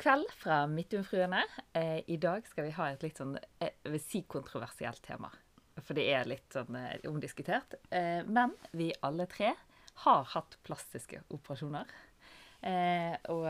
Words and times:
kveld 0.00 0.30
fra 0.32 0.66
Midtjungfruene. 0.66 1.42
Eh, 1.72 2.10
I 2.10 2.16
dag 2.16 2.46
skal 2.48 2.64
vi 2.64 2.72
ha 2.76 2.86
et 2.90 3.02
litt 3.04 3.18
sånn 3.20 3.34
eh, 3.36 3.74
jeg 3.84 3.92
vil 3.92 4.02
si 4.02 4.20
kontroversielt 4.28 5.02
tema. 5.04 5.28
For 5.80 5.96
det 5.96 6.06
er 6.12 6.28
litt 6.28 6.56
sånn 6.56 6.76
eh, 6.78 7.02
omdiskutert. 7.08 7.76
Men 8.28 8.54
vi 8.76 8.90
alle 9.04 9.26
tre 9.30 9.52
har 10.04 10.24
hatt 10.32 10.56
plastiske 10.64 11.20
operasjoner. 11.36 11.92
Og 13.32 13.44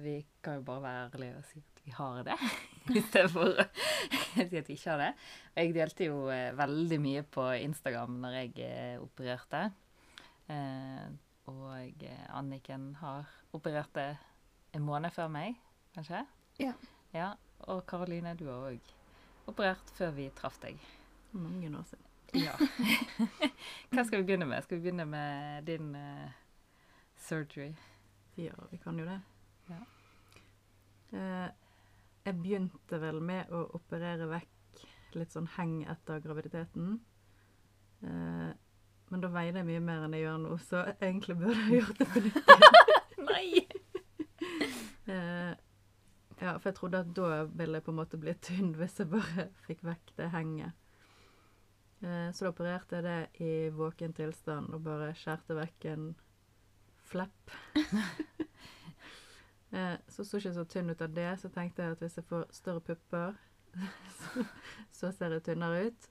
vi 0.00 0.14
kan 0.44 0.58
jo 0.58 0.62
bare 0.64 0.82
være 0.84 1.08
ærlige 1.08 1.38
og 1.40 1.48
si 1.50 1.60
at 1.60 1.82
vi 1.84 1.92
har 1.92 2.22
det, 2.24 2.36
istedenfor 3.00 3.50
å 3.60 3.66
si 4.48 4.60
at 4.60 4.70
vi 4.70 4.76
ikke 4.76 4.94
har 4.94 5.02
det. 5.02 5.10
Og 5.52 5.60
jeg 5.60 5.74
delte 5.76 6.08
jo 6.08 6.22
veldig 6.60 7.00
mye 7.04 7.26
på 7.36 7.48
Instagram 7.58 8.16
når 8.24 8.38
jeg 8.38 8.70
opererte. 9.04 9.66
Og 11.52 12.08
Anniken 12.40 12.90
har 13.00 13.28
operert 13.56 13.92
det 13.96 14.10
en 14.74 14.84
måned 14.84 15.12
før 15.14 15.28
meg, 15.32 15.60
kanskje? 15.94 16.24
Ja. 16.58 16.72
Ja, 17.14 17.34
Og 17.58 17.86
Karoline, 17.86 18.34
du 18.34 18.48
har 18.50 18.72
òg 18.72 18.94
operert 19.46 19.90
før 19.94 20.10
vi 20.16 20.26
traff 20.34 20.58
deg. 20.62 20.80
Mange 21.32 21.70
år 21.70 21.84
siden. 21.88 22.06
Ja. 22.34 22.54
Hva 23.94 24.02
skal 24.02 24.20
vi 24.20 24.26
begynne 24.26 24.48
med? 24.50 24.64
Skal 24.64 24.80
vi 24.80 24.88
begynne 24.88 25.06
med 25.06 25.62
din 25.68 25.94
uh, 25.94 26.32
surgery? 27.16 27.70
Ja, 28.36 28.56
vi 28.70 28.76
kan 28.82 28.98
jo 28.98 29.06
det. 29.06 29.20
Ja. 29.70 29.78
Uh, 31.14 31.48
jeg 32.24 32.40
begynte 32.42 33.00
vel 33.00 33.20
med 33.22 33.52
å 33.54 33.68
operere 33.78 34.26
vekk 34.32 34.82
litt 35.14 35.34
sånn 35.34 35.46
heng 35.54 35.84
etter 35.86 36.18
graviditeten. 36.24 36.98
Uh, 38.02 38.50
men 39.12 39.22
da 39.22 39.30
veide 39.30 39.62
jeg 39.62 39.70
mye 39.70 39.84
mer 39.84 40.08
enn 40.08 40.16
jeg 40.16 40.26
gjør 40.26 40.42
nå, 40.42 40.58
så 40.66 40.82
egentlig 40.96 41.38
burde 41.38 41.68
jeg 41.68 41.84
gjort 41.84 42.02
det 42.02 42.10
på 42.10 42.18
nytt. 42.26 42.44
Nei! 43.30 43.48
Ja, 46.40 46.56
for 46.58 46.68
jeg 46.68 46.78
trodde 46.78 47.02
at 47.04 47.12
da 47.16 47.44
ville 47.46 47.78
jeg 47.78 47.86
på 47.86 47.92
en 47.92 48.00
måte 48.00 48.18
bli 48.20 48.34
tynn 48.42 48.74
hvis 48.78 48.98
jeg 49.00 49.10
bare 49.12 49.48
fikk 49.66 49.84
vekk 49.86 50.14
det 50.18 50.30
henget. 50.34 50.80
Eh, 52.04 52.30
så 52.32 52.44
da 52.44 52.50
opererte 52.50 52.98
jeg 52.98 53.06
det 53.06 53.44
i 53.44 53.52
våken 53.74 54.14
tilstand 54.16 54.74
og 54.74 54.82
bare 54.84 55.14
skjærte 55.16 55.56
vekk 55.56 55.86
en 55.92 56.08
flepp. 57.06 57.54
eh, 59.76 59.96
så 60.08 60.26
så 60.26 60.40
ikke 60.40 60.56
så 60.58 60.66
tynn 60.68 60.90
ut 60.90 61.06
av 61.06 61.14
det, 61.14 61.30
så 61.40 61.52
tenkte 61.54 61.84
jeg 61.84 61.96
at 61.96 62.04
hvis 62.04 62.18
jeg 62.18 62.28
får 62.28 62.48
større 62.52 62.84
pupper, 62.84 63.38
så, 64.18 64.44
så 64.90 65.14
ser 65.14 65.38
jeg 65.38 65.46
tynnere 65.46 65.88
ut. 65.88 66.10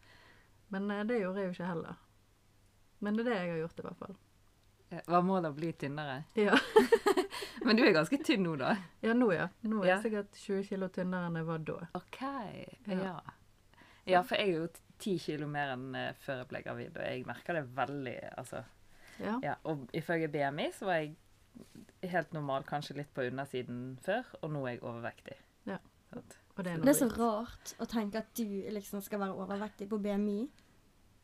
Men 0.74 0.90
eh, 0.92 1.06
det 1.10 1.22
gjorde 1.22 1.44
jeg 1.44 1.52
jo 1.52 1.58
ikke 1.58 1.72
heller. 1.74 2.04
Men 3.04 3.18
det 3.18 3.26
er 3.26 3.30
det 3.30 3.42
jeg 3.42 3.52
har 3.52 3.66
gjort, 3.66 3.80
i 3.80 3.90
hvert 3.90 4.06
fall. 4.06 4.22
Var 5.08 5.22
målet 5.26 5.52
å 5.52 5.56
bli 5.58 5.72
tynnere? 5.74 6.24
Ja, 6.40 6.58
Men 7.66 7.78
du 7.80 7.84
er 7.86 7.94
ganske 7.96 8.18
tynn 8.26 8.44
nå, 8.44 8.56
da. 8.60 8.74
ja 9.02 9.14
nå 9.16 9.30
ja. 9.34 9.48
Nå 9.64 9.84
er 9.84 9.88
Ja. 9.88 9.96
jeg 9.96 10.04
sikkert 10.08 10.40
20 10.42 10.64
kilo 10.68 10.90
tynnere 10.92 11.30
enn 11.30 11.38
jeg 11.40 11.46
var 11.48 11.62
da. 11.70 11.78
OK. 11.96 12.22
Ja. 12.92 12.98
Ja. 13.00 13.14
Ja, 14.06 14.22
for 14.28 14.36
jeg 14.36 14.50
er 14.52 14.58
jo 14.58 14.68
10 15.00 15.20
kilo 15.24 15.48
mer 15.48 15.72
enn 15.78 15.94
eh, 15.96 16.10
før 16.26 16.42
jeg 16.42 16.48
ble 16.50 16.62
gravid, 16.66 16.98
og 16.98 17.06
jeg 17.08 17.24
merker 17.30 17.56
det 17.60 17.64
veldig, 17.78 18.16
altså. 18.38 18.64
Ja. 19.24 19.38
Ja, 19.46 19.54
og 19.70 19.86
ifølge 19.96 20.28
BMI 20.34 20.66
så 20.76 20.90
var 20.90 21.00
jeg 21.00 21.16
helt 22.12 22.34
normal, 22.36 22.66
kanskje 22.68 22.98
litt 23.00 23.14
på 23.16 23.24
undersiden 23.30 23.98
før, 24.04 24.28
og 24.42 24.52
nå 24.52 24.66
er 24.68 24.76
jeg 24.76 24.84
overvektig. 24.84 25.38
Ja. 25.70 25.78
Og 26.14 26.64
det 26.66 26.74
er, 26.74 26.84
Det 26.84 26.92
er 26.92 27.00
så 27.00 27.08
rart 27.16 27.72
å 27.82 27.88
tenke 27.90 28.20
at 28.20 28.34
du 28.38 28.44
liksom 28.76 29.02
skal 29.02 29.20
være 29.24 29.38
overvektig 29.40 29.88
på 29.90 29.98
BMI. 30.04 30.42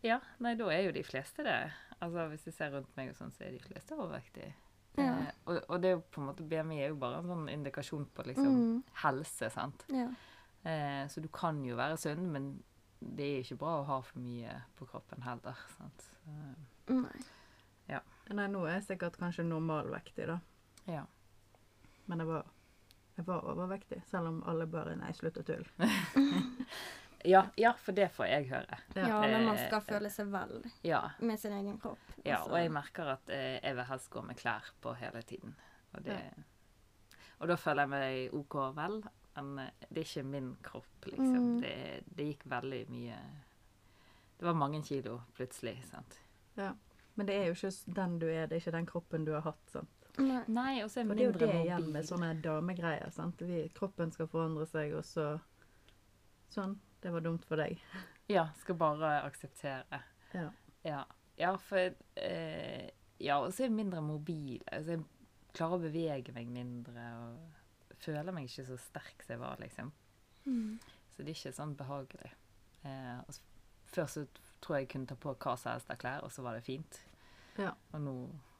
Ja, 0.08 0.22
nei, 0.40 0.56
da 0.56 0.70
er 0.72 0.86
jo 0.88 0.94
de 0.96 1.04
fleste 1.04 1.44
det. 1.44 1.58
Altså, 2.02 2.28
hvis 2.32 2.46
jeg 2.48 2.54
ser 2.56 2.72
rundt 2.76 2.96
meg 2.98 3.10
og 3.12 3.16
sånn, 3.20 3.32
så 3.36 3.44
er 3.44 3.52
de 3.52 3.60
fleste 3.64 3.96
overvektige. 3.98 4.54
Ja. 4.98 5.12
Eh, 5.20 5.34
og, 5.46 5.58
og 5.70 5.82
det 5.84 5.90
er 5.90 5.96
jo 5.98 6.04
på 6.12 6.22
en 6.22 6.28
måte, 6.30 6.44
BMI 6.48 6.78
er 6.84 6.94
jo 6.94 7.00
bare 7.02 7.20
en 7.22 7.28
sånn 7.30 7.50
indikasjon 7.52 8.06
på 8.16 8.24
liksom 8.30 8.50
Mm. 8.56 8.84
helse, 9.04 9.50
sant. 9.54 9.84
Ja. 9.94 10.08
Eh, 10.64 11.04
så 11.12 11.22
du 11.24 11.28
kan 11.32 11.60
jo 11.66 11.76
være 11.80 11.98
sunn, 12.00 12.32
men 12.32 12.64
det 13.00 13.26
er 13.26 13.44
ikke 13.44 13.58
bra 13.62 13.78
å 13.82 13.86
ha 13.88 14.00
for 14.04 14.20
mye 14.20 14.58
på 14.80 14.88
kroppen 14.92 15.22
heller, 15.24 15.56
sant. 15.78 16.08
Så, 16.08 16.96
Nei. 16.96 17.20
Nei, 18.30 18.46
nå 18.48 18.60
er 18.68 18.76
jeg 18.78 18.84
sikkert 18.92 19.16
kanskje 19.18 19.42
normalvektig, 19.48 20.28
da. 20.30 20.36
ja. 20.86 21.04
Men 22.06 22.20
jeg 22.22 22.28
var, 22.28 22.46
jeg 23.18 23.26
var 23.26 23.48
overvektig, 23.50 24.04
selv 24.10 24.28
om 24.30 24.44
alle 24.46 24.68
bare 24.70 24.96
Nei, 25.00 25.10
slutt 25.18 25.38
å 25.42 25.44
tulle. 25.48 25.66
Ja, 27.26 27.42
ja, 27.60 27.74
for 27.76 27.92
det 27.92 28.08
får 28.16 28.28
jeg 28.30 28.46
høre. 28.50 28.78
Ja. 28.96 29.08
Ja, 29.08 29.22
men 29.22 29.46
man 29.46 29.56
Eh, 29.58 29.66
skal 29.68 29.82
føle 29.82 30.10
seg 30.10 30.30
vel 30.32 30.64
Ja, 30.88 31.02
med 31.20 31.40
sin 31.40 31.52
egen 31.54 31.78
kropp. 31.80 32.00
ja 32.26 32.38
Altså, 32.38 32.52
og 32.54 32.60
jeg 32.62 32.72
merker 32.72 33.10
at 33.14 33.30
eh, 33.30 33.60
jeg 33.64 33.76
vil 33.76 33.84
helst 33.90 34.10
gå 34.10 34.22
med 34.24 34.38
klær 34.38 34.70
på 34.82 34.94
hele 34.96 35.22
tiden. 35.22 35.56
Og, 35.94 36.04
det, 36.06 36.18
og 37.40 37.48
da 37.48 37.56
føler 37.56 37.82
jeg 37.82 37.90
meg 37.90 38.34
OK 38.40 38.56
vel, 38.78 39.04
men 39.36 39.60
eh, 39.66 39.72
det 39.90 39.98
er 40.04 40.08
ikke 40.08 40.24
min 40.30 40.56
kropp, 40.64 41.06
liksom. 41.06 41.36
Mm. 41.36 41.62
Det, 41.62 42.04
det 42.16 42.26
gikk 42.34 42.46
veldig 42.46 42.82
mye 42.90 43.20
Det 44.40 44.46
var 44.48 44.54
mange 44.54 44.82
kilo 44.84 45.22
plutselig, 45.36 45.76
sant. 45.92 46.20
Ja. 46.56 46.74
Men 47.16 47.26
det 47.28 47.36
er 47.36 47.46
jo 47.50 47.54
ikke 47.58 47.94
den 47.96 48.20
du 48.20 48.28
er, 48.32 48.46
det 48.48 48.56
er 48.56 48.62
ikke 48.64 48.78
den 48.78 48.86
kroppen 48.86 49.26
du 49.26 49.34
har 49.34 49.42
hatt. 49.42 49.66
sant? 49.74 49.90
Nei. 50.20 50.44
Nei, 50.48 50.84
og 50.84 50.90
så 50.92 51.02
er 51.02 51.10
Og 51.10 51.18
det 51.18 51.26
er 51.26 51.32
jo 51.32 51.40
det 51.40 51.56
igjen 51.66 51.92
med 51.92 52.06
sånne 52.08 52.30
damegreier. 52.42 53.10
sant? 53.12 53.42
Vi, 53.42 53.68
kroppen 53.76 54.12
skal 54.12 54.28
forandre 54.28 54.66
seg, 54.68 54.94
og 54.96 55.04
så 55.04 55.40
Sånn. 56.50 56.80
Det 57.00 57.12
var 57.14 57.24
dumt 57.24 57.46
for 57.48 57.62
deg. 57.62 57.80
Ja, 58.30 58.50
skal 58.60 58.78
bare 58.80 59.14
akseptere. 59.26 60.02
Ja. 60.34 60.50
Ja, 60.86 61.04
ja 61.40 61.54
for 61.58 61.96
eh, 62.16 62.90
Ja, 63.20 63.40
og 63.40 63.52
så 63.52 63.64
er 63.64 63.70
jeg 63.70 63.76
mindre 63.76 64.02
mobil. 64.04 64.62
Altså, 64.72 64.96
jeg 64.96 65.56
klarer 65.56 65.80
å 65.80 65.84
bevege 65.84 66.36
meg 66.36 66.52
mindre 66.54 67.08
og 67.20 67.98
føler 68.00 68.32
meg 68.36 68.48
ikke 68.48 68.68
så 68.70 68.78
sterk 68.80 69.26
som 69.26 69.36
jeg 69.36 69.42
var, 69.42 69.60
liksom. 69.60 69.92
Mm. 70.46 70.78
Så 71.16 71.24
det 71.24 71.34
er 71.34 71.40
ikke 71.40 71.58
sånn 71.58 71.76
behagelig. 71.80 72.32
Eh, 72.88 73.40
før 73.92 74.08
så 74.08 74.24
tror 74.64 74.78
jeg 74.78 74.88
jeg 74.88 74.92
kunne 74.94 75.10
ta 75.10 75.18
på 75.20 75.34
hva 75.36 75.56
som 75.60 75.74
helst 75.74 75.92
av 75.92 76.00
klær, 76.00 76.24
og 76.24 76.32
så 76.32 76.46
var 76.46 76.56
det 76.56 76.64
fint. 76.68 77.02
Ja. 77.60 77.74
Og 77.92 78.04
nå 78.04 78.14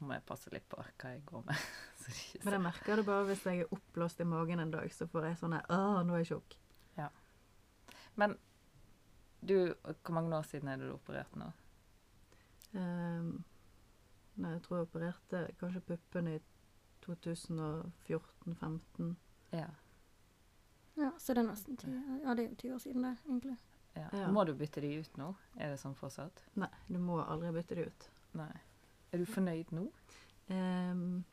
må 0.04 0.12
jeg 0.12 0.26
passe 0.28 0.52
litt 0.52 0.66
på 0.68 0.80
hva 0.80 1.12
jeg 1.14 1.22
går 1.28 1.44
med. 1.46 1.68
det 2.04 2.44
Men 2.44 2.58
jeg 2.58 2.64
merker 2.66 3.00
det 3.00 3.06
bare 3.08 3.28
hvis 3.30 3.46
jeg 3.48 3.64
er 3.64 3.74
oppblåst 3.76 4.20
i 4.20 4.28
magen 4.28 4.60
en 4.60 4.74
dag, 4.74 4.92
så 4.92 5.08
får 5.08 5.30
jeg 5.30 5.40
sånn 5.40 5.56
her 5.56 5.72
Å, 5.72 6.02
nå 6.04 6.16
er 6.16 6.24
jeg 6.24 6.34
tjukk. 6.34 6.59
Men 8.16 8.36
du, 9.40 9.74
hvor 9.82 10.12
mange 10.14 10.36
år 10.36 10.42
siden 10.42 10.68
er 10.68 10.76
det 10.76 10.88
du 10.88 10.92
opererte 10.94 11.38
nå? 11.40 11.50
Um, 12.72 13.44
nei, 14.36 14.50
jeg 14.56 14.62
tror 14.62 14.76
jeg 14.80 14.86
opererte 14.88 15.44
kanskje 15.60 15.80
puppene 15.80 16.34
i 16.36 16.40
2014-15. 17.06 19.14
Ja. 19.52 19.66
Ja, 21.00 21.10
så 21.18 21.34
det 21.34 21.40
er 21.44 21.48
nesten 21.48 21.76
ti 21.80 21.88
Ja, 21.90 22.34
det 22.34 22.44
er 22.44 22.48
jo 22.50 22.54
ti 22.60 22.70
år 22.74 22.78
siden 22.82 23.02
det, 23.06 23.14
egentlig. 23.26 23.56
ja. 23.96 24.08
Ja. 24.12 24.30
Må 24.30 24.44
du 24.44 24.54
bytte 24.54 24.80
de 24.80 24.98
ut 25.00 25.16
nå? 25.18 25.32
Er 25.56 25.70
det 25.72 25.80
sånn 25.80 25.94
fortsatt? 25.98 26.44
Nei, 26.60 26.68
du 26.88 26.98
må 27.02 27.18
aldri 27.22 27.50
bytte 27.56 27.74
de 27.78 27.82
ut. 27.88 28.10
Nei. 28.38 28.52
Er 29.12 29.18
du 29.18 29.26
fornøyd 29.26 29.72
nå? 29.74 29.88
Um, 30.50 31.24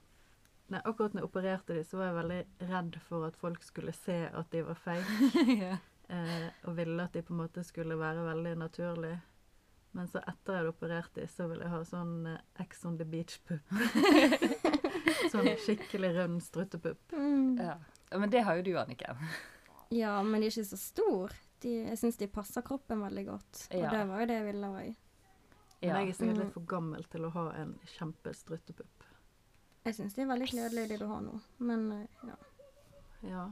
nei, 0.72 0.82
akkurat 0.84 1.14
når 1.14 1.22
jeg 1.22 1.30
opererte 1.30 1.74
de, 1.78 1.84
så 1.86 1.98
var 2.00 2.06
jeg 2.10 2.18
veldig 2.18 2.42
redd 2.72 2.98
for 3.10 3.28
at 3.28 3.36
folk 3.38 3.64
skulle 3.66 3.94
se 3.94 4.18
at 4.32 4.50
de 4.52 4.64
var 4.66 4.76
feil. 4.82 5.04
ja. 5.66 5.76
Eh, 6.10 6.50
og 6.70 6.76
ville 6.78 7.04
at 7.04 7.14
de 7.14 7.22
på 7.22 7.34
en 7.36 7.42
måte 7.42 7.64
skulle 7.68 7.98
være 8.00 8.24
veldig 8.30 8.54
naturlige. 8.62 9.20
Men 9.98 10.08
så 10.08 10.20
etter 10.28 10.54
jeg 10.54 10.62
hadde 10.62 10.72
operert 10.72 11.14
de, 11.16 11.26
så 11.28 11.48
ville 11.50 11.66
jeg 11.66 11.72
ha 11.74 11.82
sånn 11.88 12.28
eh, 12.32 12.40
Ex 12.64 12.86
on 12.86 12.98
the 13.00 13.06
beach-pupp. 13.06 13.72
sånn 15.32 15.50
skikkelig 15.66 16.14
rund 16.16 16.44
struttepupp. 16.44 17.12
Mm. 17.12 17.58
ja. 17.60 17.76
Men 18.16 18.30
det 18.32 18.44
har 18.48 18.56
jo 18.60 18.64
du, 18.70 18.72
Anniken. 18.80 19.20
Ja, 19.92 20.14
men 20.24 20.42
de 20.42 20.48
er 20.48 20.52
ikke 20.56 20.70
så 20.70 20.80
stor. 20.80 21.34
De, 21.64 21.74
jeg 21.90 21.98
syns 22.00 22.18
de 22.20 22.28
passer 22.32 22.64
kroppen 22.64 23.02
veldig 23.04 23.26
godt. 23.28 23.66
Og 23.72 23.82
Ja. 23.82 23.90
det 23.92 24.04
var 24.10 24.22
jo 24.24 24.28
det 24.30 24.38
jeg 24.40 24.46
ville 24.54 24.68
òg. 24.72 24.96
Men 25.82 25.90
jeg 25.96 26.10
er 26.10 26.14
sikkert 26.18 26.38
Mm. 26.38 26.44
litt 26.44 26.54
for 26.54 26.66
gammel 26.66 27.04
til 27.12 27.26
å 27.28 27.30
ha 27.36 27.46
en 27.62 27.76
kjempestruttepupp. 27.98 29.04
Jeg 29.86 29.96
syns 29.96 30.14
de 30.16 30.22
er 30.22 30.28
veldig 30.28 30.48
kledelige, 30.50 30.88
de 30.90 30.98
du 30.98 31.06
har 31.08 31.22
nå. 31.22 31.40
Men 31.60 31.92
eh, 31.92 32.08
ja. 32.28 32.36
Ja. 33.24 33.44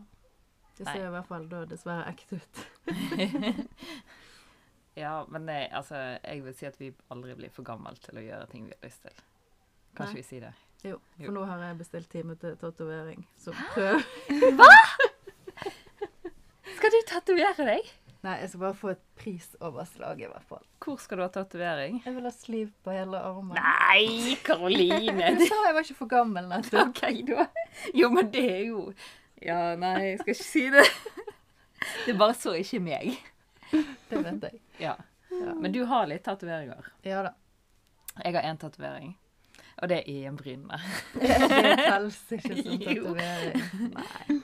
Det 0.75 0.85
Nei. 0.85 0.93
ser 0.97 1.05
i 1.07 1.11
hvert 1.13 1.27
fall 1.29 1.45
da 1.51 1.61
dessverre 1.69 2.09
ekte 2.11 2.41
ut. 2.41 2.65
Ja, 4.95 5.25
men 5.27 5.43
det, 5.45 5.67
altså, 5.75 5.95
jeg 6.23 6.43
vil 6.45 6.53
si 6.55 6.65
at 6.69 6.77
vi 6.79 6.87
aldri 7.11 7.33
blir 7.35 7.51
for 7.51 7.67
gammel 7.67 7.97
til 7.99 8.15
å 8.15 8.21
gjøre 8.23 8.45
ting 8.47 8.69
vi 8.69 8.75
har 8.77 8.85
lyst 8.87 9.01
til. 9.03 9.17
Kan 9.97 10.07
ikke 10.07 10.21
vi 10.21 10.23
si 10.23 10.37
det? 10.39 10.53
Jo, 10.85 11.01
Jo. 11.19 11.25
for 11.25 11.35
nå 11.35 11.43
har 11.49 11.63
jeg 11.65 11.77
bestilt 11.81 12.07
time 12.13 12.35
til 12.39 12.55
tatovering. 12.61 13.25
Så 13.35 13.51
prøv. 13.73 13.99
Hva?! 14.61 14.69
Skal 16.77 16.91
du 16.95 16.97
tatovere 17.09 17.67
deg? 17.67 17.91
Nei, 18.25 18.37
jeg 18.41 18.49
skal 18.53 18.61
bare 18.63 18.77
få 18.79 18.89
et 18.95 19.03
prisoverslag 19.19 20.23
i 20.23 20.29
hvert 20.31 20.47
fall. 20.49 20.63
Hvor 20.81 20.95
skal 21.03 21.19
du 21.19 21.25
ha 21.25 21.29
tatovering? 21.41 21.99
Jeg 22.07 22.15
vil 22.15 22.25
ha 22.25 22.31
sliv 22.33 22.71
på 22.85 22.95
hele 22.95 23.19
armen. 23.19 23.59
Nei, 23.59 24.37
Karoline! 24.47 25.27
Du 25.39 25.43
sa 25.45 25.59
jeg 25.67 25.75
var 25.77 25.83
ikke 25.85 25.99
for 25.99 26.11
gammel 26.15 26.47
nettopp. 26.49 26.95
OK, 26.95 27.03
da. 27.29 27.45
Jo, 27.93 28.09
men 28.15 28.31
det 28.33 28.45
er 28.49 28.63
jo 28.71 28.87
Ja, 29.45 29.75
nei, 29.79 29.93
jeg 30.11 30.19
skal 30.23 30.33
ikke 30.33 30.43
si 30.47 30.63
det. 30.73 30.85
Det 32.05 32.15
bare 32.17 32.33
så 32.33 32.53
ikke 32.57 32.79
meg. 32.81 33.11
Det 34.09 34.21
vet 34.25 34.47
jeg. 34.47 34.61
Ja. 34.81 34.95
Ja, 35.35 35.53
Men 35.59 35.71
du 35.75 35.83
har 35.89 36.07
litt 36.07 36.23
tatoveringer. 36.25 36.85
ja 37.03 37.21
da. 37.27 37.33
Jeg 38.23 38.31
har 38.37 38.45
én 38.47 38.57
tatovering, 38.57 39.09
og 39.83 39.89
det 39.91 39.97
er 39.97 40.05
i 40.07 40.13
en 40.23 40.37
øyenbrynene. 40.37 40.77
Det 41.19 41.77
telles 41.81 42.19
ikke 42.31 42.55
som 42.61 42.77
Jo. 42.79 43.11
tatovering. 43.11 43.91
Nei. 43.97 44.37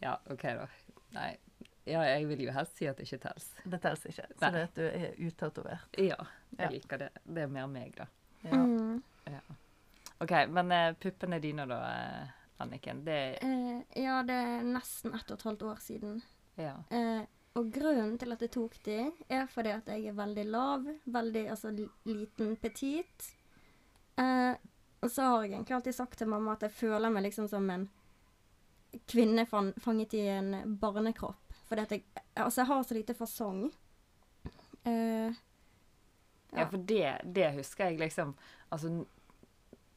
Ja, 0.00 0.14
OK, 0.30 0.42
da. 0.42 0.66
Nei. 1.16 1.32
Ja, 1.90 2.04
jeg 2.06 2.28
vil 2.30 2.44
jo 2.46 2.52
helst 2.54 2.78
si 2.78 2.86
at 2.86 2.96
det 3.00 3.08
ikke 3.08 3.18
tels. 3.26 3.48
Det 3.66 3.80
telles 3.82 4.06
ikke. 4.06 4.28
Så 4.36 4.44
Nei. 4.46 4.50
det 4.54 4.62
at 4.68 4.78
du 4.78 4.84
er 4.86 5.18
utatovert. 5.26 5.98
Ja, 5.98 6.20
jeg 6.54 6.60
Ja. 6.62 6.70
liker 6.76 7.02
det. 7.02 7.10
Det 7.26 7.42
er 7.42 7.50
mer 7.50 7.66
meg, 7.66 7.96
da. 7.98 8.06
Ja. 8.44 8.54
Mm. 8.56 9.02
OK, 10.20 10.32
men 10.52 10.72
uh, 10.72 10.92
puppene 11.00 11.38
dine 11.42 11.64
da, 11.66 11.80
eh, 11.90 12.39
Anniken. 12.60 13.04
Det 13.04 13.18
Eh, 13.42 14.02
ja, 14.02 14.22
det 14.22 14.36
er 14.36 14.64
nesten 14.66 15.14
ett 15.16 15.30
og 15.30 15.38
et 15.38 15.46
halvt 15.48 15.62
år 15.62 15.78
siden. 15.84 16.22
Ja. 16.60 16.74
Eh, 16.90 17.22
og 17.58 17.70
grunnen 17.74 18.18
til 18.20 18.32
at 18.32 18.42
jeg 18.44 18.52
tok 18.54 18.76
de, 18.86 18.98
er 19.28 19.46
fordi 19.50 19.72
at 19.74 19.88
jeg 19.90 20.06
er 20.10 20.18
veldig 20.18 20.44
lav. 20.46 20.84
Veldig 21.04 21.46
altså 21.50 21.72
liten, 22.04 22.56
petit. 22.62 23.30
Eh, 24.20 24.54
og 25.00 25.10
så 25.10 25.22
har 25.22 25.42
jeg 25.44 25.52
egentlig 25.54 25.74
alltid 25.78 25.96
sagt 25.96 26.18
til 26.18 26.28
mamma 26.28 26.52
at 26.52 26.62
jeg 26.68 26.76
føler 26.76 27.10
meg 27.10 27.24
liksom 27.24 27.48
som 27.48 27.70
en 27.72 27.88
kvinne 29.08 29.46
fanget 29.46 30.14
i 30.18 30.26
en 30.28 30.76
barnekropp. 30.80 31.54
Fordi 31.68 31.80
at 31.86 31.90
jeg 31.96 32.04
Altså, 32.36 32.60
jeg 32.60 32.66
har 32.66 32.82
så 32.82 32.94
lite 32.94 33.14
fasong. 33.14 33.72
Eh, 34.84 35.32
Ja, 36.52 36.64
for 36.66 36.78
det, 36.78 37.20
det 37.34 37.52
husker 37.54 37.84
jeg 37.84 37.98
liksom 38.00 38.32
Altså, 38.72 39.04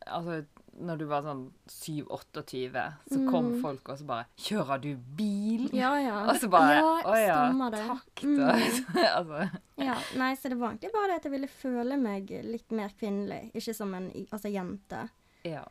altså 0.05 0.43
når 0.79 0.97
du 0.97 1.05
var 1.05 1.21
sånn 1.25 1.43
7-28, 1.69 2.83
så 3.09 3.19
kom 3.29 3.51
Mm. 3.53 3.61
folk 3.61 3.89
og 3.89 3.97
så 3.99 4.05
bare 4.05 4.25
'Kjører 4.37 4.81
du 4.81 4.95
bil?' 4.95 5.69
ja, 5.73 5.91
ja. 6.01 6.25
Og 6.29 6.35
så 6.41 6.49
bare 6.49 6.75
ja, 6.75 7.01
'Å 7.03 7.15
ja, 7.15 7.69
takk, 7.69 8.15
da'. 8.15 8.23
Mm. 8.23 8.97
altså, 9.17 9.59
Ja, 9.77 9.97
nei, 10.17 10.33
så 10.35 10.49
det 10.49 10.57
var 10.57 10.69
egentlig 10.73 10.91
bare 10.93 11.07
det 11.07 11.15
at 11.15 11.23
jeg 11.23 11.31
ville 11.31 11.47
føle 11.47 11.97
meg 11.97 12.29
litt 12.43 12.71
mer 12.71 12.89
kvinnelig, 12.99 13.51
ikke 13.53 13.73
som 13.75 13.93
en 13.93 14.11
altså, 14.31 14.49
jente. 14.49 15.09
ja. 15.45 15.63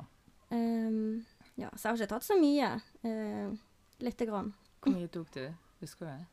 Um, 0.50 1.24
ja, 1.56 1.70
så 1.76 1.88
jeg 1.88 1.92
har 1.92 1.96
ikke 1.96 2.08
tatt 2.08 2.24
så 2.24 2.34
mye. 2.38 2.82
Uh, 3.04 3.56
Lite 4.00 4.26
grann. 4.26 4.52
Hvor 4.82 4.92
mye 4.92 5.08
tok 5.08 5.30
du? 5.32 5.54
Husker 5.80 6.06
du 6.06 6.10
det? 6.12 6.26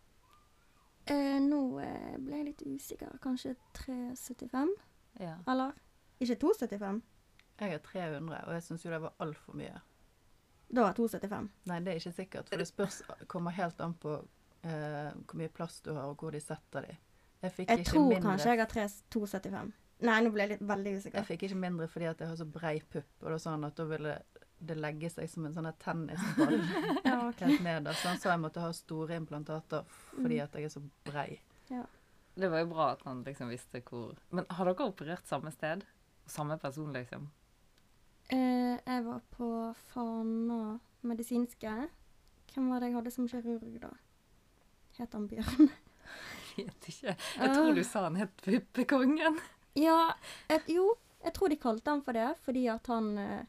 Eh, 1.13 1.39
nå 1.39 1.79
eh, 1.79 2.17
ble 2.17 2.35
jeg 2.37 2.45
litt 2.45 2.61
usikker. 2.67 3.17
Kanskje 3.21 3.55
3,75? 3.73 4.67
Ja. 5.19 5.37
Eller? 5.47 5.71
Ikke 6.19 6.35
2,75? 6.35 7.01
Jeg 7.59 7.71
har 7.71 7.79
300, 7.83 8.43
og 8.47 8.53
jeg 8.53 8.63
syns 8.63 8.85
jo 8.85 8.91
det 8.91 9.01
var 9.03 9.13
altfor 9.19 9.53
mye. 9.59 9.81
Da 10.69 10.83
var 10.85 10.93
2,75. 10.93 11.49
Nei, 11.65 11.79
det 11.83 11.91
er 11.93 11.99
ikke 11.99 12.13
sikkert. 12.15 12.49
For 12.49 12.57
det 12.61 12.67
spørs, 12.69 13.01
kommer 13.27 13.51
helt 13.57 13.79
an 13.81 13.93
på 13.99 14.15
eh, 14.63 15.11
hvor 15.25 15.35
mye 15.41 15.49
plass 15.49 15.79
du 15.81 15.93
har, 15.95 16.05
og 16.11 16.17
hvor 16.21 16.31
de 16.31 16.39
setter 16.43 16.85
de. 16.87 16.97
Jeg 17.41 17.51
fikk 17.55 17.69
Jeg 17.71 17.79
ikke 17.83 17.91
tror 17.91 18.09
mindre. 18.09 18.21
kanskje 18.29 18.49
jeg 18.53 18.59
har 18.59 18.69
3 18.75 18.87
2,75. 19.15 19.71
Nei, 20.07 20.17
nå 20.23 20.29
ble 20.31 20.43
jeg 20.45 20.49
litt 20.53 20.61
veldig 20.67 20.91
Jeg 21.11 21.25
fikk 21.27 21.41
ikke 21.49 21.57
mindre 21.59 21.87
fordi 21.91 22.05
at 22.07 22.19
jeg 22.23 22.29
har 22.31 22.37
så 22.39 22.45
brei 22.47 22.77
pupp, 22.81 23.09
og 23.21 23.25
det 23.27 23.33
er 23.35 23.43
sånn 23.43 23.65
at 23.67 23.75
da 23.75 23.83
ville 23.89 24.13
det 24.59 24.75
legge 24.77 25.09
seg 25.11 25.27
som 25.31 25.45
en 25.47 25.53
sånn 25.55 25.67
tennisball 25.79 26.55
Ja, 27.07 27.17
ok. 27.29 27.41
helt 27.47 27.63
nederst. 27.63 28.01
Sånn, 28.03 28.19
så 28.19 28.29
jeg 28.33 28.39
måtte 28.43 28.59
ha 28.63 28.71
store 28.75 29.15
implantater 29.19 29.83
fordi 30.13 30.37
Mm. 30.39 30.43
at 30.43 30.55
jeg 30.55 30.63
er 30.69 30.69
så 30.73 30.81
brei. 31.07 31.39
Det 32.39 32.47
var 32.51 32.59
jo 32.63 32.67
bra 32.71 32.91
at 32.93 33.01
han 33.03 33.23
liksom 33.23 33.49
visste 33.51 33.81
hvor 33.83 34.15
Men 34.31 34.45
har 34.49 34.65
dere 34.69 34.87
operert 34.87 35.27
samme 35.27 35.51
sted? 35.51 35.83
Samme 36.27 36.57
person, 36.59 36.93
liksom? 36.93 37.27
Eh, 38.29 38.75
jeg 38.85 39.03
var 39.05 39.21
på 39.33 39.49
Fana 39.93 40.79
medisinske. 41.01 41.73
Hvem 42.53 42.69
var 42.71 42.81
det 42.81 42.89
jeg 42.91 42.97
hadde 42.99 43.13
som 43.13 43.27
kirurg, 43.29 43.79
da? 43.81 43.91
Het 44.99 45.13
han 45.15 45.27
Bjørn? 45.31 45.69
Jeg 46.57 46.65
vet 46.67 46.87
ikke. 46.91 47.13
Jeg 47.39 47.51
tror 47.55 47.75
du 47.77 47.83
sa 47.87 48.01
han 48.07 48.17
het 48.19 48.33
Puppekongen. 48.43 49.37
Ja, 49.79 50.09
et, 50.51 50.65
jo, 50.67 50.89
jeg 51.23 51.33
tror 51.37 51.53
de 51.53 51.55
kalte 51.61 51.93
han 51.93 52.01
for 52.03 52.17
det, 52.17 52.25
fordi 52.43 52.65
at 52.73 52.89
han 52.91 53.13
eh, 53.21 53.45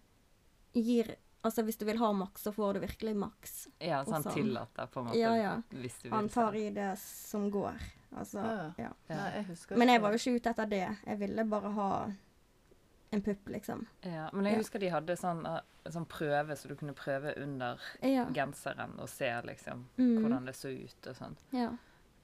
gir 0.76 1.16
Altså, 1.40 1.62
hvis 1.64 1.78
du 1.80 1.86
vil 1.88 1.96
ha 1.96 2.10
maks, 2.12 2.42
så 2.44 2.50
får 2.52 2.74
du 2.76 2.80
virkelig 2.82 3.14
maks. 3.16 3.54
Ja, 3.80 4.02
så 4.04 4.12
han 4.18 4.26
tillater 4.28 4.90
på 4.92 5.00
en 5.00 5.06
måte 5.06 5.16
Ja, 5.16 5.30
ja. 5.38 5.52
hvis 5.72 5.94
du 6.02 6.10
vil. 6.10 6.12
Han 6.12 6.28
tar 6.28 6.52
i 6.60 6.66
det 6.76 6.90
som 7.00 7.46
går. 7.50 7.78
Altså, 8.12 8.42
Ja. 8.44 8.66
ja. 8.76 8.90
Ja. 9.08 9.22
Jeg 9.38 9.78
Men 9.80 9.88
jeg 9.88 10.02
var 10.04 10.12
jo 10.12 10.20
ikke 10.20 10.34
ute 10.36 10.50
etter 10.52 10.68
det. 10.68 10.82
Jeg 11.06 11.18
ville 11.22 11.44
bare 11.48 11.70
ha 11.78 11.88
en 13.12 13.22
pupp, 13.22 13.48
liksom. 13.48 13.86
Ja, 14.02 14.30
men 14.32 14.44
jeg 14.44 14.52
Ja. 14.54 14.58
husker 14.58 14.78
de 14.78 14.88
hadde 14.90 15.16
sånn, 15.16 15.44
eh, 15.46 15.60
sånn 15.90 16.06
prøve, 16.06 16.52
så 16.56 16.68
du 16.68 16.74
kunne 16.76 16.94
prøve 16.94 17.34
under 17.42 17.78
Ja. 18.02 18.24
genseren 18.26 18.98
og 19.00 19.08
se 19.08 19.30
liksom 19.44 19.84
Mm. 19.98 20.18
hvordan 20.22 20.44
det 20.46 20.54
så 20.54 20.68
ut 20.68 21.06
og 21.06 21.16
sånn. 21.16 21.36
ja. 21.52 21.70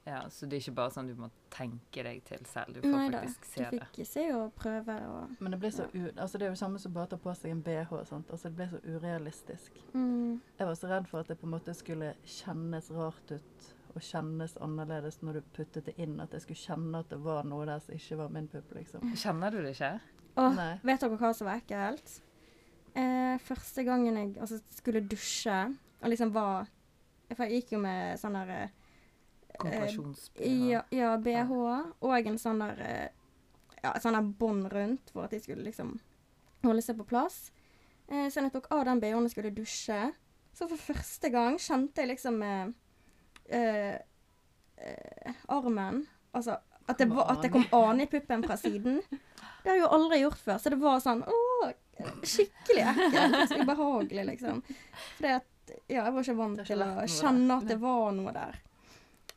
Ja, 0.07 0.21
så 0.29 0.47
det 0.47 0.53
er 0.65 0.71
ikke 0.71 0.75
bare 0.75 0.89
sånn 0.91 1.07
du 1.07 1.15
må 1.15 1.29
tenke 1.51 2.01
deg 2.01 2.23
til 2.23 2.37
selv, 2.45 2.73
du 2.75 2.79
får 2.81 2.91
Nei 2.91 3.09
faktisk 3.11 3.41
Du 3.41 3.47
se 3.47 3.69
det. 3.71 3.81
fikk 3.91 4.05
se 4.07 4.31
og 4.33 4.55
prøve 4.55 5.01
og 5.05 5.41
Men 5.41 5.51
det 5.51 5.59
blir 5.59 5.69
så 5.69 5.93
u... 5.93 6.11
Altså, 6.15 6.37
det 6.37 6.43
er 6.43 6.45
jo 6.45 6.51
det 6.51 6.59
samme 6.59 6.79
som 6.79 6.93
bare 6.93 7.07
å 7.07 7.09
ta 7.09 7.17
på 7.17 7.35
seg 7.35 7.51
en 7.51 7.61
BH 7.61 7.91
og 7.91 8.07
sånt. 8.07 8.27
Altså, 8.31 8.43
det 8.43 8.55
ble 8.55 8.67
så 8.69 8.79
urealistisk. 8.85 9.71
mm. 9.93 10.39
Jeg 10.59 10.67
var 10.67 10.73
så 10.75 10.87
redd 10.87 11.07
for 11.09 11.19
at 11.19 11.27
det 11.27 11.37
på 11.41 11.43
en 11.43 11.51
måte 11.59 11.75
skulle 11.75 12.13
kjennes 12.25 12.89
rart 12.91 13.31
ut 13.31 13.73
og 13.95 14.01
kjennes 14.01 14.55
annerledes 14.61 15.19
når 15.21 15.33
du 15.33 15.41
puttet 15.53 15.83
det 15.83 15.95
inn. 15.99 16.21
At 16.21 16.31
jeg 16.31 16.41
skulle 16.41 16.55
kjenne 16.77 16.99
at 16.99 17.09
det 17.09 17.19
var 17.19 17.43
noe 17.43 17.65
der 17.65 17.79
som 17.79 17.93
ikke 17.95 18.17
var 18.17 18.29
min 18.29 18.47
pupp, 18.47 18.73
liksom. 18.75 19.01
Kjenner 19.13 19.51
du 19.51 19.61
det 19.61 19.75
ikke? 19.75 19.99
Åh, 20.37 20.53
Nei. 20.55 20.73
vet 20.85 21.01
dere 21.01 21.17
hva 21.17 21.33
som 21.33 21.47
var 21.49 21.61
ekkelt? 21.61 22.17
Eh, 22.97 23.35
første 23.45 23.83
gangen 23.85 24.17
jeg 24.17 24.33
altså, 24.41 24.59
skulle 24.73 25.03
dusje, 25.05 25.57
og 26.01 26.09
liksom 26.09 26.33
var 26.33 26.67
For 27.33 27.43
jeg 27.43 27.61
gikk 27.61 27.73
jo 27.75 27.79
med 27.83 28.17
sånn 28.21 28.37
der 28.37 28.51
eh, 28.55 28.75
Kompresjonsbyrå. 29.59 30.69
ja, 30.71 30.81
ja, 30.93 31.09
BH 31.17 31.51
og 31.51 32.29
en 32.31 32.37
sånn 32.41 32.61
der 32.63 32.81
eh, 32.85 33.07
Ja, 33.83 33.91
sånn 34.01 34.15
der 34.17 34.29
bånd 34.39 34.69
rundt 34.73 35.11
for 35.13 35.25
at 35.27 35.33
de 35.35 35.41
skulle 35.43 35.65
liksom 35.65 35.97
holde 36.63 36.81
seg 36.81 36.97
på 36.97 37.05
plass. 37.05 37.51
Eh, 38.09 38.29
så 38.31 38.41
jeg 38.41 38.53
tok 38.55 38.69
av 38.73 38.85
den 38.87 39.01
BH-en 39.03 39.27
og 39.27 39.33
skulle 39.33 39.53
dusje, 39.53 39.99
så 40.57 40.65
for 40.69 40.81
første 40.81 41.29
gang 41.29 41.59
kjente 41.61 42.01
jeg 42.01 42.11
liksom 42.15 42.41
eh, 42.41 42.71
eh, 43.53 43.97
eh, 44.77 45.43
armen 45.53 46.05
Altså 46.33 46.57
at 46.87 46.97
det, 46.97 47.09
var, 47.11 47.27
at 47.33 47.43
det 47.43 47.51
kom 47.51 47.65
an 47.75 48.01
i 48.01 48.07
puppen 48.07 48.43
fra 48.47 48.57
siden. 48.57 49.01
Det 49.63 49.69
har 49.69 49.75
jeg 49.75 49.83
jo 49.83 49.91
aldri 49.97 50.21
gjort 50.21 50.39
før. 50.39 50.59
Så 50.63 50.71
det 50.71 50.79
var 50.81 51.01
sånn 51.03 51.23
åh, 51.27 51.71
skikkelig 52.23 52.85
ekkelt. 52.93 53.55
Ubehagelig, 53.61 54.25
liksom. 54.33 54.61
At 55.27 55.53
Ja, 55.91 56.05
jeg 56.05 56.13
var 56.15 56.23
ikke 56.23 56.37
vant 56.37 56.61
til 56.63 56.83
å 56.83 56.91
kjenne 57.11 57.57
at 57.59 57.67
det 57.67 57.75
var 57.81 58.13
noe 58.15 58.31
der. 58.35 58.61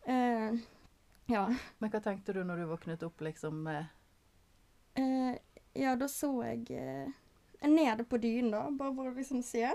Uh, 0.06 0.60
ja. 1.30 1.48
Men 1.82 1.90
hva 1.90 2.00
tenkte 2.04 2.34
du 2.36 2.44
når 2.46 2.62
du 2.62 2.68
våknet 2.70 3.02
opp, 3.06 3.18
liksom, 3.26 3.66
Eh, 4.94 5.34
ja, 5.72 5.94
da 5.96 6.08
så 6.10 6.30
jeg 6.42 6.64
uh, 6.74 7.68
ned 7.68 8.02
på 8.08 8.18
dynen, 8.18 8.50
da, 8.50 8.64
bare 8.74 8.94
for 8.94 9.10
å 9.10 9.14
liksom 9.14 9.42
se. 9.46 9.68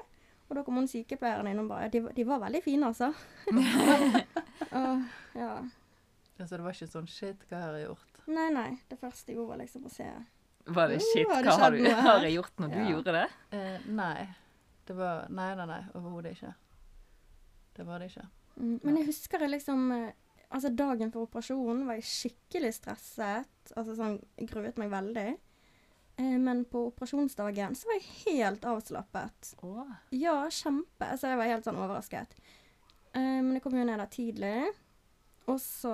Og 0.45 0.57
da 0.57 0.63
kom 0.65 0.77
hun 0.77 0.89
sykepleieren 0.89 1.47
inn 1.49 1.63
og 1.63 1.71
bare 1.71 1.87
De, 1.89 2.03
de 2.13 2.25
var 2.27 2.43
veldig 2.43 2.61
fine, 2.63 2.91
altså. 2.91 3.11
uh, 4.75 5.05
ja. 5.33 5.53
Altså, 6.39 6.57
det 6.57 6.63
var 6.65 6.73
ikke 6.75 6.87
sånn 6.91 7.07
Shit, 7.07 7.43
hva 7.49 7.59
har 7.61 7.77
jeg 7.79 7.87
gjort? 7.87 8.17
Nei, 8.27 8.49
nei. 8.51 8.69
Det 8.89 8.97
første 8.99 9.31
jeg 9.31 9.37
gjorde, 9.37 9.49
var 9.53 9.61
liksom 9.63 9.85
å 9.87 9.91
se. 9.93 10.07
Var 10.65 10.87
det 10.89 10.97
Oh, 10.97 11.05
shit, 11.13 11.27
hva 11.29 11.57
har, 11.61 11.71
du, 11.71 11.85
har 11.93 12.23
jeg 12.25 12.33
gjort 12.35 12.59
når 12.59 12.71
du 12.73 12.79
Ja. 12.79 12.89
gjorde 12.89 13.13
det? 13.13 13.25
Eh, 13.51 13.79
nei. 13.87 14.27
Det 14.85 14.95
var 14.97 15.27
Nei, 15.29 15.55
nei, 15.55 15.65
nei. 15.69 15.81
Overhodet 15.95 16.33
ikke. 16.35 16.53
Det 17.77 17.85
var 17.85 17.99
det 17.99 18.09
ikke. 18.11 18.27
Mm, 18.57 18.79
men 18.83 18.97
jeg 18.97 19.05
husker 19.11 19.39
jeg 19.45 19.49
liksom 19.51 19.91
eh, 19.91 20.11
Altså, 20.51 20.69
dagen 20.69 21.09
for 21.11 21.25
operasjonen 21.25 21.85
var 21.87 21.97
jeg 21.97 22.05
skikkelig 22.07 22.69
stresset. 22.77 23.49
Altså 23.75 23.95
sånn 23.97 24.19
Jeg 24.37 24.47
gruet 24.51 24.77
meg 24.77 24.91
veldig. 24.93 25.27
Eh, 26.17 26.37
men 26.39 26.63
på 26.71 26.85
operasjonsdagen 26.91 27.75
så 27.75 27.89
var 27.89 27.97
jeg 27.99 28.35
helt 28.37 28.63
avslappet. 28.69 29.55
Åh. 29.65 29.89
Ja, 30.15 30.37
kjempe. 30.49 31.09
Så 31.19 31.27
jeg 31.31 31.37
var 31.41 31.49
helt 31.51 31.65
sånn 31.67 31.79
overrasket. 31.81 32.37
Eh, 33.13 33.41
men 33.41 33.53
jeg 33.57 33.63
kom 33.65 33.75
jo 33.75 33.83
ned 33.87 33.99
der 33.99 34.11
tidlig. 34.13 34.55
Og 35.51 35.59
så 35.61 35.93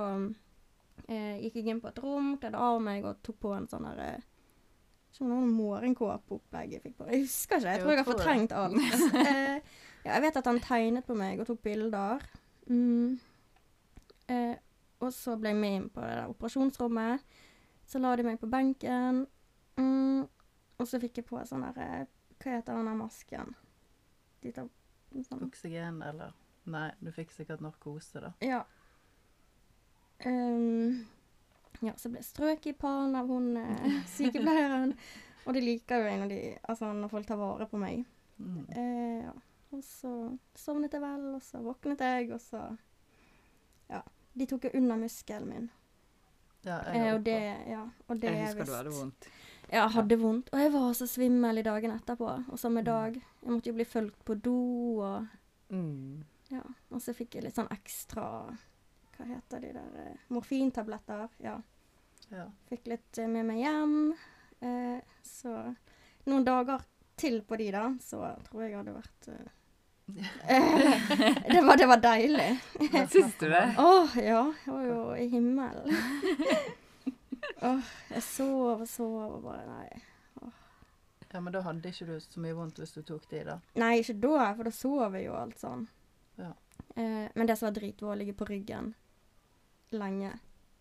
eh, 1.08 1.40
gikk 1.44 1.60
jeg 1.60 1.74
inn 1.74 1.82
på 1.84 1.92
et 1.92 2.02
rom, 2.04 2.36
kledde 2.40 2.60
av 2.62 2.80
meg 2.84 3.06
og 3.08 3.22
tok 3.26 3.40
på 3.44 3.54
en 3.56 3.68
sånn 3.72 3.88
der 3.90 4.04
eh, 4.06 4.28
Ikke 5.12 5.28
noen 5.28 5.52
morgenkåpeopplegg 5.56 6.78
jeg 6.78 6.84
fikk 6.86 6.98
på. 7.02 7.10
Jeg 7.12 7.26
husker 7.26 7.60
ikke. 7.60 7.76
Jeg 7.76 7.84
tror 7.84 7.94
jeg 7.94 8.02
har 8.02 8.10
fortrengt 8.10 8.56
alt. 8.56 8.80
eh, 9.26 9.78
ja, 10.06 10.14
jeg 10.16 10.26
vet 10.28 10.42
at 10.42 10.50
han 10.50 10.62
tegnet 10.64 11.08
på 11.08 11.18
meg 11.20 11.42
og 11.44 11.50
tok 11.52 11.62
bilder. 11.66 12.24
Mm. 12.72 13.20
Eh, 14.32 14.56
og 15.02 15.12
så 15.14 15.36
ble 15.40 15.52
jeg 15.52 15.60
med 15.60 15.78
inn 15.78 15.90
på 15.92 16.04
det 16.04 16.14
der 16.16 16.32
operasjonsrommet. 16.32 17.26
Så 17.90 18.00
la 18.00 18.14
de 18.16 18.24
meg 18.24 18.40
på 18.40 18.48
benken. 18.48 19.26
Mm. 19.76 20.28
Og 20.80 20.88
så 20.88 21.00
fikk 21.02 21.20
jeg 21.20 21.28
på 21.28 21.42
sånn 21.48 21.66
der 21.68 21.82
eh, 21.84 22.06
Hva 22.42 22.56
heter 22.56 22.78
den 22.78 22.88
der 22.90 22.98
masken? 22.98 23.52
De 24.42 24.54
tar 24.56 24.70
sånn 25.28 25.44
Oksygen, 25.46 26.00
eller 26.06 26.32
Nei, 26.72 26.92
du 27.02 27.10
fikk 27.14 27.34
sikkert 27.34 27.62
narkose, 27.66 28.22
da. 28.22 28.32
Ja. 28.46 28.62
Ehm, 30.26 31.06
ja, 31.82 31.94
så 31.98 32.10
ble 32.10 32.20
jeg 32.22 32.26
strøket 32.30 32.66
i 32.74 32.78
pallen 32.78 33.16
av 33.16 33.28
hun 33.28 33.58
eh, 33.58 34.02
sykepleieren. 34.16 34.96
Og 35.46 35.54
de 35.58 35.62
liker 35.66 35.98
jo 36.04 36.10
jeg 36.10 36.20
når, 36.22 36.30
de 36.30 36.42
Altså 36.70 36.92
når 36.94 37.10
folk 37.10 37.26
tar 37.28 37.38
vare 37.42 37.66
på 37.68 37.80
meg. 37.82 38.04
Mm. 38.38 38.66
Eh, 38.70 39.24
ja. 39.26 39.34
Og 39.72 39.84
så 39.88 40.12
sovnet 40.60 40.92
jeg 40.94 41.02
vel, 41.02 41.30
og 41.38 41.42
så 41.46 41.62
våknet 41.64 42.00
jeg, 42.04 42.32
og 42.36 42.42
så 42.44 42.66
Ja. 43.90 44.02
De 44.34 44.46
tok 44.48 44.64
jo 44.70 44.70
under 44.80 44.96
muskelen 45.02 45.48
min. 45.50 45.70
Ja, 46.64 46.78
jeg 46.94 47.02
Eh, 47.08 47.14
og 47.16 47.24
det. 47.26 47.40
Ja. 47.68 47.86
Og 48.08 48.20
det 48.22 48.30
Jeg 48.32 48.42
er 48.42 48.46
husker 48.54 48.66
du 48.66 48.72
hadde 48.78 48.92
vondt. 48.96 49.28
Ja, 49.72 49.82
jeg 49.88 49.92
hadde 49.96 50.18
vondt. 50.20 50.50
Og 50.54 50.60
jeg 50.60 50.72
var 50.74 50.94
så 50.94 51.08
svimmel 51.08 51.58
i 51.58 51.64
dagen 51.64 51.92
etterpå. 51.92 52.30
Og 52.52 52.60
samme 52.60 52.82
Mm. 52.82 52.86
dag. 52.86 53.14
Jeg 53.16 53.52
måtte 53.52 53.68
jo 53.68 53.74
bli 53.74 53.84
fulgt 53.86 54.26
på 54.26 54.36
do 54.36 55.00
og 55.02 55.28
Mm. 55.70 56.24
Ja. 56.52 56.62
Og 56.92 57.00
så 57.02 57.14
fikk 57.16 57.36
jeg 57.36 57.44
litt 57.44 57.56
sånn 57.56 57.72
ekstra 57.72 58.58
Hva 59.22 59.28
heter 59.30 59.60
de 59.62 59.70
der 59.76 59.98
eh, 60.02 60.22
Morfintabletter. 60.34 61.28
Ja. 61.46 61.60
Ja. 62.32 62.48
Fikk 62.72 62.88
litt 62.90 63.18
eh, 63.22 63.28
med 63.30 63.46
meg 63.46 63.60
hjem. 63.62 63.98
Eh, 64.66 65.18
så 65.22 65.52
noen 66.26 66.46
dager 66.48 66.82
til 67.22 67.44
på 67.46 67.60
de, 67.62 67.68
da, 67.76 67.84
så 68.02 68.24
tror 68.48 68.64
jeg 68.66 68.74
hadde 68.80 68.96
vært 68.96 69.28
det, 70.12 71.60
var, 71.62 71.78
det 71.78 71.86
var 71.92 72.02
deilig. 72.02 72.48
Syns 73.14 73.38
du 73.38 73.46
det? 73.46 73.62
Åh, 73.78 74.18
ja. 74.18 74.42
Jeg 74.66 74.74
var 74.74 74.88
jo 74.88 75.04
i 75.14 75.28
himmelen. 75.30 75.94
Åh, 77.70 77.92
jeg 78.16 78.26
sov 78.26 78.82
og 78.82 78.88
sov 78.90 79.20
og 79.28 79.46
bare 79.46 79.68
Nei. 79.70 80.02
ja, 81.30 81.38
men 81.38 81.54
da 81.54 81.62
hadde 81.68 81.94
ikke 81.94 82.10
du 82.10 82.16
så 82.26 82.42
mye 82.42 82.58
vondt 82.58 82.82
hvis 82.82 82.98
du 82.98 83.04
tok 83.06 83.30
de, 83.30 83.44
da. 83.52 83.60
Nei, 83.78 84.00
ikke 84.02 84.18
da, 84.26 84.50
for 84.58 84.66
da 84.66 84.74
sover 84.74 85.20
jeg 85.22 85.30
jo 85.30 85.38
alt 85.38 85.62
sånn. 85.62 85.86
Ja. 86.42 86.52
Eh, 86.98 87.30
men 87.38 87.46
det 87.46 87.60
som 87.62 87.70
var 87.70 87.78
drit, 87.78 88.02
var 88.02 88.18
å 88.18 88.20
ligge 88.20 88.34
på 88.42 88.50
ryggen 88.50 88.96
lenge. 89.96 90.32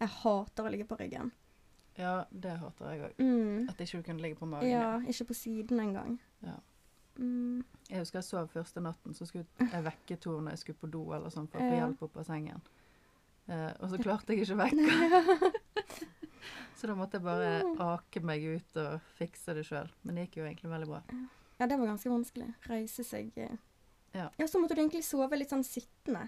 Jeg 0.01 0.09
hater 0.23 0.67
å 0.67 0.73
ligge 0.73 0.87
på 0.89 0.97
ryggen. 1.01 1.31
Ja, 1.99 2.25
det 2.31 2.55
hater 2.63 2.93
jeg 2.95 3.03
òg. 3.05 3.19
Mm. 3.21 3.69
At 3.69 3.81
ikke 3.83 4.01
du 4.01 4.07
kunne 4.07 4.23
ligge 4.25 4.39
på 4.39 4.49
magen. 4.49 4.71
Ja, 4.71 5.01
ikke 5.05 5.27
på 5.33 5.37
siden 5.37 5.81
engang. 5.83 6.19
Ja. 6.47 6.57
Mm. 7.19 7.65
Jeg 7.91 8.01
husker 8.05 8.21
jeg 8.21 8.29
sov 8.31 8.49
første 8.53 8.81
natten, 8.81 9.15
så 9.17 9.27
skulle 9.29 9.47
jeg 9.75 9.85
vekke 9.85 10.17
Tor 10.23 10.41
når 10.41 10.55
jeg 10.57 10.63
skulle 10.65 10.81
på 10.81 10.91
do 10.95 11.03
eller 11.13 11.33
sånn, 11.35 11.49
for 11.51 11.61
å 11.61 11.67
få 11.67 11.75
Ja. 11.75 11.83
hjelp 11.85 12.07
opp 12.07 12.17
av 12.23 12.29
sengen. 12.31 12.63
Eh, 13.51 13.73
og 13.81 13.91
så 13.91 13.99
klarte 14.01 14.33
jeg 14.33 14.45
ikke 14.45 14.57
å 14.57 14.61
vekke 14.63 15.51
Så 16.81 16.89
da 16.89 16.95
måtte 16.97 17.19
jeg 17.19 17.27
bare 17.27 17.51
ake 17.93 18.23
meg 18.25 18.45
ut 18.47 18.79
og 18.81 19.03
fikse 19.19 19.53
det 19.59 19.67
sjøl. 19.69 19.91
Men 20.07 20.17
det 20.17 20.29
gikk 20.29 20.39
jo 20.41 20.47
egentlig 20.47 20.71
veldig 20.73 20.89
bra. 20.89 21.03
Ja, 21.61 21.67
det 21.69 21.77
var 21.77 21.91
ganske 21.91 22.09
vanskelig. 22.09 22.47
Reise 22.71 23.05
seg 23.05 23.35
eh. 23.37 23.59
Ja. 24.17 24.31
ja, 24.39 24.47
så 24.49 24.59
måtte 24.59 24.75
du 24.75 24.81
egentlig 24.81 25.05
sove 25.05 25.37
litt 25.37 25.53
sånn 25.53 25.67
sittende. 25.67 26.25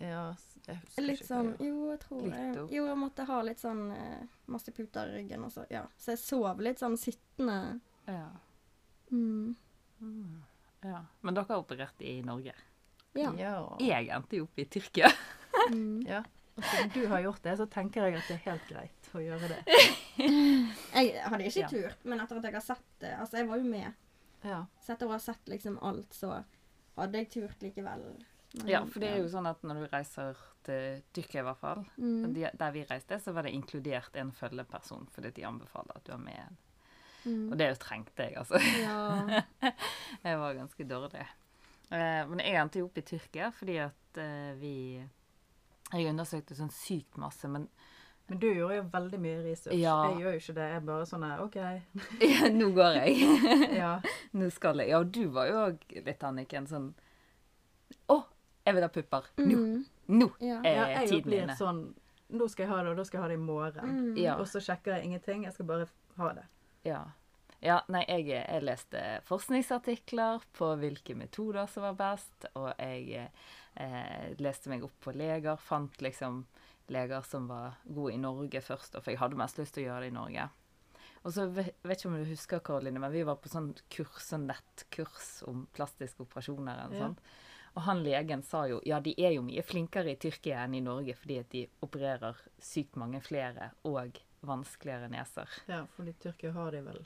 Ja, 0.00 0.34
jeg 0.68 0.76
husker 0.82 1.02
Litt 1.02 1.20
ikke 1.20 1.26
sånn. 1.28 1.48
Jo, 1.64 1.90
jeg 1.90 2.00
tror 2.04 2.22
Litt 2.26 2.34
jeg. 2.38 2.66
Jo, 2.76 2.84
jeg 2.86 2.98
måtte 3.00 3.24
ha 3.26 3.38
litt 3.42 3.58
sånn 3.62 3.90
eh, 3.94 4.26
masse 4.46 4.72
puter 4.76 5.08
i 5.10 5.16
ryggen 5.22 5.44
og 5.44 5.52
så 5.54 5.64
Ja. 5.72 5.86
Så 5.98 6.12
jeg 6.14 6.18
sov 6.22 6.60
litt 6.62 6.78
sånn 6.82 6.96
sittende. 7.00 7.80
Ja. 8.06 8.28
Mm. 9.10 9.56
Mm. 10.00 10.42
ja. 10.84 11.00
Men 11.22 11.34
dere 11.34 11.48
har 11.48 11.62
operert 11.64 12.00
i 12.04 12.18
Norge. 12.22 12.54
Ja. 13.18 13.32
Ja. 13.40 13.54
Jeg 13.82 14.10
endte 14.14 14.36
jo 14.38 14.44
opp 14.46 14.58
i 14.62 14.66
Tyrkia. 14.70 15.10
Mm. 15.72 16.02
ja. 16.06 16.22
Og 16.58 16.64
siden 16.64 16.90
du 16.94 17.06
har 17.10 17.20
gjort 17.22 17.42
det, 17.42 17.56
så 17.58 17.66
tenker 17.70 18.04
jeg 18.08 18.18
at 18.18 18.28
det 18.28 18.34
er 18.36 18.44
helt 18.50 18.68
greit 18.68 19.08
å 19.14 19.20
gjøre 19.22 19.48
det. 19.52 19.58
Jeg 20.18 21.12
hadde 21.22 21.44
ikke 21.46 21.60
Ja. 21.60 21.68
turt, 21.70 22.00
men 22.04 22.18
etter 22.20 22.40
at 22.40 22.46
jeg 22.48 22.54
har 22.56 22.64
sett 22.64 22.88
det 22.98 23.12
Altså, 23.14 23.36
jeg 23.38 23.46
var 23.46 23.60
jo 23.60 23.68
med. 23.70 23.92
Ja. 24.42 24.64
Så 24.82 24.92
etter 24.94 25.06
å 25.06 25.12
ha 25.14 25.18
sett 25.22 25.46
liksom 25.50 25.76
alt, 25.86 26.10
så 26.14 26.32
hadde 26.98 27.20
jeg 27.22 27.30
turt 27.30 27.62
likevel. 27.62 28.02
Men, 28.54 28.68
Ja, 28.70 28.84
for 28.86 29.02
det 29.04 29.10
er 29.12 29.18
jo 29.22 29.32
sånn 29.32 29.48
at 29.50 29.64
når 29.66 29.82
du 29.82 29.88
reiser 29.92 30.38
til 30.68 31.02
Tyrkia 31.16 31.42
i 31.42 31.48
hvert 31.48 31.60
fall, 31.60 31.82
mm. 31.96 32.30
de, 32.36 32.46
der 32.60 32.72
vi 32.74 32.86
reiste, 32.88 33.18
så 33.20 33.34
var 33.36 33.44
det 33.46 33.52
inkludert 33.56 34.16
en 34.16 34.32
følgeperson, 34.32 35.08
fordi 35.12 35.34
de 35.36 35.44
anbefaler 35.48 35.98
at 36.00 36.06
du 36.06 36.14
har 36.14 36.22
med 36.22 36.40
en. 36.46 36.56
mm. 37.24 37.44
Og 37.50 37.58
det 37.60 37.68
trengte 37.82 38.28
jeg, 38.28 38.38
altså. 38.40 38.60
Ja. 38.80 39.42
Jeg 40.24 40.40
var 40.40 40.56
ganske 40.56 40.88
dårlig. 40.88 41.26
Eh, 41.88 42.24
men 42.28 42.40
jeg 42.42 42.56
endte 42.60 42.82
jo 42.82 42.88
opp 42.90 42.98
i 43.00 43.04
Tyrkia 43.08 43.46
fordi 43.56 43.78
at 43.80 44.18
eh, 44.20 44.50
vi 44.60 44.72
Jeg 45.00 46.10
undersøkte 46.10 46.52
sånn 46.58 46.72
sykt 46.74 47.16
masse, 47.16 47.48
men 47.48 47.64
Men 48.28 48.42
du 48.42 48.44
gjorde 48.50 48.76
jo 48.76 48.82
veldig 48.92 49.18
mye 49.24 49.38
research. 49.40 49.78
Ja. 49.80 49.94
Jeg 50.10 50.20
gjør 50.20 50.34
jo 50.34 50.40
ikke 50.42 50.54
det. 50.58 50.64
Jeg 50.68 50.76
er 50.76 50.82
bare 50.84 51.06
sånn 51.08 51.24
OK. 51.46 51.56
ja, 52.34 52.50
nå 52.52 52.66
går 52.76 52.98
jeg. 52.98 53.30
Ja. 53.78 53.94
nå 54.36 54.50
skal 54.52 54.82
jeg. 54.82 54.90
Ja, 54.92 54.98
og 55.00 55.14
du 55.16 55.30
var 55.32 55.48
jo 55.48 55.62
òg 55.62 55.86
litt, 55.96 56.26
Anniken, 56.28 56.68
sånn 56.68 56.90
Å, 58.12 58.18
jeg 58.68 58.76
vil 58.76 58.84
ha 58.86 58.90
pupper. 58.92 59.28
Nå. 59.40 59.56
Mm. 59.58 59.86
Nå 60.08 60.28
Ja. 60.44 60.60
er 60.64 61.06
tiden 61.08 61.32
inne. 61.42 61.56
sånn 61.58 61.82
Nå 62.30 62.44
skal 62.52 62.66
jeg 62.66 62.70
ha 62.74 62.82
det, 62.84 62.90
og 62.92 62.96
da 62.98 63.04
skal 63.08 63.18
jeg 63.18 63.22
ha 63.24 63.28
det 63.30 63.38
i 63.38 63.40
morgen. 63.40 63.92
Mm. 64.12 64.16
Ja. 64.20 64.34
Og 64.36 64.44
så 64.50 64.60
sjekker 64.60 64.98
jeg 64.98 65.06
ingenting. 65.08 65.44
Jeg 65.46 65.54
skal 65.54 65.64
bare 65.64 65.86
ha 66.18 66.32
det. 66.36 66.42
Ja. 66.84 66.98
ja 67.64 67.78
nei, 67.88 68.02
jeg, 68.04 68.26
jeg 68.28 68.62
leste 68.66 69.00
forskningsartikler 69.24 70.42
på 70.58 70.68
hvilke 70.76 71.16
metoder 71.16 71.64
som 71.72 71.86
var 71.86 71.96
best, 71.96 72.44
og 72.54 72.68
jeg 72.78 73.30
eh, 73.80 74.34
leste 74.44 74.68
meg 74.68 74.84
opp 74.84 74.94
på 75.00 75.14
leger. 75.16 75.56
Fant 75.56 75.96
liksom 76.04 76.42
leger 76.92 77.24
som 77.24 77.48
var 77.48 77.78
gode 77.88 78.12
i 78.12 78.20
Norge 78.20 78.60
først, 78.60 79.00
for 79.00 79.10
jeg 79.12 79.20
hadde 79.20 79.40
mest 79.40 79.58
lyst 79.60 79.74
til 79.76 79.84
å 79.86 79.88
gjøre 79.90 80.06
det 80.06 80.12
i 80.12 80.16
Norge. 80.18 80.48
Og 81.26 81.32
så 81.34 81.48
vet 81.50 81.74
vet 81.82 81.98
ikke 81.98 82.08
om 82.12 82.20
du 82.20 82.28
husker, 82.28 82.60
Karoline, 82.64 83.00
men 83.02 83.12
vi 83.12 83.24
var 83.26 83.36
på 83.42 83.48
sånn 83.50 83.72
kurs, 83.90 84.20
sånn 84.28 84.46
nettkurs 84.48 85.42
om 85.48 85.64
plastiske 85.74 86.22
operasjoner. 86.24 86.84
eller 86.84 86.96
Ja. 86.96 87.06
sånt. 87.08 87.18
Og 87.74 87.82
han 87.86 88.02
legen 88.02 88.42
sa 88.42 88.64
jo 88.68 88.80
ja, 88.86 88.98
de 89.00 89.12
er 89.20 89.36
jo 89.36 89.42
mye 89.46 89.62
flinkere 89.62 90.12
i 90.14 90.16
Tyrkia 90.20 90.64
enn 90.64 90.74
i 90.74 90.80
Norge 90.84 91.14
fordi 91.14 91.38
at 91.42 91.50
de 91.52 91.66
opererer 91.84 92.36
sykt 92.58 92.96
mange 92.96 93.20
flere 93.22 93.70
og 93.86 94.18
vanskeligere 94.40 95.08
neser. 95.12 95.48
Ja, 95.68 95.84
for 95.94 96.08
i 96.08 96.12
Tyrkia 96.12 96.52
har 96.56 96.72
de 96.72 96.82
vel 96.86 97.02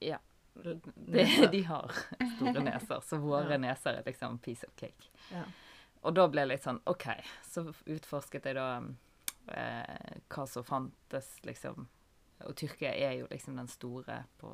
Ja. 0.00 0.18
Det, 0.54 1.24
de 1.52 1.62
har 1.66 1.90
store 2.36 2.62
neser, 2.70 3.00
så 3.00 3.18
våre 3.18 3.56
Ja. 3.56 3.58
neser 3.58 3.98
er 3.98 4.04
liksom 4.06 4.38
piece 4.38 4.66
of 4.66 4.74
cake. 4.76 5.08
Ja. 5.32 5.44
Og 6.04 6.14
da 6.14 6.26
ble 6.28 6.44
jeg 6.44 6.48
litt 6.52 6.62
sånn 6.66 6.82
OK. 6.86 7.06
Så 7.48 7.64
utforsket 7.86 8.44
jeg 8.44 8.54
da 8.58 8.68
eh, 9.48 10.20
hva 10.28 10.44
som 10.46 10.64
fantes, 10.64 11.30
liksom. 11.42 11.88
Og 12.44 12.54
Tyrkia 12.60 12.92
er 12.92 13.12
jo 13.22 13.26
liksom 13.30 13.56
den 13.56 13.68
store 13.72 14.24
på 14.38 14.52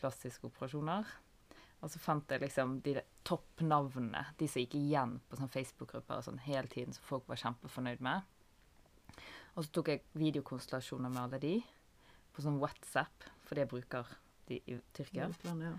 plastiske 0.00 0.46
operasjoner. 0.46 1.04
Og 1.86 1.92
så 1.92 2.00
fant 2.02 2.32
jeg 2.34 2.42
liksom 2.42 2.80
de 2.82 2.96
toppnavnene, 3.26 4.24
de 4.40 4.48
som 4.50 4.64
gikk 4.64 4.74
igjen 4.74 5.12
på 5.30 5.38
sånn 5.38 5.52
Facebook-grupper 5.52 6.18
og 6.18 6.24
sånn 6.26 6.40
hele 6.42 6.66
tiden, 6.72 6.96
som 6.96 7.06
folk 7.06 7.28
var 7.30 7.38
kjempefornøyd 7.38 8.02
med. 8.02 8.26
Og 9.54 9.62
så 9.62 9.70
tok 9.70 9.92
jeg 9.92 10.02
videokonstellasjoner 10.18 11.12
med 11.12 11.20
alle 11.22 11.38
de 11.44 11.52
på 12.34 12.42
sånn 12.42 12.58
WhatsApp, 12.58 13.28
for 13.46 13.54
det 13.54 13.68
bruker 13.70 14.10
de 14.50 14.58
i 14.66 14.80
Tyrkia. 14.98 15.28
Ja. 15.46 15.76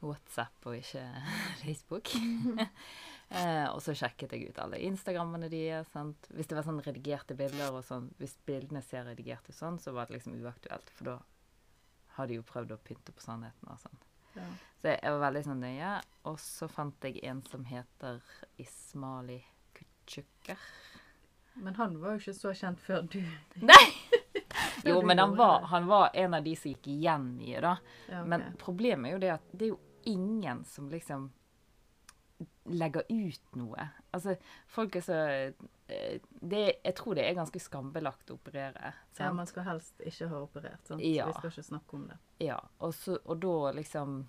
WhatsApp 0.00 0.68
og 0.70 0.78
ikke 0.78 1.02
Facebook. 1.64 2.12
eh, 3.40 3.66
og 3.66 3.82
så 3.82 3.96
sjekket 3.98 4.36
jeg 4.36 4.52
ut 4.52 4.60
alle 4.62 4.80
Instagrammene 4.86 5.50
deres. 5.52 5.90
Hvis 6.30 6.46
det 6.46 6.60
var 6.60 6.68
sånn 6.68 6.78
redigerte 6.86 7.34
bilder, 7.36 7.74
og 7.74 7.82
sånn, 7.90 8.06
hvis 8.22 8.38
bildene 8.46 8.84
ser 8.86 9.10
redigert 9.10 9.50
ut 9.50 9.58
sånn, 9.58 9.82
så 9.82 9.92
var 9.98 10.06
det 10.06 10.20
liksom 10.20 10.38
uaktuelt. 10.38 10.94
For 10.94 11.10
da 11.10 11.18
har 12.20 12.30
de 12.30 12.38
jo 12.38 12.46
prøvd 12.46 12.78
å 12.78 12.80
pynte 12.86 13.12
på 13.18 13.26
sannheten 13.26 13.74
og 13.74 13.82
sånn. 13.82 14.06
Ja. 14.36 14.48
Så 14.80 14.88
jeg, 14.88 15.00
var 15.04 15.20
veldig 15.26 15.42
sånn 15.44 15.60
nøye. 15.60 15.94
Og 16.30 16.38
så 16.40 16.68
fant 16.72 17.04
jeg 17.04 17.20
en 17.28 17.42
som 17.48 17.66
heter 17.68 18.20
Ismali 18.60 19.40
Kutsjuker. 19.76 20.62
Men 21.60 21.76
han 21.76 21.98
var 22.00 22.14
jo 22.14 22.22
ikke 22.22 22.36
så 22.38 22.54
kjent 22.56 22.80
før 22.80 23.04
du. 23.12 23.20
Nei! 23.72 23.84
Jo, 24.84 25.02
men 25.04 25.18
han 25.20 25.34
var, 25.36 25.66
han 25.68 25.84
var 25.86 26.14
en 26.16 26.34
av 26.34 26.44
de 26.44 26.54
som 26.56 26.70
gikk 26.72 26.86
igjen 26.88 27.26
mye, 27.36 27.58
da. 27.60 27.74
Ja, 28.08 28.22
okay. 28.22 28.28
Men 28.32 28.44
problemet 28.58 29.10
er 29.10 29.12
jo 29.12 29.20
det 29.20 29.30
at 29.34 29.50
det 29.52 29.66
er 29.66 29.70
jo 29.74 29.80
ingen 30.08 30.62
som 30.64 30.86
liksom 30.90 31.26
legger 32.80 33.04
ut 33.10 33.58
noe. 33.60 33.86
Altså, 34.12 34.36
folk 34.66 34.96
er 34.96 35.00
så 35.06 35.16
eh, 35.88 36.18
det, 36.40 36.62
Jeg 36.84 36.94
tror 36.98 37.14
det 37.14 37.24
er 37.28 37.34
ganske 37.38 37.60
skambelagt 37.62 38.30
å 38.30 38.34
operere. 38.38 38.92
ja, 39.18 39.32
man 39.32 39.46
skal 39.46 39.62
helst 39.64 40.00
ikke 40.00 40.28
ha 40.28 40.40
operert, 40.42 40.86
sant? 40.86 41.00
Ja. 41.04 41.26
vi 41.26 41.32
skal 41.38 41.50
ikke 41.50 41.62
snakke 41.68 41.94
om 41.98 42.08
det. 42.08 42.18
Ja, 42.40 42.58
og, 42.80 42.94
så, 42.94 43.18
og 43.24 43.40
da 43.40 43.72
liksom 43.76 44.26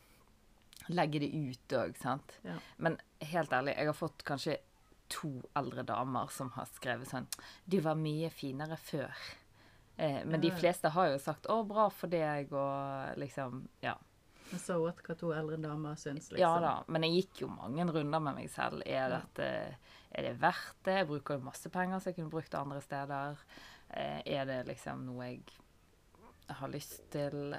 legge 0.89 1.19
det 1.19 1.31
ut 1.33 1.73
òg, 1.77 1.97
sant. 2.01 2.39
Ja. 2.43 2.57
Men 2.77 2.97
helt 3.21 3.51
ærlig, 3.53 3.75
jeg 3.77 3.85
har 3.91 3.93
fått 3.97 4.23
kanskje 4.27 4.57
to 5.11 5.33
eldre 5.59 5.83
damer 5.83 6.29
som 6.31 6.49
har 6.55 6.65
skrevet 6.71 7.09
sånn 7.09 7.25
Du 7.67 7.79
var 7.83 7.95
mye 7.99 8.29
finere 8.31 8.77
før. 8.79 9.11
Eh, 9.97 10.21
men 10.25 10.41
de 10.41 10.47
Ja. 10.47 10.55
fleste 10.57 10.89
har 10.89 11.09
jo 11.11 11.17
sagt 11.19 11.45
'Å, 11.47 11.67
bra 11.67 11.89
for 11.89 12.07
deg', 12.07 12.51
og 12.53 13.17
liksom 13.17 13.67
Ja. 13.81 13.95
Men 14.51 14.59
så 14.59 14.75
what 14.81 14.97
hva 15.05 15.15
to 15.17 15.31
eldre 15.31 15.57
damer 15.63 15.95
syns, 15.95 16.29
liksom. 16.31 16.39
Ja 16.43 16.53
da, 16.59 16.73
men 16.91 17.03
jeg 17.07 17.21
gikk 17.25 17.41
jo 17.45 17.47
mange 17.53 17.85
runder 17.87 18.19
med 18.19 18.35
meg 18.35 18.49
selv. 18.51 18.81
Er, 18.85 19.09
Ja. 19.09 19.19
dette, 19.21 19.77
er 20.11 20.21
det 20.27 20.33
verdt 20.41 20.81
det? 20.83 20.95
Jeg 21.01 21.07
bruker 21.07 21.37
jo 21.39 21.45
masse 21.45 21.69
penger 21.71 21.99
som 21.99 22.11
jeg 22.11 22.17
kunne 22.19 22.33
brukt 22.33 22.55
andre 22.59 22.81
steder. 22.81 23.37
Eh, 23.93 24.21
Er 24.25 24.45
det 24.45 24.65
liksom 24.67 25.05
noe 25.05 25.23
jeg 25.25 25.41
har 26.49 26.67
lyst 26.69 27.01
til? 27.11 27.55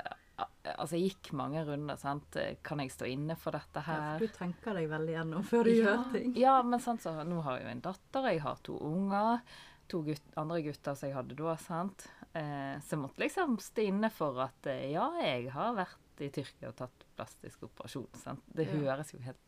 Altså, 0.65 0.97
jeg 0.97 1.13
gikk 1.13 1.33
mange 1.39 1.63
runder, 1.65 1.97
sant. 2.01 2.37
Kan 2.65 2.79
jeg 2.81 2.91
stå 2.93 3.07
inne 3.09 3.37
for 3.39 3.53
dette 3.53 3.81
Ja, 3.81 3.83
her? 3.83 4.19
for 4.19 4.27
du 4.27 4.33
tenker 4.37 4.75
deg 4.75 4.89
veldig 4.91 5.15
gjennom 5.17 5.45
før 5.45 5.65
du 5.65 5.71
ja, 5.71 5.83
gjør 5.85 6.13
ting. 6.13 6.33
Ja, 6.37 6.63
men 6.63 6.81
sant, 6.81 7.01
så 7.05 7.13
nå 7.25 7.41
har 7.43 7.59
jeg 7.59 7.67
jo 7.67 7.71
en 7.77 7.81
datter, 7.85 8.29
jeg 8.33 8.41
har 8.45 8.57
to 8.63 8.77
unger. 8.79 9.41
To 9.89 10.01
gutt, 10.07 10.23
andre 10.41 10.63
gutter 10.63 10.95
som 10.97 11.09
jeg 11.09 11.17
hadde 11.17 11.37
da, 11.37 11.57
sant. 11.57 12.07
Eh, 12.35 12.79
så 12.81 12.95
jeg 12.97 13.03
måtte 13.03 13.21
liksom 13.21 13.59
stå 13.61 13.83
inne 13.91 14.09
for 14.11 14.39
at 14.41 14.67
eh, 14.73 14.91
ja, 14.95 15.11
jeg 15.21 15.51
har 15.53 15.75
vært 15.77 16.02
i 16.21 16.29
Tyrkia 16.31 16.69
og 16.69 16.77
tatt 16.77 17.05
plastisk 17.17 17.63
operasjon. 17.63 18.09
Sant? 18.15 18.43
Det 18.47 18.67
Ja. 18.69 18.73
høres 18.79 19.13
jo 19.13 19.19
helt 19.19 19.39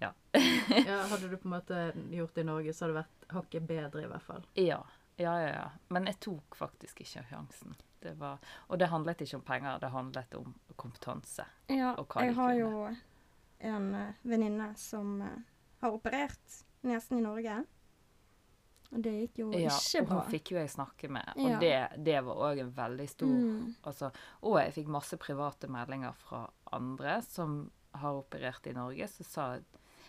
Ja, 0.00 0.12
hadde 1.10 1.28
du 1.28 1.36
på 1.36 1.46
en 1.48 1.54
måte 1.54 1.92
gjort 2.10 2.34
det 2.34 2.40
i 2.40 2.44
Norge, 2.44 2.72
så 2.74 2.84
hadde 2.84 2.94
det 2.94 3.04
vært 3.04 3.28
hakket 3.32 3.66
bedre, 3.68 4.02
i 4.04 4.06
hvert 4.10 4.22
fall. 4.26 4.44
Ja. 4.58 4.80
Ja, 5.16 5.32
ja, 5.40 5.48
ja. 5.54 5.70
Men 5.94 6.06
jeg 6.10 6.18
tok 6.20 6.56
faktisk 6.58 7.00
ikke 7.04 7.22
sjansen. 7.30 7.76
Det 8.02 8.16
var, 8.18 8.38
og 8.68 8.78
det 8.78 8.88
handlet 8.90 9.22
ikke 9.22 9.36
om 9.38 9.44
penger, 9.46 9.78
det 9.80 9.90
handlet 9.94 10.34
om 10.34 10.54
kompetanse. 10.76 11.46
Ja, 11.70 11.94
Og 11.96 12.08
hva 12.10 12.20
de 12.20 12.26
jeg 12.26 12.34
har 12.34 12.50
kunne. 12.50 12.58
jo 12.58 13.70
en 13.70 13.94
eh, 13.94 14.12
venninne 14.24 14.66
som 14.76 15.22
eh, 15.22 15.38
har 15.80 15.94
operert 15.94 16.58
nesen 16.82 17.18
i 17.18 17.22
Norge. 17.22 17.60
Og 18.94 19.02
det 19.02 19.12
gikk 19.18 19.38
jo 19.42 19.50
Ja, 19.52 19.68
ikke 19.74 20.04
bra. 20.06 20.16
Ja, 20.16 20.22
hun 20.22 20.30
fikk 20.30 20.50
jo 20.52 20.58
jeg 20.58 20.70
snakke 20.70 21.08
med, 21.10 21.32
og 21.36 21.48
Ja. 21.50 21.58
det, 21.58 22.04
det 22.04 22.20
var 22.24 22.34
òg 22.48 22.60
en 22.60 22.70
veldig 22.76 23.08
stor 23.10 23.26
Mm. 23.34 23.74
altså, 23.84 24.10
Og 24.42 24.58
jeg 24.60 24.72
fikk 24.74 24.86
masse 24.88 25.16
private 25.18 25.68
meldinger 25.68 26.14
fra 26.14 26.44
andre 26.72 27.20
som 27.22 27.70
har 27.94 28.14
operert 28.14 28.66
i 28.66 28.72
Norge, 28.72 29.08
som 29.08 29.24
sa 29.24 29.58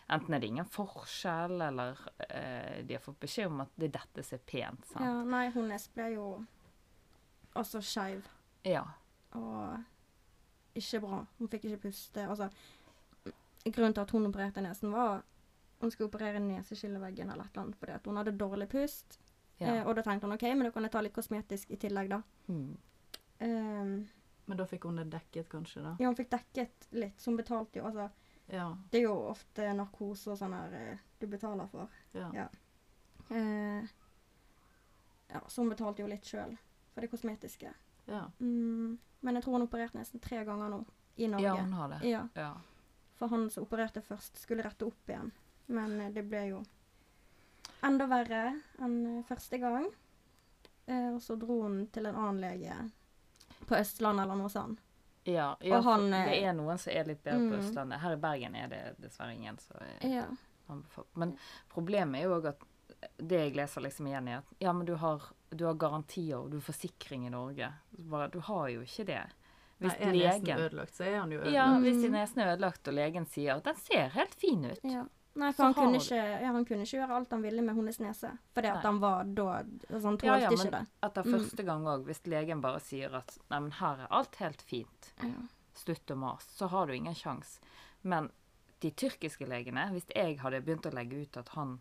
enten 0.09 0.33
er 0.35 0.39
det 0.39 0.47
ingen 0.49 0.65
forskjell, 0.65 1.61
eller 1.61 1.97
eh, 2.29 2.83
de 2.85 2.93
har 2.93 3.01
fått 3.01 3.19
beskjed 3.19 3.47
om 3.47 3.61
at 3.61 3.69
det 3.77 3.91
dette 3.93 4.23
som 4.23 4.37
er 4.37 4.41
pent. 4.45 4.85
sant? 4.85 5.01
Ja, 5.05 5.23
nei, 5.23 5.49
hun 5.51 5.71
ble 5.95 6.13
jo 6.13 6.45
også 7.55 7.81
skeiv. 7.81 8.23
Ja. 8.63 8.83
Og 9.33 9.83
ikke 10.75 10.99
bra. 11.01 11.25
Hun 11.39 11.47
fikk 11.47 11.65
ikke 11.65 11.81
puste. 11.89 12.27
Altså, 12.27 12.49
grunnen 13.65 13.93
til 13.93 14.01
at 14.01 14.11
hun 14.11 14.25
opererte 14.27 14.61
nesen, 14.61 14.91
var 14.91 15.23
hun 15.81 15.91
skulle 15.91 16.07
operere 16.09 16.39
neseskilleveggen 16.39 17.29
eller 17.29 17.45
et 17.45 17.51
eller 17.55 17.63
annet 17.65 17.75
fordi 17.79 17.91
at 17.95 18.05
hun 18.07 18.17
hadde 18.17 18.31
dårlig 18.37 18.69
pust. 18.69 19.19
ja. 19.59 19.67
Eh, 19.75 19.87
og 19.87 19.95
da 19.95 20.01
tenkte 20.01 20.27
hun 20.27 20.33
OK, 20.35 20.41
men 20.43 20.63
da 20.63 20.71
kan 20.71 20.83
jeg 20.83 20.91
ta 20.91 21.01
litt 21.01 21.13
kosmetisk 21.13 21.71
i 21.71 21.77
tillegg, 21.77 22.09
da. 22.09 22.21
Mm. 22.47 22.77
Um, 23.41 24.07
Men 24.47 24.57
da 24.57 24.65
fikk 24.65 24.83
hun 24.85 24.95
det 24.95 25.09
dekket, 25.11 25.49
kanskje? 25.49 25.81
da? 25.83 25.95
ja, 25.99 26.07
hun 26.07 26.15
fikk 26.15 26.29
dekket 26.31 26.87
litt, 26.91 27.17
så 27.19 27.31
hun 27.31 27.37
betalte 27.37 27.79
jo 27.79 27.85
Altså, 27.85 28.09
Ja. 28.47 28.77
det 28.91 28.99
er 28.99 29.03
jo 29.07 29.15
ofte 29.31 29.73
narkose 29.73 30.31
og 30.31 30.37
sånn 30.37 30.53
her 30.53 30.73
eh, 30.73 30.97
du 31.19 31.27
betaler 31.27 31.67
for. 31.67 31.89
ja. 32.13 32.29
Ja. 32.33 32.47
Eh, 33.29 33.83
ja, 35.33 35.41
så 35.47 35.61
hun 35.61 35.69
betalte 35.69 36.01
jo 36.03 36.07
litt 36.07 36.23
sjøl 36.29 36.55
for 36.93 37.01
det 37.01 37.09
kosmetiske. 37.11 37.73
ja. 38.07 38.27
Mm, 38.39 38.97
men 39.21 39.35
jeg 39.35 39.43
tror 39.43 39.53
hun 39.57 39.65
opererte 39.67 39.97
nesten 39.97 40.21
tre 40.21 40.43
ganger 40.45 40.69
nå 40.69 40.85
i 41.17 41.27
Norge. 41.27 41.43
ja, 41.43 41.55
hun 41.55 41.73
har 41.73 41.89
det. 41.89 42.03
Ja, 42.09 42.27
Ja. 42.35 42.53
for 43.15 43.27
han 43.27 43.49
som 43.49 43.63
opererte 43.65 44.01
først, 44.01 44.37
skulle 44.37 44.63
rette 44.63 44.85
opp 44.85 45.07
igjen. 45.09 45.31
Men 45.65 46.01
eh, 46.01 46.11
det 46.13 46.25
ble 46.29 46.45
jo 46.51 46.63
enda 47.85 48.07
verre 48.09 48.43
enn 48.81 48.97
eh, 49.11 49.23
første 49.27 49.59
gang. 49.61 49.87
Eh, 50.85 51.11
og 51.13 51.21
så 51.23 51.37
dro 51.39 51.61
hun 51.63 51.85
til 51.93 52.09
en 52.09 52.17
annen 52.17 52.41
lege 52.43 52.79
på 53.65 53.77
Østlandet 53.77 54.25
eller 54.25 54.37
noe 54.37 54.51
sånt. 54.53 54.81
Ja, 55.25 55.55
ja 55.65 55.79
han, 55.81 56.11
det 56.13 56.37
er 56.37 56.53
noen 56.53 56.77
som 56.77 56.93
er 56.93 57.07
litt 57.09 57.23
bedre 57.25 57.47
på 57.47 57.55
mm. 57.55 57.61
Østlandet. 57.63 58.01
Her 58.03 58.13
i 58.13 58.21
Bergen 58.21 58.57
er 58.59 58.69
det 58.69 58.81
dessverre 59.01 59.33
ingen 59.33 59.57
som 59.61 59.81
er 59.81 60.05
Ja. 60.05 60.27
Men 61.13 61.35
problemet 61.69 62.19
er 62.19 62.25
jo 62.25 62.37
òg 62.39 62.47
at 62.49 62.63
det 63.17 63.37
jeg 63.37 63.55
leser 63.57 63.83
liksom 63.85 64.07
igjen, 64.09 64.29
er 64.29 64.39
at 64.41 64.53
ja, 64.61 64.71
men 64.73 64.85
du 64.85 64.95
har, 64.97 65.23
du 65.49 65.65
har 65.67 65.77
garantier 65.77 66.39
og 66.39 66.49
du 66.49 66.57
har 66.57 66.65
forsikring 66.65 67.27
i 67.27 67.33
Norge. 67.33 67.69
Bare, 68.09 68.29
du 68.33 68.39
har 68.45 68.69
jo 68.73 68.85
ikke 68.85 69.05
det. 69.09 69.23
Nei, 69.25 69.89
Hvis 69.89 69.97
legen, 69.99 70.17
nesen 70.21 70.63
ødelagt, 70.65 70.95
så 70.95 71.05
er 71.05 71.19
han 71.19 71.33
jo 71.33 71.41
ødelagt. 71.41 71.57
Ja, 71.57 71.67
hvis 71.83 72.09
nesen 72.13 72.41
er 72.41 72.53
ødelagt 72.53 72.89
og 72.89 72.97
legen 72.97 73.27
sier 73.29 73.59
at 73.59 73.67
den 73.67 73.77
ser 73.81 74.13
helt 74.15 74.37
fin 74.41 74.65
ut. 74.69 74.81
ja. 74.85 75.05
Nei, 75.35 75.49
for 75.51 75.63
han 75.67 75.73
kunne, 75.75 75.99
ikke, 75.99 76.15
ja, 76.41 76.51
han 76.55 76.63
kunne 76.65 76.85
ikke 76.87 76.97
gjøre 77.01 77.15
alt 77.17 77.31
han 77.35 77.41
ville 77.43 77.61
med 77.61 77.75
hennes 77.75 77.97
nese. 77.99 78.29
Fordi 78.55 78.69
at 78.71 78.77
Nei. 78.79 78.83
han 78.87 78.99
var 79.03 79.23
da 79.35 79.47
Altså, 79.91 80.03
han 80.07 80.17
tålte 80.17 80.25
Ja, 80.29 80.37
ja, 80.39 80.49
ikke 80.49 80.63
men 80.63 80.71
det. 80.71 80.87
etter 81.03 81.23
Mm. 81.25 81.33
første 81.35 81.65
gang 81.65 81.83
òg, 81.91 82.05
hvis 82.05 82.21
legen 82.25 82.61
bare 82.61 82.79
sier 82.79 83.13
at 83.19 83.37
nei, 83.49 83.59
men 83.59 83.71
her 83.71 83.99
er 84.05 84.07
alt 84.11 84.35
helt 84.39 84.61
fint, 84.61 85.13
slutt 85.75 86.07
å 86.11 86.15
mase, 86.15 86.47
så 86.55 86.69
har 86.69 86.87
du 86.87 86.93
ingen 86.93 87.13
sjans. 87.15 87.59
Men 88.03 88.31
de 88.79 88.91
tyrkiske 88.91 89.45
legene, 89.47 89.89
hvis 89.91 90.07
jeg 90.15 90.37
hadde 90.39 90.61
begynt 90.63 90.85
å 90.87 90.93
legge 90.95 91.21
ut 91.21 91.37
at 91.37 91.49
han 91.49 91.79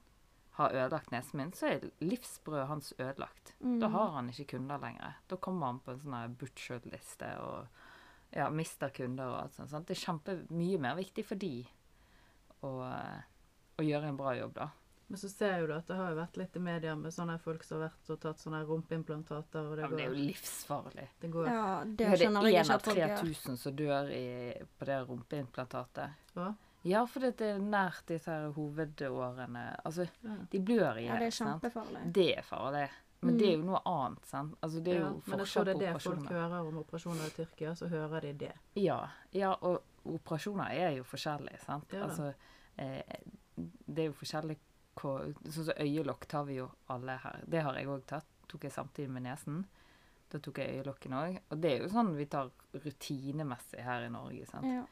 har 0.59 0.71
ødelagt 0.71 1.11
nesen 1.11 1.35
min, 1.39 1.53
så 1.53 1.67
er 1.67 1.91
livsbrødet 2.01 2.67
hans 2.69 2.93
ødelagt. 2.99 3.55
Mm. 3.61 3.79
Da 3.81 3.89
har 3.89 4.11
han 4.15 4.29
ikke 4.31 4.47
kunder 4.57 4.79
lenger. 4.79 5.15
Da 5.29 5.37
kommer 5.37 5.67
han 5.67 5.81
på 5.81 5.93
en 5.93 5.99
sånn 6.01 6.15
her 6.15 6.29
butcher-liste 6.29 7.31
og 7.41 7.67
ja, 8.35 8.49
mister 8.51 8.88
kunder 8.90 9.27
og 9.31 9.43
alt 9.43 9.55
sånt. 9.55 9.71
sant? 9.71 9.87
Det 9.87 9.97
er 9.97 10.05
kjempemye 10.12 10.79
mer 10.81 10.95
viktig 10.97 11.25
for 11.25 11.35
de 11.37 11.67
å, 12.62 12.71
å 13.79 13.83
gjøre 13.87 14.09
en 14.09 14.17
bra 14.17 14.35
jobb, 14.39 14.55
da. 14.55 14.69
Men 15.07 15.19
så 15.21 15.29
ser 15.29 15.59
jo 15.61 15.67
du 15.69 15.75
at 15.77 15.87
det 15.87 15.97
har 15.99 16.11
jo 16.11 16.17
vært 16.17 16.37
litt 16.41 16.55
i 16.57 16.61
media 16.65 16.95
med 16.97 17.13
sånne 17.13 17.35
folk 17.39 17.63
som 17.63 17.77
har 17.83 17.91
vært 17.91 18.11
og 18.15 18.21
tatt 18.23 18.39
sånne 18.41 18.63
rumpeimplantater, 18.65 19.67
og 19.69 19.77
det 19.77 19.83
Ja, 19.85 19.89
går, 19.89 19.97
det 19.99 20.05
er 20.05 20.09
jo 20.15 20.21
livsfarlig. 20.31 21.09
det 21.21 21.31
går 21.31 21.47
ja, 21.51 21.85
det 21.85 21.97
Det 21.97 22.07
er 22.07 22.17
skjønner 22.23 22.43
jeg 22.49 22.65
ikke 22.65 22.75
at 22.75 22.83
folk 22.89 22.97
gjør. 22.97 23.17
3000 23.21 23.57
som 23.61 23.77
dør 23.77 24.09
i, 24.17 24.23
på 24.79 24.85
det 24.89 24.97
rumpeimplantatet. 25.09 26.11
Hva? 26.35 26.55
Ja, 26.85 27.05
for 27.09 27.21
det 27.21 27.41
er 27.41 27.59
nært 27.59 28.03
disse 28.09 28.31
her 28.33 28.51
hovedårene. 28.57 29.77
Altså, 29.85 30.09
Ja. 30.25 30.37
de 30.51 30.59
blør 30.61 30.99
i 31.01 31.07
Ja, 31.07 31.19
det 31.19 31.27
er 31.27 31.31
sant? 31.31 31.63
kjempefarlig. 31.63 32.13
Det 32.13 32.39
er 32.39 32.43
farlig. 32.43 32.89
Men 33.23 33.39
det 33.39 33.47
er 33.49 33.57
jo 33.57 33.63
noe 33.63 33.81
annet, 33.87 34.27
sant. 34.27 34.55
Altså, 34.63 34.83
det 34.85 34.93
er 34.93 35.01
Ja, 35.01 35.07
jo 35.09 35.23
men 35.27 35.39
jeg 35.39 35.47
tror 35.49 35.65
det 35.65 35.75
er 35.77 35.93
det 35.95 36.03
folk 36.03 36.29
hører 36.29 36.67
om 36.69 36.79
operasjoner 36.79 37.27
i 37.27 37.31
Tyrkia, 37.31 37.75
så 37.75 37.89
hører 37.89 38.21
de 38.21 38.33
det. 38.33 38.53
Ja, 38.77 39.09
ja, 39.33 39.55
og 39.63 39.83
operasjoner 40.05 40.71
er 40.73 40.91
jo 40.97 41.05
forskjellige, 41.05 41.61
sant. 41.65 41.93
Ja 41.93 42.03
altså, 42.05 42.35
eh, 42.79 43.03
det 43.57 44.03
er 44.03 44.09
jo 44.11 44.17
forskjellig 44.19 44.57
hva 45.01 45.12
Sånn 45.51 45.64
som 45.67 45.81
øyelokk 45.83 46.27
tar 46.31 46.45
vi 46.47 46.57
jo 46.61 46.69
alle 46.88 47.17
her. 47.19 47.40
Det 47.51 47.62
har 47.67 47.75
jeg 47.79 47.88
òg 47.90 48.05
tatt. 48.07 48.27
Tok 48.49 48.62
jeg 48.69 48.73
samtidig 48.73 49.11
med 49.11 49.25
nesen. 49.27 49.64
Da 50.31 50.38
tok 50.38 50.59
jeg 50.59 50.77
øyelokkene 50.79 51.17
òg. 51.23 51.38
Og 51.51 51.61
det 51.61 51.73
er 51.73 51.83
jo 51.83 51.88
sånn 51.90 52.12
vi 52.17 52.27
tar 52.31 52.51
rutinemessig 52.75 53.83
her 53.83 54.07
i 54.07 54.11
Norge, 54.12 54.47
sant. 54.47 54.67
Ja. 54.67 54.85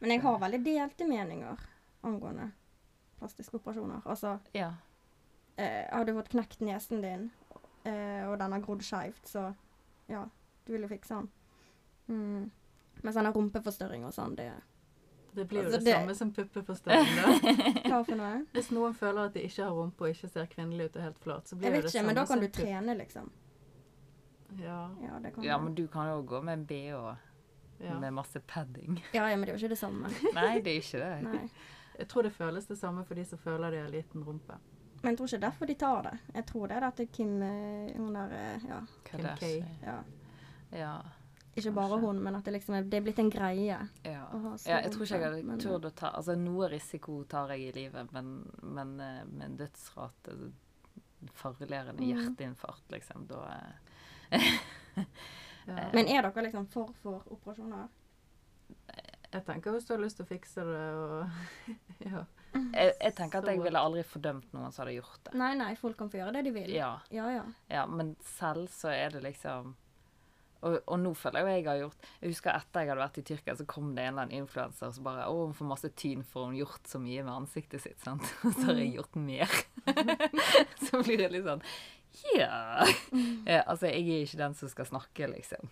Men 0.00 0.10
jeg 0.14 0.22
har 0.24 0.38
veldig 0.40 0.60
delte 0.64 1.08
meninger 1.08 1.60
angående 2.08 2.50
plastiske 3.18 3.58
operasjoner. 3.60 4.00
Altså, 4.06 4.38
Ja. 4.54 4.70
eh, 5.58 5.86
har 5.92 6.04
du 6.04 6.14
fått 6.14 6.30
knekt 6.30 6.60
nesen 6.60 7.02
din, 7.02 7.30
eh, 7.84 8.24
og 8.30 8.38
den 8.38 8.52
har 8.52 8.60
grodd 8.60 8.80
skeivt, 8.82 9.26
så 9.26 9.54
ja, 10.08 10.24
du 10.64 10.72
vil 10.72 10.82
jo 10.82 10.88
fikse 10.88 11.08
den. 11.20 11.30
Mm. 12.08 12.50
Mens 13.02 13.16
sånn 13.16 13.32
rumpeforstørring 13.32 14.04
og 14.04 14.12
sånn, 14.12 14.36
det 14.36 14.52
Det 15.34 15.44
blir 15.48 15.60
jo 15.62 15.64
Altså, 15.68 15.78
det, 15.78 15.86
det- 15.86 15.94
samme 15.94 16.14
som 16.14 16.32
pupper 16.32 16.62
på 16.62 16.74
Hva? 16.74 18.44
Hvis 18.54 18.70
noen 18.74 18.94
føler 18.94 19.24
at 19.28 19.34
de 19.34 19.42
ikke 19.46 19.62
har 19.62 19.70
rumpe 19.76 20.02
og 20.04 20.08
ikke 20.10 20.28
ser 20.28 20.46
kvinnelig 20.50 20.84
ut 20.90 20.96
og 20.96 21.00
er 21.02 21.06
helt 21.08 21.18
flat, 21.22 21.48
så 21.48 21.56
blir 21.56 21.68
Jeg 21.68 21.72
jo 21.72 21.76
vet 21.76 21.82
det 21.82 21.88
ikke, 21.90 21.98
samme 21.98 22.06
men 22.06 22.16
da 22.16 22.24
kan 22.26 22.40
du 22.40 22.48
trene, 22.48 22.96
liksom. 22.98 23.30
Ja, 24.58 24.80
Ja, 25.02 25.18
det 25.22 25.34
kan 25.34 25.44
ja, 25.44 25.58
men 25.58 25.74
du 25.74 25.86
kan 25.88 26.08
jo 26.08 26.22
gå 26.26 26.40
med 26.42 26.52
en 26.58 26.64
bh 26.66 27.16
ja. 27.80 27.98
med 28.00 28.12
masse 28.12 28.40
padding. 28.40 29.04
Ja, 29.12 29.28
ja, 29.30 29.36
men 29.36 29.46
det 29.46 29.54
er 29.54 29.58
jo 29.58 29.64
ikke 29.64 29.68
det 29.74 29.78
samme. 29.78 30.08
Nei, 30.34 30.60
det 30.60 30.72
er 30.74 30.80
ikke 30.82 30.98
det. 30.98 31.22
Nei. 31.22 31.50
Jeg 32.00 32.08
tror 32.08 32.22
det 32.22 32.32
føles 32.32 32.66
det 32.66 32.78
samme 32.78 33.04
for 33.04 33.14
de 33.14 33.24
som 33.24 33.38
føler 33.38 33.70
de 33.70 33.76
har 33.84 33.88
liten 33.88 34.24
rumpe. 34.24 34.56
Men 35.02 35.12
jeg 35.14 35.18
tror 35.18 35.26
ikke 35.30 35.40
derfor 35.46 35.66
de 35.70 35.74
tar 35.80 36.02
det. 36.02 36.18
Jeg 36.34 36.46
tror 36.46 36.66
det 36.68 36.76
er 36.76 36.90
det 36.90 37.06
er 37.06 37.12
Kim 37.12 37.42
eh, 37.42 37.96
Hun 37.96 38.14
der 38.14 38.34
Ja. 38.68 38.80
Kim 39.04 39.20
K. 39.38 39.46
ja. 39.86 39.96
Ja. 40.72 40.92
Ikke 41.56 41.72
bare 41.74 41.88
Kanskje. 41.90 42.06
hun, 42.06 42.18
men 42.22 42.36
at 42.38 42.44
det 42.46 42.52
liksom 42.54 42.74
er, 42.78 42.82
det 42.86 42.96
er 43.00 43.04
blitt 43.08 43.18
en 43.18 43.30
greie. 43.30 43.78
Ja. 44.06 44.22
Å 44.30 44.38
ha 44.44 44.52
ja, 44.70 44.76
jeg 44.84 44.92
tror 44.94 45.02
ikke 45.06 45.18
jeg 45.18 45.24
hadde 45.42 45.56
turt 45.64 45.84
å 45.88 45.90
ta 45.98 46.10
Altså, 46.14 46.36
noe 46.38 46.68
risiko 46.70 47.24
tar 47.28 47.50
jeg 47.56 47.68
i 47.68 47.72
livet, 47.80 48.12
men, 48.14 48.28
men 48.62 48.92
eh, 49.00 49.24
med 49.26 49.46
en 49.48 49.56
dødsrate 49.64 50.36
Farligere 51.36 51.90
enn 51.92 51.98
Mm. 52.00 52.06
hjerteinfarkt, 52.14 52.86
liksom. 52.94 53.26
Da 53.28 53.40
eh, 54.30 54.46
Ja. 55.66 55.90
Men 55.92 56.08
er 56.08 56.22
dere 56.24 56.42
liksom 56.46 56.66
for 56.72 56.94
for 57.02 57.22
operasjoner? 57.30 57.88
Jeg 59.30 59.44
tenker 59.46 59.74
hvis 59.76 59.84
du 59.86 59.92
har 59.94 60.00
lyst 60.02 60.16
til 60.18 60.24
å 60.24 60.28
fikse 60.30 60.64
det 60.66 60.86
og 60.98 61.28
Ja. 62.10 62.24
jeg, 62.54 62.94
jeg 63.00 63.14
tenker 63.14 63.38
at 63.44 63.46
jeg 63.52 63.60
ville 63.62 63.78
aldri 63.78 64.02
fordømt 64.02 64.48
noen 64.56 64.72
som 64.72 64.82
hadde 64.86 64.96
gjort 64.96 65.20
det. 65.28 65.34
Nei, 65.38 65.52
nei, 65.60 65.74
folk 65.78 65.98
kan 66.00 66.10
få 66.10 66.18
gjøre 66.18 66.32
det 66.38 66.42
de 66.48 66.54
vil. 66.56 66.72
Ja, 66.74 66.94
ja. 67.14 67.28
ja. 67.36 67.44
ja 67.70 67.84
men 67.86 68.16
selv 68.38 68.66
så 68.74 68.88
er 68.90 69.10
det 69.14 69.22
liksom 69.28 69.76
og, 70.60 70.76
og 70.86 70.98
nå 71.00 71.12
føler 71.16 71.40
jeg 71.40 71.46
jo 71.46 71.56
jeg 71.56 71.66
har 71.68 71.78
gjort 71.80 72.08
Jeg 72.20 72.32
husker 72.34 72.56
etter 72.56 72.82
jeg 72.84 72.90
hadde 72.90 73.02
vært 73.02 73.20
i 73.20 73.24
Tyrkia, 73.30 73.54
så 73.56 73.66
kom 73.68 73.92
det 73.96 74.04
en 74.04 74.12
eller 74.12 74.26
annen 74.26 74.42
influenser 74.44 74.92
som 74.96 75.06
bare 75.06 75.26
'Å, 75.26 75.46
hun 75.46 75.56
får 75.56 75.70
masse 75.70 75.90
tyn 75.96 76.24
for 76.26 76.46
hun 76.46 76.54
har 76.54 76.64
gjort 76.64 76.90
så 76.92 77.00
mye 77.02 77.24
med 77.24 77.34
ansiktet 77.34 77.84
sitt', 77.84 78.00
sant. 78.04 78.24
Og 78.44 78.52
så 78.52 78.66
har 78.68 78.80
jeg 78.82 78.94
gjort 78.98 79.16
mer. 79.16 79.56
så 80.86 81.02
blir 81.02 81.22
det 81.24 81.30
litt 81.32 81.48
sånn 81.48 81.64
Ja. 82.34 82.84
Yeah. 83.46 83.62
altså, 83.66 83.86
jeg 83.86 84.02
er 84.02 84.24
ikke 84.26 84.42
den 84.42 84.54
som 84.58 84.68
skal 84.68 84.88
snakke, 84.88 85.30
liksom. 85.30 85.70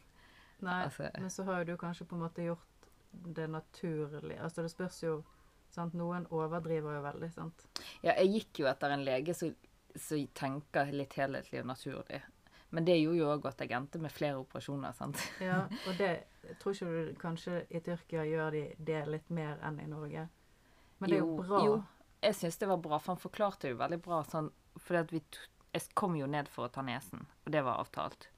Nei, 0.61 0.83
Altså- 0.85 1.11
men 1.19 1.31
så 1.31 1.45
har 1.45 1.63
jo 1.63 1.73
du 1.73 1.77
kanskje 1.77 2.07
på 2.07 2.17
en 2.17 2.23
måte 2.23 2.45
gjort 2.47 2.89
det 3.13 3.49
naturlig. 3.51 4.39
Altså 4.41 4.63
det 4.63 4.71
spørs 4.71 5.03
jo 5.03 5.25
sant? 5.71 5.95
Noen 5.95 6.27
overdriver 6.31 6.95
jo 6.97 7.03
veldig, 7.03 7.33
sant. 7.35 7.67
Ja, 8.03 8.15
jeg 8.15 8.33
gikk 8.33 8.61
jo 8.63 8.67
etter 8.71 8.91
en 8.95 9.05
lege 9.05 9.35
som 9.35 9.55
som 9.99 10.27
tenker 10.35 10.93
litt 10.93 11.15
helhetlig 11.19 11.63
og 11.63 11.71
naturlig. 11.73 12.21
Men 12.71 12.85
det 12.85 12.99
gjorde 13.01 13.17
jo 13.19 13.29
òg 13.33 13.47
at 13.49 13.61
jeg 13.65 13.73
endte 13.73 13.99
med 14.03 14.13
flere 14.13 14.37
operasjoner, 14.43 14.93
sant. 14.93 15.21
Ja, 15.41 15.63
og 15.89 15.95
det 15.97 16.11
tror 16.61 16.75
ikke 16.75 16.89
du 17.09 17.15
kanskje 17.21 17.63
i 17.71 17.81
Tyrkia 17.81 18.25
gjør 18.29 18.51
de 18.53 18.65
det 18.79 19.03
litt 19.09 19.31
mer 19.31 19.57
enn 19.65 19.81
i 19.81 19.87
Norge. 19.89 20.27
Men 20.99 21.11
det 21.11 21.17
er 21.17 21.23
jo 21.25 21.37
bra. 21.41 21.61
Jo, 21.65 21.79
jeg 22.23 22.35
syns 22.35 22.59
det 22.61 22.69
var 22.69 22.81
bra, 22.85 22.99
for 22.99 23.15
han 23.15 23.23
forklarte 23.23 23.71
jo 23.73 23.79
veldig 23.81 24.01
bra 24.05 24.23
sånn 24.29 24.51
t 24.79 25.39
Jeg 25.75 25.83
kom 25.95 26.17
jo 26.17 26.27
ned 26.27 26.49
for 26.49 26.67
å 26.69 26.73
ta 26.73 26.83
nesen, 26.83 27.27
og 27.47 27.53
det 27.53 27.63
var 27.65 27.81
avtalt. 27.81 28.29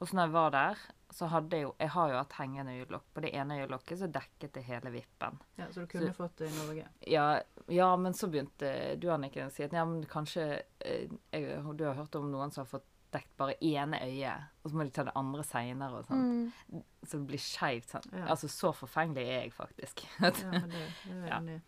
Og 0.00 0.08
så 0.08 0.16
når 0.16 0.28
jeg 0.28 0.32
var 0.32 0.50
der, 0.50 0.78
så 1.12 1.26
hadde 1.28 1.56
jeg 1.56 1.62
jo 1.66 1.74
Jeg 1.78 1.88
har 1.92 2.10
jo 2.10 2.16
hatt 2.16 2.32
hengende 2.38 2.72
øyelokk. 2.72 3.04
På 3.14 3.20
det 3.20 3.34
ene 3.36 3.58
øyelokket 3.60 3.98
så 4.00 4.06
dekket 4.08 4.52
det 4.54 4.62
hele 4.64 4.90
vippen. 4.94 5.36
Ja, 5.58 5.66
så 5.70 5.80
du 5.80 5.86
kunne 5.86 6.06
Så- 6.12 6.16
fått 6.16 6.36
det 6.38 6.48
i 6.48 6.56
Norge. 6.56 6.86
Ja, 7.06 7.42
ja, 7.68 7.96
men 7.96 8.12
så 8.14 8.28
begynte 8.30 8.96
du 8.98 9.08
Anniken 9.10 9.48
å 9.48 9.52
si 9.52 9.62
at 9.62 9.72
ja, 9.72 9.84
men 9.84 10.04
kanskje 10.06 10.62
eh, 10.80 11.08
jeg, 11.32 11.76
Du 11.76 11.84
har 11.84 11.94
hørt 11.94 12.14
om 12.16 12.30
noen 12.32 12.50
som 12.50 12.64
har 12.64 12.78
fått 12.78 12.86
dekt 13.12 13.32
bare 13.40 13.54
ene 13.64 13.98
øyet, 14.04 14.46
og 14.62 14.70
så 14.70 14.76
må 14.78 14.84
de 14.86 14.92
ta 14.94 15.04
det 15.08 15.14
andre 15.18 15.42
seinere 15.46 16.00
og 16.00 16.06
sånn. 16.08 16.24
Mm. 16.70 16.82
Så 17.02 17.18
det 17.18 17.26
blir 17.32 17.42
skeivt. 17.42 17.90
Sånn. 17.94 18.08
Ja. 18.12 18.26
Altså, 18.34 18.48
så 18.52 18.72
forfengelig 18.76 19.24
er 19.26 19.44
jeg 19.46 19.52
faktisk. 19.56 20.04
Ja, 20.20 20.30
men 20.52 20.70
det, 20.70 20.86
det 21.04 21.18
er 21.18 21.28
Ja. 21.32 21.58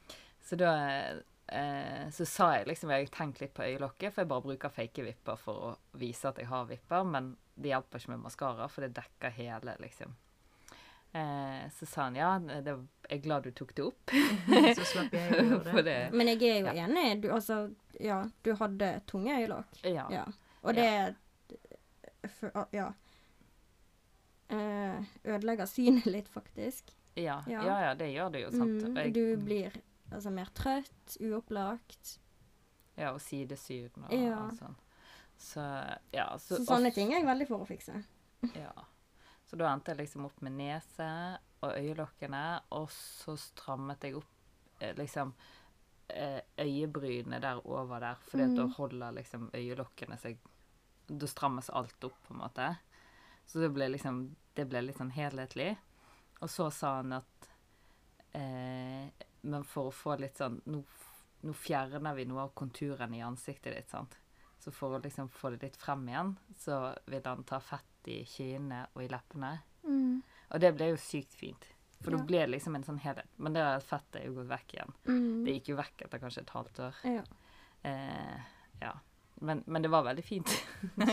så 0.48 0.56
da 0.60 0.72
eh, 1.52 2.08
så 2.14 2.24
sa 2.26 2.48
jeg 2.56 2.66
liksom 2.70 2.90
Jeg 2.94 3.06
har 3.06 3.14
tenkt 3.16 3.40
litt 3.42 3.54
på 3.54 3.62
øyelokket, 3.66 4.12
for 4.14 4.22
jeg 4.22 4.28
bare 4.32 4.46
bruker 4.48 4.72
fake 4.74 5.04
vipper 5.06 5.36
for 5.40 5.68
å 5.70 5.72
vise 6.00 6.28
at 6.30 6.38
jeg 6.42 6.48
har 6.50 6.66
vipper, 6.70 7.04
men 7.04 7.34
det 7.54 7.72
hjelper 7.74 8.00
ikke 8.00 8.14
med 8.14 8.22
maskara, 8.26 8.68
for 8.72 8.86
det 8.86 8.94
dekker 8.96 9.34
hele, 9.36 9.74
liksom. 9.82 10.14
Eh, 11.12 11.66
så 11.76 11.86
sa 11.86 12.06
han 12.06 12.14
ja, 12.16 12.30
det, 12.40 12.72
jeg 13.10 13.18
er 13.18 13.24
glad 13.26 13.44
du 13.44 13.50
tok 13.52 13.74
det 13.76 13.84
opp. 13.84 14.12
Så 14.78 14.86
slapp 14.94 15.12
jeg 15.12 15.34
å 15.36 15.42
gjøre 15.44 15.74
det. 15.76 15.82
det 15.84 15.96
Men 16.16 16.30
jeg 16.32 16.40
er 16.48 16.54
jo 16.62 16.70
Ja. 16.72 16.86
enig. 16.86 17.20
Du, 17.20 17.26
altså, 17.36 17.58
ja, 18.00 18.22
du 18.46 18.54
hadde 18.56 18.88
tunge 19.10 19.34
øyelokk. 19.42 19.82
Ja. 19.84 20.06
Ja. 20.08 20.22
Og 20.62 20.72
det 20.78 20.86
for, 22.28 22.66
Ja. 22.72 22.92
Eh, 24.52 25.04
ødelegger 25.24 25.64
synet 25.66 26.06
litt, 26.06 26.28
faktisk. 26.28 26.90
Ja, 27.16 27.42
Ja. 27.46 27.62
ja, 27.64 27.78
ja, 27.88 27.94
det 27.94 28.10
gjør 28.14 28.32
det 28.32 28.42
jo, 28.42 28.50
sant. 28.50 28.82
Mm, 28.82 28.96
jeg- 28.96 29.14
du 29.14 29.36
blir 29.36 29.72
altså 30.12 30.30
mer 30.30 30.46
trøtt, 30.54 31.16
uopplagt. 31.20 32.18
Ja, 32.96 33.12
og 33.12 33.20
sidesyn 33.20 33.90
og, 34.04 34.12
Ja. 34.12 34.38
og 34.44 34.52
sånn. 34.52 34.74
Så 35.38 35.98
ja. 36.12 36.36
Så, 36.36 36.56
Så 36.58 36.66
sånne 36.66 36.92
ting 36.94 37.12
er 37.12 37.18
jeg 37.20 37.26
veldig 37.26 37.48
for 37.48 37.58
å 37.58 37.66
fikse. 37.66 38.04
Ja. 38.56 38.72
Så 39.46 39.56
da 39.56 39.72
endte 39.74 39.88
jeg 39.88 39.98
liksom 39.98 40.24
opp 40.24 40.40
med 40.42 40.52
nese 40.52 41.38
og 41.62 41.72
øyelokkene, 41.76 42.60
og 42.72 42.88
så 42.90 43.36
strammet 43.38 44.00
jeg 44.00 44.16
opp 44.16 44.24
eh, 44.80 44.92
liksom 44.94 45.32
eh, 46.10 46.40
øyebrynene 46.58 47.40
der 47.40 47.60
over 47.66 48.00
der, 48.00 48.14
fordi 48.16 48.42
at 48.42 48.56
da 48.56 48.64
Mm. 48.66 48.74
holder 48.74 49.12
liksom 49.12 49.50
øyelokkene 49.54 50.18
seg 50.18 50.36
Da 51.12 51.28
strammes 51.28 51.68
alt 51.70 52.04
opp, 52.08 52.16
på 52.26 52.34
en 52.34 52.40
måte. 52.40 52.68
Så 53.46 53.60
det 53.60 53.72
ble 53.74 53.88
liksom 53.92 54.24
Det 54.54 54.64
ble 54.68 54.80
litt 54.86 54.98
sånn 55.00 55.10
helhetlig. 55.12 55.76
Og 56.40 56.50
så 56.50 56.70
sa 56.72 56.96
han 57.00 57.12
at 57.16 57.48
eh, 58.32 59.08
Men 59.42 59.64
for 59.64 59.90
å 59.90 59.94
få 59.94 60.16
litt 60.20 60.38
sånn 60.40 60.60
Nå, 60.70 60.82
nå 61.42 61.52
fjerner 61.58 62.14
vi 62.14 62.24
noe 62.30 62.46
av 62.46 62.52
konturen 62.54 63.14
i 63.14 63.22
ansiktet 63.24 63.74
ditt, 63.76 63.90
sant. 63.90 64.16
Så 64.62 64.70
for 64.70 64.94
å 64.94 65.02
liksom 65.02 65.28
få 65.28 65.50
det 65.50 65.62
litt 65.64 65.76
frem 65.76 66.04
igjen, 66.08 66.36
så 66.58 66.94
vil 67.10 67.24
han 67.26 67.42
ta 67.44 67.58
fett 67.60 68.06
i 68.12 68.20
kinnene 68.24 68.84
og 68.94 69.02
i 69.02 69.08
leppene. 69.10 69.56
Mm. 69.82 70.20
Og 70.54 70.60
det 70.62 70.70
ble 70.76 70.92
jo 70.92 71.00
sykt 71.02 71.34
fint. 71.34 71.66
For 72.02 72.12
Ja. 72.14 72.18
da 72.18 72.24
ble 72.28 72.38
det 72.44 72.52
liksom 72.52 72.76
en 72.76 72.84
sånn 72.86 73.00
helhet. 73.02 73.26
Men 73.42 73.56
det 73.56 73.64
fettet 73.82 74.20
er 74.20 74.26
jo 74.28 74.36
gått 74.36 74.52
vekk 74.52 74.74
igjen. 74.76 74.94
Mm. 75.08 75.44
Det 75.44 75.56
gikk 75.56 75.68
jo 75.72 75.76
vekk 75.80 76.04
etter 76.06 76.22
kanskje 76.22 76.42
et 76.44 76.54
halvt 76.54 76.78
år. 76.86 76.94
Ja. 77.10 77.24
Eh, 77.90 78.40
ja. 78.80 78.92
Men, 79.42 79.62
men 79.66 79.82
det 79.82 79.90
var 79.90 80.04
veldig 80.06 80.22
fint. 80.24 80.50
Men 80.94 81.08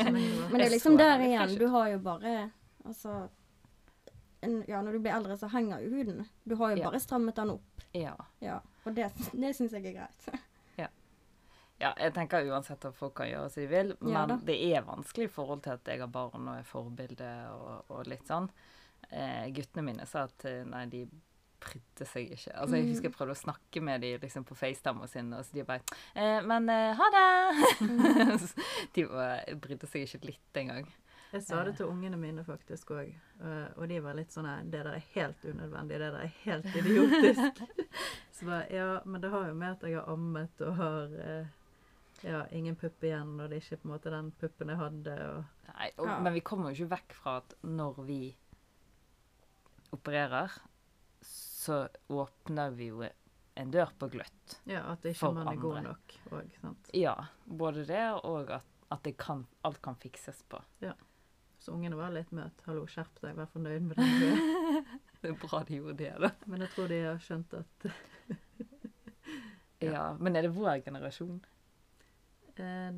det 0.54 0.66
er 0.68 0.70
liksom 0.76 0.98
der 1.00 1.22
igjen. 1.26 1.56
Du 1.60 1.66
har 1.74 1.88
jo 1.90 2.00
bare 2.06 2.34
Altså 2.86 3.16
en, 4.46 4.60
Ja, 4.68 4.82
når 4.86 4.92
du 4.96 5.00
blir 5.04 5.16
eldre, 5.18 5.38
så 5.38 5.50
henger 5.52 5.82
jo 5.84 5.90
huden. 5.98 6.22
Du 6.44 6.56
har 6.62 6.72
jo 6.76 6.78
Ja. 6.84 6.90
bare 6.92 7.00
strammet 7.02 7.36
den 7.36 7.50
opp. 7.58 7.82
ja. 7.94 8.14
Ja. 8.40 8.60
Og 8.86 8.94
det, 8.96 9.10
det 9.34 9.56
syns 9.58 9.74
jeg 9.76 9.86
er 9.90 9.96
greit. 9.98 10.30
ja. 10.78 10.88
ja. 11.82 11.94
Jeg 12.00 12.14
tenker 12.16 12.48
uansett 12.52 12.86
at 12.86 12.96
folk 12.96 13.14
kan 13.20 13.28
gjøre 13.30 13.50
som 13.50 13.62
de 13.64 13.68
vil, 13.72 13.96
men 14.00 14.14
Ja 14.14 14.26
det 14.46 14.56
er 14.70 14.86
vanskelig 14.88 15.28
i 15.28 15.34
forhold 15.34 15.62
til 15.66 15.76
at 15.76 15.88
jeg 15.92 16.00
har 16.00 16.08
barn 16.14 16.48
og 16.48 16.56
er 16.60 16.64
forbilde 16.70 17.32
og, 17.56 17.90
og 17.90 18.08
litt 18.08 18.28
sånn. 18.30 18.48
Eh, 19.10 19.50
guttene 19.56 19.84
mine 19.90 20.06
sa 20.08 20.24
at 20.30 20.46
eh, 20.46 20.64
nei, 20.70 20.86
de 20.92 21.04
brydde 21.60 22.08
seg 22.08 22.32
ikke. 22.36 22.54
Altså, 22.56 22.80
Jeg 22.80 22.88
husker 22.90 23.10
jeg 23.10 23.16
prøvde 23.18 23.36
å 23.36 23.40
snakke 23.42 23.84
med 23.84 24.02
dem 24.06 24.24
liksom, 24.24 24.46
på 24.48 24.58
FaceTime 24.58 25.04
og 25.06 25.12
sin, 25.12 25.34
og 25.36 25.44
så 25.46 25.58
de 25.58 25.66
bare 25.68 26.00
eh, 26.16 26.40
Men 26.48 26.70
eh, 26.74 26.96
ha 27.00 27.10
det! 27.16 27.28
De 28.96 29.06
var, 29.10 29.46
brydde 29.62 29.90
seg 29.92 30.08
ikke 30.08 30.32
litt 30.32 30.62
engang. 30.64 30.90
Jeg 31.30 31.44
sa 31.46 31.60
det 31.62 31.76
til 31.78 31.86
ungene 31.86 32.18
mine 32.18 32.42
faktisk 32.42 32.90
òg, 32.96 33.12
og 33.78 33.84
de 33.86 34.00
var 34.02 34.16
litt 34.18 34.34
sånn 34.34 34.48
Det 34.66 34.80
der 34.82 34.96
er 34.96 35.04
helt 35.14 35.44
unødvendig. 35.46 36.00
Det 36.02 36.08
der 36.08 36.24
er 36.24 36.32
helt 36.42 36.78
idiotisk. 36.80 37.62
Så 38.40 38.48
bare 38.48 38.66
Ja, 38.74 38.88
men 39.06 39.22
det 39.22 39.30
har 39.30 39.46
jo 39.46 39.54
med 39.54 39.76
at 39.76 39.86
jeg 39.86 40.00
har 40.00 40.10
ammet 40.10 40.64
og 40.66 40.74
har 40.80 41.14
eh, 41.22 41.52
ja, 42.26 42.42
ingen 42.56 42.76
pupp 42.80 43.04
igjen, 43.06 43.36
og 43.40 43.50
det 43.50 43.60
er 43.60 43.66
ikke 43.66 43.78
på 43.84 43.88
en 43.90 43.94
måte 43.94 44.14
den 44.14 44.32
puppen 44.42 44.74
jeg 44.74 44.80
hadde, 44.82 45.16
og 45.30 45.70
Nei, 45.70 45.90
og, 45.98 46.08
Ja. 46.08 46.18
Men 46.26 46.34
vi 46.34 46.42
kommer 46.50 46.72
jo 46.74 46.80
ikke 46.80 46.96
vekk 46.96 47.14
fra 47.20 47.36
at 47.44 47.54
når 47.62 48.02
vi 48.08 48.22
opererer, 49.96 50.56
så 51.70 51.80
åpner 52.14 52.74
vi 52.76 52.90
jo 52.90 53.04
en 53.60 53.72
dør 53.74 53.92
på 54.00 54.08
gløtt. 54.14 54.58
Ja, 54.70 54.86
at 54.94 55.06
ikke 55.06 55.20
For 55.20 55.36
man 55.36 55.50
er 55.52 55.60
god 55.62 55.82
nok 55.86 56.16
òg. 56.34 56.58
Ja, 56.98 57.14
både 57.46 57.86
det 57.90 58.02
og 58.26 58.50
at, 58.58 58.66
at 58.96 59.04
det 59.06 59.16
kan, 59.22 59.46
alt 59.68 59.82
kan 59.86 59.98
fikses 60.02 60.42
på. 60.50 60.62
Ja. 60.82 60.94
Så 61.60 61.74
ungene 61.76 61.98
var 62.00 62.14
litt 62.16 62.30
møt. 62.32 62.62
'Hallo, 62.64 62.86
skjerp 62.88 63.20
deg, 63.20 63.36
vær 63.36 63.50
fornøyd 63.52 63.84
med 63.90 64.00
den 64.00 64.14
du. 64.22 64.84
Det 65.20 65.34
er 65.34 65.36
bra 65.42 65.60
de 65.68 65.76
gjorde 65.76 65.98
det, 66.00 66.14
da. 66.24 66.30
Men 66.48 66.62
jeg 66.64 66.70
tror 66.72 66.88
de 66.88 66.98
har 67.04 67.18
skjønt 67.20 67.54
at 67.58 67.90
Ja. 69.84 70.14
Men 70.20 70.36
er 70.40 70.46
det 70.48 70.54
vår 70.56 70.80
generasjon? 70.86 71.42
eh, 72.56 72.92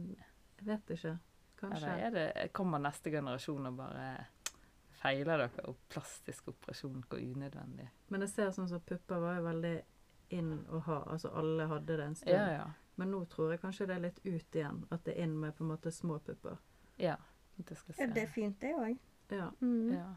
Jeg 0.62 0.68
vet 0.68 0.94
ikke. 0.96 1.16
Kanskje. 1.62 1.82
Eller 1.82 2.06
er 2.06 2.14
det, 2.16 2.52
kommer 2.54 2.82
neste 2.82 3.10
generasjon 3.14 3.66
og 3.70 3.76
bare 3.82 4.06
feiler 5.02 5.38
dere, 5.46 5.66
og 5.70 5.78
plastisk 5.90 6.48
operasjon 6.54 7.04
går 7.10 7.24
unødvendig? 7.34 7.88
Men 8.10 8.22
jeg 8.26 8.30
ser 8.36 8.52
sånn 8.56 8.70
som 8.70 8.82
pupper 8.86 9.20
var 9.24 9.40
jo 9.40 9.44
veldig 9.48 9.74
inn 10.38 10.52
å 10.72 10.80
ha. 10.86 11.00
Altså 11.12 11.32
alle 11.36 11.66
hadde 11.68 11.98
det 11.98 12.06
en 12.06 12.16
stund. 12.16 12.36
Ja, 12.36 12.48
ja. 12.54 12.68
Men 13.00 13.12
nå 13.12 13.24
tror 13.32 13.52
jeg 13.54 13.62
kanskje 13.64 13.88
det 13.90 13.96
er 13.96 14.04
litt 14.06 14.20
ut 14.26 14.56
igjen. 14.56 14.84
At 14.92 15.04
det 15.06 15.16
er 15.18 15.24
inn 15.26 15.38
med 15.40 15.56
på 15.58 15.64
en 15.66 15.72
måte 15.74 15.92
små 15.92 16.20
pupper. 16.20 16.58
Ja. 17.02 17.16
Det 17.58 17.76
skal 17.78 17.96
se. 17.96 18.04
Ja, 18.06 18.14
det 18.16 18.22
er 18.28 18.32
fint, 18.32 18.60
det 18.62 18.74
òg. 18.78 18.98
Ja. 19.32 19.48
Mm. 19.62 19.92
Ja. 19.96 20.08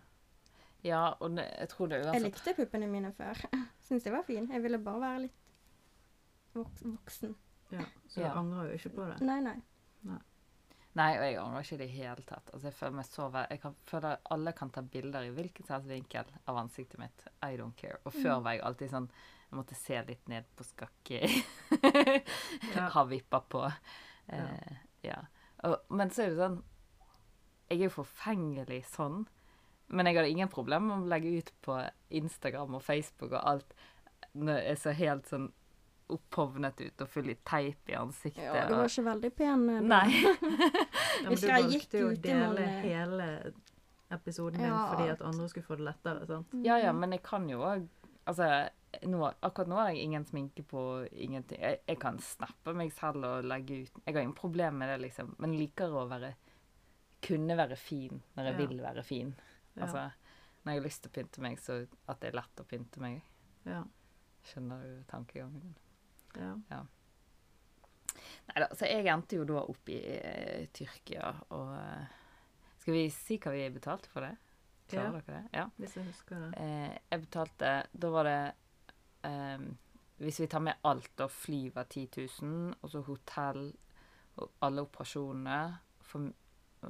ja, 0.82 1.02
og 1.20 1.36
det, 1.36 1.44
jeg 1.58 1.68
tror 1.70 1.88
det 1.92 2.00
Jeg 2.04 2.22
likte 2.26 2.54
puppene 2.58 2.86
mine 2.90 3.12
før. 3.16 3.40
Syns 3.88 4.04
jeg 4.06 4.12
var 4.14 4.22
fin. 4.26 4.50
Jeg 4.52 4.62
ville 4.62 4.78
bare 4.82 5.00
være 5.00 5.20
litt 5.26 5.40
voksen. 6.54 7.34
ja. 7.72 7.84
Så 8.08 8.20
Ja. 8.20 8.26
jeg 8.28 8.36
angrer 8.36 8.68
jo 8.68 8.72
ikke 8.78 8.90
på 8.94 9.06
det. 9.10 9.20
Nei, 9.26 9.40
nei. 9.40 9.56
Nei, 10.02 10.18
og 10.94 11.24
jeg 11.26 11.38
angrer 11.42 11.64
ikke 11.64 11.74
i 11.74 11.80
det 11.80 11.88
hele 11.90 12.24
tatt. 12.26 12.50
Altså, 12.52 12.68
jeg 12.68 12.76
føler 12.78 12.96
meg 13.00 13.06
så 13.08 13.28
vel 13.34 13.46
Jeg 13.50 13.60
kan, 13.64 13.76
føler 13.88 14.20
alle 14.34 14.52
kan 14.54 14.70
ta 14.70 14.82
bilder 14.86 15.26
i 15.26 15.32
hvilken 15.34 15.66
som 15.66 15.74
helst 15.74 15.90
vinkel 15.90 16.34
av 16.46 16.58
ansiktet 16.60 17.00
mitt. 17.02 17.24
I 17.42 17.56
don't 17.58 17.74
care. 17.78 17.98
Og 18.04 18.14
før 18.14 18.44
var 18.44 18.54
jeg 18.54 18.62
alltid 18.68 18.92
sånn 18.92 19.08
Jeg 19.48 19.58
måtte 19.58 19.78
se 19.78 20.02
litt 20.06 20.30
ned 20.30 20.46
på 20.54 20.66
skakke. 20.68 21.22
Ja. 22.74 22.86
Ha 22.94 23.04
vippa 23.10 23.40
på. 23.50 23.64
Eh, 24.30 24.76
ja. 25.06 25.18
Og, 25.66 25.76
men 25.90 26.12
så 26.14 26.24
er 26.24 26.32
det 26.32 26.38
sånn 26.42 26.60
Jeg 27.70 27.80
er 27.80 27.84
jo 27.88 27.96
forfengelig 27.96 28.84
sånn. 28.92 29.24
Men 29.94 30.08
jeg 30.08 30.18
hadde 30.18 30.30
ingen 30.32 30.52
problem 30.52 30.88
med 30.88 31.02
å 31.02 31.10
legge 31.10 31.34
ut 31.40 31.52
på 31.64 31.80
Instagram 32.14 32.78
og 32.78 32.86
Facebook 32.86 33.34
og 33.34 33.42
alt 33.42 33.74
når 34.34 34.62
jeg 34.64 34.78
så 34.82 34.94
helt 34.98 35.28
sånn 35.30 35.50
opphovnet 36.12 36.80
ut 36.84 37.00
og 37.00 37.08
full 37.08 37.30
i 37.30 37.36
teip 37.48 37.88
i 37.88 37.94
ansiktet. 37.96 38.44
Ja, 38.44 38.66
du 38.68 38.74
var 38.74 38.84
og- 38.84 38.90
ikke 38.90 39.04
veldig 39.04 39.30
pen. 39.36 39.68
eh, 39.70 39.80
da. 39.80 40.04
Nei. 40.04 40.10
Ja, 41.24 41.28
men 41.30 41.38
du 41.38 41.46
valgte 41.48 41.98
jo 42.00 42.08
å 42.10 42.16
dele 42.20 42.64
hele 42.82 43.52
episoden 44.10 44.58
din 44.60 44.66
Ja. 44.68 44.86
fordi 44.90 45.10
at 45.10 45.22
andre 45.22 45.48
skulle 45.48 45.64
få 45.66 45.76
det 45.76 45.84
lettere. 45.86 46.26
sant? 46.26 46.46
Ja, 46.64 46.76
ja, 46.78 46.92
men 46.92 47.12
jeg 47.12 47.22
kan 47.22 47.48
jo 47.48 47.58
òg 47.60 47.88
Altså, 48.26 48.68
nå, 49.04 49.34
akkurat 49.42 49.68
nå 49.68 49.76
har 49.76 49.88
jeg 49.92 49.98
ingen 50.04 50.24
sminke 50.24 50.62
på, 50.64 51.06
ingenting. 51.12 51.58
Jeg, 51.60 51.80
jeg 51.86 51.98
kan 52.00 52.16
snappe 52.18 52.72
meg 52.74 52.90
selv 52.92 53.24
og 53.24 53.44
legge 53.44 53.82
ut 53.84 53.90
Jeg 54.06 54.14
har 54.14 54.22
ingen 54.22 54.34
problem 54.34 54.78
med 54.78 54.88
det, 54.88 55.00
liksom. 55.10 55.34
Men 55.38 55.52
liker 55.58 55.92
å 55.92 56.06
være 56.08 56.34
Kunne 57.22 57.56
være 57.56 57.76
fin 57.76 58.22
når 58.36 58.44
jeg 58.44 58.52
Ja. 58.60 58.66
vil 58.66 58.80
være 58.80 59.04
fin. 59.04 59.34
Ja. 59.76 59.82
Altså, 59.82 60.10
når 60.64 60.72
jeg 60.72 60.80
har 60.80 60.86
lyst 60.88 61.02
til 61.02 61.10
å 61.10 61.14
pynte 61.14 61.40
meg, 61.40 61.58
så 61.58 61.86
at 62.08 62.20
det 62.20 62.28
er 62.32 62.36
lett 62.40 62.56
å 62.60 62.64
pynte 62.64 62.98
meg. 63.00 63.22
Ja. 63.66 63.82
Skjønner 64.44 64.82
du 64.82 65.04
tankegangen? 65.10 65.74
Ja. 66.40 66.82
Nei 68.44 68.60
da, 68.60 68.66
så 68.76 68.86
jeg 68.88 69.06
endte 69.08 69.38
jo 69.38 69.44
da 69.48 69.62
opp 69.62 69.88
i 69.88 69.98
eh, 70.18 70.66
Tyrkia, 70.76 71.30
og 71.56 71.70
eh, 71.78 72.20
Skal 72.82 72.94
vi 72.98 73.04
si 73.10 73.38
hva 73.40 73.52
vi 73.54 73.62
betalte 73.72 74.10
for 74.12 74.26
det? 74.26 74.34
Klarer 74.90 75.14
Ja. 75.16 75.20
dere 75.20 75.38
det? 75.38 75.48
Ja. 75.56 75.64
Hvis 75.78 75.94
jeg 75.96 76.04
husker 76.10 76.42
det. 76.42 76.50
Eh, 76.60 76.98
jeg 77.10 77.22
betalte 77.24 77.70
Da 77.92 78.10
var 78.12 78.28
det 78.28 78.52
ehm, 79.24 79.70
Hvis 80.20 80.40
vi 80.42 80.46
tar 80.52 80.60
med 80.60 80.76
alt, 80.84 81.08
da 81.16 81.26
fly 81.26 81.70
var 81.74 81.84
10 81.88 82.08
000, 82.42 82.74
og 82.82 82.90
så 82.92 83.00
hotell 83.06 83.72
og 84.36 84.50
alle 84.66 84.82
operasjonene 84.82 85.58
for 86.02 86.28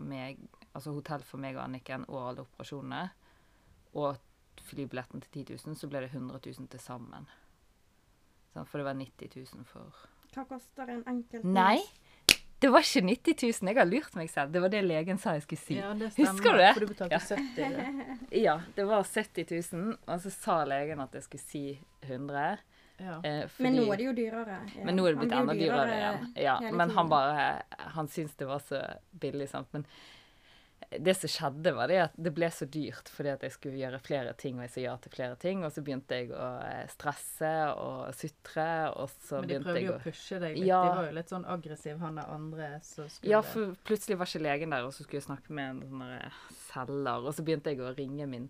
meg 0.00 0.38
Altså 0.74 0.90
hotell 0.96 1.22
for 1.22 1.38
meg 1.38 1.54
og 1.56 1.62
Anniken 1.68 2.04
og 2.08 2.28
alle 2.28 2.42
operasjonene, 2.48 3.02
og 3.94 4.16
flybilletten 4.64 5.20
til 5.22 5.44
10 5.44 5.54
000, 5.68 5.76
så 5.78 5.86
ble 5.88 6.00
det 6.02 6.10
100 6.10 6.40
000 6.58 6.68
til 6.72 6.80
sammen. 6.80 7.28
Sånn, 8.54 8.66
for 8.70 8.78
det 8.80 8.86
var 8.86 8.94
90 8.98 9.34
000 9.36 9.64
for 9.66 10.04
Hva 10.34 10.44
koster 10.48 10.90
en 10.94 11.04
enkelt 11.10 11.44
Nei! 11.44 11.80
Det 12.62 12.70
var 12.72 12.80
ikke 12.86 13.02
90 13.04 13.34
000. 13.60 13.68
Jeg 13.68 13.76
har 13.76 13.84
lurt 13.90 14.14
meg 14.16 14.30
selv. 14.32 14.52
Det 14.54 14.60
var 14.62 14.70
det 14.72 14.78
legen 14.86 15.18
sa 15.20 15.34
jeg 15.36 15.42
skulle 15.44 15.60
si. 15.60 15.74
Ja, 15.76 15.90
det 15.98 16.12
stemmer. 16.14 16.30
Husker 16.30 16.54
du 16.54 16.60
det? 16.62 16.68
For 16.72 16.80
du 16.80 16.86
betalte 16.94 17.18
Ja. 17.18 17.18
70. 17.18 17.74
det. 17.74 18.38
Ja, 18.40 18.54
det 18.78 18.86
var 18.88 19.02
70 19.04 19.50
000, 19.74 19.98
og 20.06 20.22
så 20.22 20.30
sa 20.32 20.56
legen 20.64 21.02
at 21.04 21.12
jeg 21.18 21.26
skulle 21.26 21.44
si 21.44 21.64
100. 22.06 22.56
Ja. 23.02 23.18
Eh, 23.26 23.50
Men 23.58 23.74
nå 23.76 23.84
er 23.92 24.00
det 24.00 24.06
jo 24.06 24.14
dyrere. 24.16 24.56
Ja. 24.78 24.84
Men 24.86 24.96
nå 24.96 25.04
er 25.04 25.12
det 25.12 25.20
blitt 25.24 25.34
enda 25.36 25.56
dyrere 25.58 25.96
igjen. 25.98 26.26
Ja, 26.46 26.56
men 26.70 26.90
han 26.94 27.08
bare 27.10 27.62
Han 27.98 28.08
syntes 28.08 28.36
det 28.38 28.46
var 28.48 28.62
så 28.64 28.80
billig, 29.20 29.48
sant. 29.50 29.68
Men 29.74 29.84
det 31.00 31.14
som 31.18 31.30
skjedde, 31.30 31.72
var 31.76 31.90
det 31.90 31.98
at 32.04 32.14
det 32.16 32.32
ble 32.34 32.48
så 32.52 32.66
dyrt 32.70 33.10
fordi 33.12 33.32
at 33.32 33.44
jeg 33.46 33.54
skulle 33.54 33.80
gjøre 33.80 34.00
flere 34.04 34.34
ting, 34.38 34.58
og 34.58 34.66
jeg 34.66 34.72
sa 34.74 34.84
ja 34.84 34.94
til 35.02 35.14
flere 35.14 35.38
ting, 35.40 35.64
og 35.66 35.72
så 35.74 35.84
begynte 35.86 36.20
jeg 36.20 36.30
å 36.34 36.50
eh, 36.66 36.84
stresse 36.92 37.52
og 37.80 38.14
sutre, 38.18 38.68
og 38.94 39.10
så 39.26 39.42
Men 39.42 39.50
de 39.50 39.60
prøvde 39.64 39.84
jo 39.86 39.96
å 39.96 40.00
pushe 40.04 40.40
deg 40.42 40.58
litt. 40.58 40.68
Ja. 40.68 40.82
De 40.84 40.94
var 41.00 41.10
jo 41.10 41.18
litt 41.18 41.34
sånn 41.34 41.48
aggressiv, 41.56 41.98
han 42.04 42.20
der 42.20 42.30
andre 42.36 42.70
som 42.86 43.10
skulle 43.10 43.34
Ja, 43.34 43.42
for 43.46 43.74
plutselig 43.88 44.20
var 44.20 44.30
ikke 44.30 44.46
legen 44.46 44.76
der, 44.76 44.86
og 44.86 44.94
så 44.96 45.06
skulle 45.06 45.22
jeg 45.22 45.28
snakke 45.28 45.58
med 45.58 45.74
en 45.74 45.84
sånn 45.90 46.06
der 46.06 46.40
selger, 46.68 47.28
og 47.28 47.36
så 47.36 47.46
begynte 47.46 47.74
jeg 47.74 47.84
å 47.84 47.94
ringe 47.96 48.30
min 48.30 48.48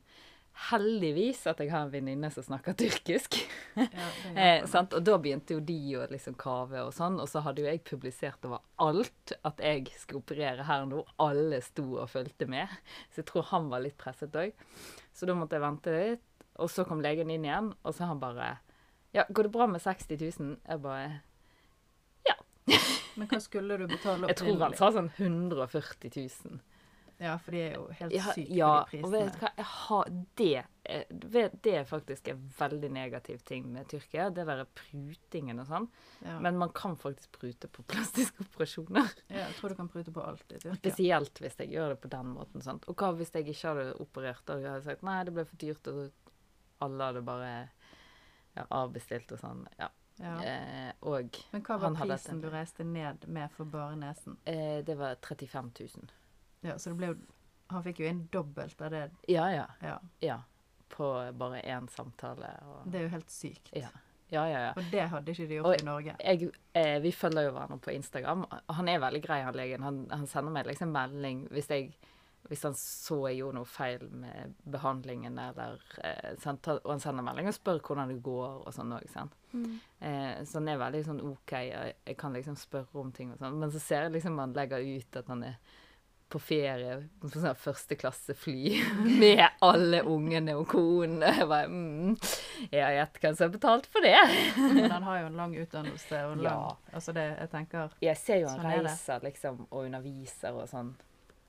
Heldigvis 0.54 1.40
at 1.50 1.58
jeg 1.60 1.70
har 1.72 1.82
en 1.84 1.90
venninne 1.90 2.28
som 2.30 2.44
snakker 2.46 2.76
tyrkisk. 2.78 3.40
Ja, 3.74 3.86
Eh, 4.38 4.62
Og 4.64 5.00
da 5.04 5.16
begynte 5.18 5.56
jo 5.56 5.60
de 5.60 5.76
å 5.98 6.04
liksom 6.10 6.36
kave 6.38 6.84
og 6.86 6.92
sånn, 6.94 7.18
og 7.20 7.26
så 7.30 7.42
hadde 7.42 7.62
jo 7.62 7.66
jeg 7.68 7.82
publisert 7.86 8.44
over 8.46 8.62
alt 8.82 9.34
at 9.44 9.58
jeg 9.62 9.88
skulle 9.98 10.22
operere 10.22 10.66
her 10.68 10.86
nå. 10.86 11.02
Alle 11.22 11.60
sto 11.62 11.84
og 11.98 12.08
fulgte 12.12 12.46
med, 12.50 12.70
så 13.10 13.22
jeg 13.22 13.28
tror 13.30 13.48
han 13.50 13.68
var 13.72 13.82
litt 13.84 13.98
presset 13.98 14.34
òg. 14.38 14.54
Så 15.14 15.26
da 15.26 15.34
måtte 15.38 15.58
jeg 15.58 15.64
vente 15.66 15.94
litt, 15.94 16.46
og 16.58 16.70
så 16.70 16.86
kom 16.86 17.02
legen 17.02 17.30
inn 17.34 17.44
igjen, 17.46 17.72
og 17.82 17.94
så 17.94 18.06
han 18.10 18.22
bare 18.22 18.54
Ja, 19.14 19.24
går 19.30 19.46
det 19.46 19.52
bra 19.54 19.66
med 19.70 19.82
60 19.82 20.18
000? 20.38 20.56
Jeg 20.68 20.82
bare 20.82 21.20
Ja. 22.26 22.34
Men 23.16 23.28
hva 23.30 23.40
skulle 23.42 23.76
du 23.78 23.86
betale 23.90 24.26
Jeg 24.30 24.38
tror 24.40 24.62
han 24.62 24.74
sa 24.78 24.90
sånn 24.94 25.10
140 25.18 26.14
000. 26.14 26.62
Ja, 27.18 27.36
for 27.38 27.54
de 27.54 27.60
er 27.62 27.74
jo 27.76 27.84
helt 27.94 28.14
syke, 28.34 28.44
ja 28.56 28.70
de 28.90 29.00
og 29.04 29.12
vet 29.12 29.34
du 29.34 29.42
hva, 29.44 29.50
jeg 29.56 29.66
har 29.70 30.08
det 30.40 30.64
Det 31.62 31.72
er 31.72 31.84
faktisk 31.88 32.28
en 32.28 32.40
veldig 32.58 32.90
negativ 32.92 33.44
ting 33.46 33.68
med 33.72 33.86
Tyrkia, 33.88 34.26
det 34.34 34.44
derre 34.48 34.66
prutingen 34.76 35.62
og 35.62 35.68
sånn. 35.70 35.86
Ja. 36.26 36.34
Men 36.44 36.58
man 36.60 36.74
kan 36.76 36.96
faktisk 37.00 37.38
prute 37.38 37.70
på 37.72 37.84
plastiske 37.94 38.44
operasjoner. 38.44 39.14
ja, 39.28 39.46
jeg 39.46 39.56
tror 39.60 39.72
du 39.72 39.78
kan 39.78 39.88
prute 39.92 40.12
på 40.12 40.24
alt 40.24 40.44
i 40.50 40.58
Tyrkia. 40.58 40.76
Spesielt 40.82 41.40
hvis 41.40 41.58
jeg 41.62 41.72
gjør 41.76 41.94
det 41.94 42.00
på 42.02 42.12
den 42.12 42.34
måten. 42.34 42.64
Sant? 42.66 42.84
Og 42.90 42.98
hva 42.98 43.14
hvis 43.16 43.32
jeg 43.32 43.48
ikke 43.48 43.70
hadde 43.70 43.94
operert? 44.02 44.44
og 44.50 44.66
hadde 44.66 44.84
sagt 44.84 45.06
nei, 45.06 45.20
det 45.24 45.34
ble 45.36 45.46
for 45.48 45.62
dyrt, 45.62 45.88
og 45.88 46.84
alle 46.84 47.10
hadde 47.10 47.24
bare 47.24 47.52
ja, 48.54 48.66
avbestilt 48.68 49.32
og 49.32 49.40
sånn. 49.40 49.64
Ja. 49.78 49.88
Ja. 50.22 50.34
Eh, 50.44 50.92
og 51.10 51.38
Men 51.50 51.64
hva 51.66 51.78
var 51.82 51.96
prisen 51.98 52.38
du 52.42 52.46
reiste 52.52 52.84
ned 52.86 53.24
med 53.26 53.50
for 53.56 53.66
bare 53.66 53.96
nesen? 53.98 54.36
eh, 54.44 54.84
det 54.86 54.94
var 54.98 55.16
35 55.22 55.72
000. 55.80 56.12
Ja, 56.64 56.78
så 56.80 56.90
det 56.92 56.96
ble 57.02 57.12
jo 57.12 57.16
Han 57.72 57.82
fikk 57.82 58.00
jo 58.02 58.06
inn 58.10 58.24
dobbelt 58.32 58.80
av 58.84 58.90
det. 58.92 59.04
Ja, 59.32 59.46
ja. 59.50 59.66
Ja. 59.82 59.98
Ja. 60.20 60.38
På 60.92 61.06
bare 61.32 61.62
én 61.64 61.86
samtale. 61.90 62.50
Og, 62.68 62.82
Det 62.92 62.98
er 63.00 63.06
jo 63.06 63.12
helt 63.14 63.30
sykt. 63.32 63.70
ja. 63.72 63.88
ja, 64.30 64.44
ja, 64.48 64.58
ja. 64.66 64.72
Og 64.76 64.84
det 64.92 65.06
hadde 65.10 65.32
ikke 65.32 65.46
de 65.48 65.54
gjort 65.58 65.66
Og- 65.66 65.80
i 65.80 65.84
Norge. 65.84 66.14
jeg, 66.20 66.50
eh, 66.74 66.98
vi 67.02 67.10
følger 67.12 67.42
jo 67.48 67.52
hverandre 67.56 67.78
på 67.80 67.90
Instagram. 67.94 68.44
Han 68.68 68.88
er 68.88 68.98
veldig 69.00 69.22
grei, 69.24 69.40
han 69.42 69.54
legen. 69.54 69.82
Han, 69.82 70.06
han 70.10 70.26
sender 70.26 70.52
meg 70.52 70.66
liksom 70.66 70.92
melding 70.92 71.48
hvis, 71.50 71.68
jeg, 71.70 71.94
hvis 72.48 72.62
han 72.62 72.74
så 72.74 73.18
jeg 73.30 73.38
gjorde 73.40 73.54
noe 73.54 73.64
feil 73.64 74.08
med 74.10 74.54
behandlingen, 74.70 75.38
eller 75.38 75.80
eh, 76.04 76.34
sant? 76.38 76.68
Og 76.68 76.90
han 76.90 77.00
sender 77.00 77.22
melding 77.24 77.48
og 77.48 77.54
spør 77.54 77.80
hvordan 77.80 78.08
det 78.12 78.22
går 78.22 78.66
og 78.66 78.72
sånn 78.76 78.92
òg, 78.92 79.08
sant. 79.12 79.32
Mm. 79.54 79.80
Eh, 80.00 80.44
så 80.44 80.58
han 80.60 80.68
er 80.68 80.78
veldig 80.78 81.04
sånn 81.08 81.20
OK, 81.32 81.52
jeg, 81.52 81.94
jeg 82.06 82.16
kan 82.20 82.32
liksom 82.36 82.56
spørre 82.60 83.00
om 83.00 83.10
ting 83.12 83.32
og 83.32 83.38
sånn. 83.40 83.56
Men 83.58 83.70
så 83.72 83.80
ser 83.80 84.02
jeg 84.08 84.12
liksom 84.18 84.38
han 84.38 84.52
legger 84.52 84.78
ut 84.84 85.16
at 85.16 85.26
han 85.32 85.42
er 85.44 85.56
på 86.34 86.40
ferie 86.42 86.96
på 87.22 87.30
sånn 87.30 87.54
førsteklassefly 87.62 88.74
med 89.22 89.44
alle 89.64 90.02
ungene 90.10 90.56
og 90.58 90.66
konen. 90.72 91.22
Jeg 91.22 91.46
bare 91.50 91.70
mm, 91.70 92.16
Ja, 92.74 92.90
gjett 92.98 93.20
hvem 93.22 93.36
som 93.36 93.46
har 93.46 93.54
betalt 93.54 93.88
for 93.92 94.04
det. 94.04 94.18
Men 94.58 94.90
han 94.90 95.06
har 95.06 95.22
jo 95.22 95.30
en 95.30 95.38
lang 95.38 95.56
utdannelse 95.62 96.24
og 96.30 96.42
lang 96.42 96.50
Ja. 96.50 96.76
Altså 96.94 97.14
det 97.16 97.24
Jeg 97.30 97.50
tenker 97.54 97.96
Jeg 98.02 98.20
ser 98.20 98.42
jo 98.42 98.50
han 98.50 98.60
Sånn 98.60 98.72
er 98.72 98.84
reiser 98.88 99.24
liksom 99.24 99.64
og 99.70 99.80
underviser 99.84 100.58
og 100.58 100.68
sånn. 100.70 100.94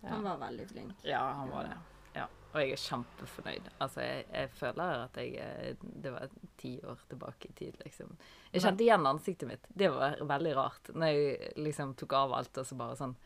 Han 0.05 0.25
var 0.25 0.37
veldig 0.37 0.65
flink. 0.69 1.05
Ja, 1.07 1.21
han 1.39 1.49
var 1.49 1.69
det. 1.69 1.77
Ja. 2.15 2.25
Og 2.53 2.61
jeg 2.61 2.75
er 2.75 2.81
kjempefornøyd. 2.81 3.69
Altså, 3.83 4.03
jeg, 4.05 4.25
jeg 4.31 4.51
føler 4.55 5.05
at 5.07 5.17
jeg 5.19 5.33
eh, 5.43 5.87
Det 6.05 6.11
var 6.13 6.35
ti 6.61 6.75
år 6.87 7.01
tilbake 7.09 7.49
i 7.49 7.55
tid, 7.57 7.79
liksom. 7.83 8.13
Jeg 8.53 8.63
kjente 8.63 8.85
igjen 8.85 9.09
ansiktet 9.09 9.49
mitt. 9.49 9.65
Det 9.67 9.89
var 9.91 10.21
veldig 10.23 10.53
rart. 10.55 10.93
Når 10.93 11.11
jeg 11.11 11.49
liksom 11.65 11.95
tok 11.99 12.15
av 12.15 12.37
alt, 12.37 12.61
og 12.61 12.69
så 12.69 12.77
bare 12.79 12.99
sånn 12.99 13.17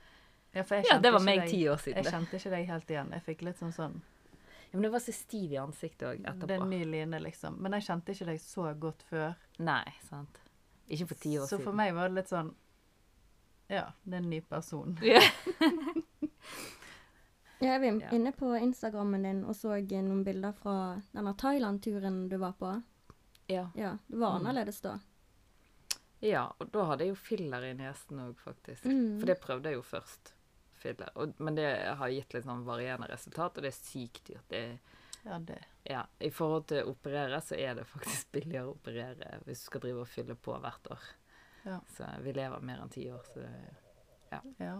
Ja, 0.53 0.63
for 0.63 0.75
jeg 0.79 0.85
Ja, 0.89 0.97
det 0.99 1.11
var 1.13 1.19
meg 1.21 1.43
ti 1.49 1.63
år 1.69 1.77
siden. 1.77 2.03
Jeg 2.03 2.13
kjente 2.13 2.37
ikke 2.39 2.49
deg 2.55 2.67
helt 2.67 2.89
igjen. 2.89 3.11
Jeg 3.13 3.21
fikk 3.23 3.41
litt 3.45 3.57
sånn 3.59 3.73
sånn 3.75 4.01
Ja, 4.71 4.77
men 4.77 4.81
det 4.81 4.91
var 4.91 4.99
så 4.99 5.13
stiv 5.13 5.51
i 5.51 5.57
ansiktet 5.57 6.07
òg 6.07 6.23
Det 6.47 6.51
er 6.51 6.61
en 6.61 6.69
ny 6.69 6.83
Line, 6.85 7.19
liksom. 7.19 7.57
Men 7.61 7.71
jeg 7.73 7.83
kjente 7.87 8.13
ikke 8.13 8.25
deg 8.25 8.39
så 8.41 8.73
godt 8.79 9.03
før. 9.09 9.35
Nei, 9.59 9.83
sant. 10.09 10.37
Ikke 10.89 11.07
for 11.07 11.15
ti 11.15 11.35
år 11.37 11.45
Så 11.45 11.57
siden. 11.57 11.63
for 11.63 11.73
meg 11.73 11.93
var 11.93 12.09
det 12.09 12.15
litt 12.15 12.29
sånn 12.29 12.53
Ja, 13.69 13.91
det 14.05 14.13
er 14.13 14.17
en 14.23 14.29
ny 14.29 14.41
person. 14.41 14.97
Ja. 15.01 15.21
Jeg 17.59 17.79
var 17.81 18.13
inne 18.15 18.31
på 18.31 18.53
Instagrammen 18.55 19.23
din 19.25 19.41
og 19.43 19.55
så 19.55 19.73
noen 19.83 20.23
bilder 20.23 20.53
fra 20.55 21.01
denne 21.11 21.33
Thailand-turen 21.35 22.29
du 22.31 22.37
var 22.37 22.53
på. 22.53 22.81
ja. 23.47 23.69
Ja, 23.75 23.97
det 24.07 24.17
var 24.17 24.39
Mm. 24.39 24.45
annerledes 24.45 24.81
da. 24.81 24.99
Ja, 26.21 26.53
og 26.59 26.71
da 26.71 26.83
hadde 26.85 26.99
jeg 27.05 27.09
jo 27.09 27.15
filler 27.15 27.63
i 27.63 27.73
nesen 27.73 28.19
òg, 28.19 28.37
faktisk. 28.39 28.83
Mm. 28.85 29.19
For 29.19 29.25
det 29.25 29.41
prøvde 29.41 29.63
jeg 29.65 29.73
jo 29.75 29.81
først. 29.81 30.33
Filler. 30.79 31.09
Og, 31.19 31.33
men 31.43 31.55
det 31.59 31.67
har 31.99 32.09
gitt 32.13 32.33
litt 32.33 32.45
sånn 32.47 32.65
varierende 32.67 33.09
resultat, 33.11 33.57
og 33.59 33.65
det 33.65 33.71
er 33.73 33.77
sykt 33.79 34.23
dyrt. 34.31 34.47
Det, 34.49 34.63
Ja, 35.25 35.37
det. 35.43 35.57
ja, 35.83 36.05
I 36.23 36.29
forhold 36.31 36.67
til 36.71 36.83
å 36.85 36.93
operere, 36.93 37.41
så 37.43 37.57
er 37.59 37.75
det 37.75 37.83
faktisk 37.89 38.31
billigere 38.37 38.69
å 38.69 38.75
operere 38.77 39.41
hvis 39.45 39.65
du 39.65 39.65
skal 39.65 39.81
drive 39.83 40.05
og 40.05 40.07
fylle 40.07 40.35
på 40.39 40.55
hvert 40.63 40.87
år. 40.95 41.09
Ja. 41.65 41.79
Så 41.97 42.07
vi 42.23 42.31
lever 42.33 42.61
mer 42.63 42.79
enn 42.85 42.89
ti 42.93 43.03
år, 43.11 43.25
så 43.33 43.43
ja. 44.31 44.39
Ja. 44.63 44.77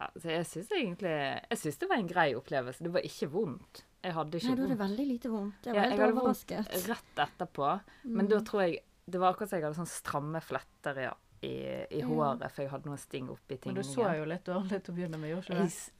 ja, 0.00 0.08
Så 0.18 0.32
jeg 0.32 0.46
syns 0.48 0.70
egentlig 0.74 1.12
Jeg 1.12 1.58
syns 1.62 1.78
det 1.78 1.88
var 1.92 2.00
en 2.02 2.08
grei 2.10 2.30
opplevelse. 2.34 2.82
Det 2.82 2.90
var 2.92 3.06
ikke 3.06 3.28
vondt. 3.30 3.84
Jeg 4.02 4.14
hadde 4.16 4.38
ikke 4.40 4.48
Nei, 4.48 4.56
du 4.56 4.62
hadde 4.64 4.74
vondt 4.74 4.82
veldig 4.88 5.06
lite 5.12 5.30
vondt. 5.30 5.66
Jeg 5.68 5.74
Ja, 5.74 5.80
var 5.80 5.88
jeg 5.90 5.98
helt 6.00 6.14
vondt 6.16 6.22
overrasket. 6.24 6.88
rett 6.88 7.22
etterpå. 7.28 7.70
Men 8.04 8.24
Mm. 8.26 8.30
da 8.32 8.40
tror 8.40 8.62
jeg 8.66 8.80
Det 9.10 9.18
var 9.20 9.32
akkurat 9.34 9.48
som 9.50 9.58
jeg 9.58 9.64
hadde 9.66 9.78
sånn 9.78 9.90
stramme 9.90 10.40
fletter 10.42 10.98
i, 11.02 11.06
i, 11.42 11.54
i 11.90 12.00
håret, 12.02 12.40
håret, 12.40 12.52
for 12.52 12.62
jeg 12.62 12.70
hadde 12.70 12.86
noen 12.90 12.98
sting 12.98 13.30
oppi 13.32 13.58
Men 13.66 13.74
du 13.74 13.82
så 13.82 14.10
jo 14.18 14.24
litt 14.28 14.44
dårlig 14.44 14.82
til 14.84 14.92
å 14.92 14.96
begynne 14.96 15.18
med, 15.18 15.30
gjorde 15.30 15.46
ikke 15.48 15.62
du? 15.62 15.66
s- 15.66 15.90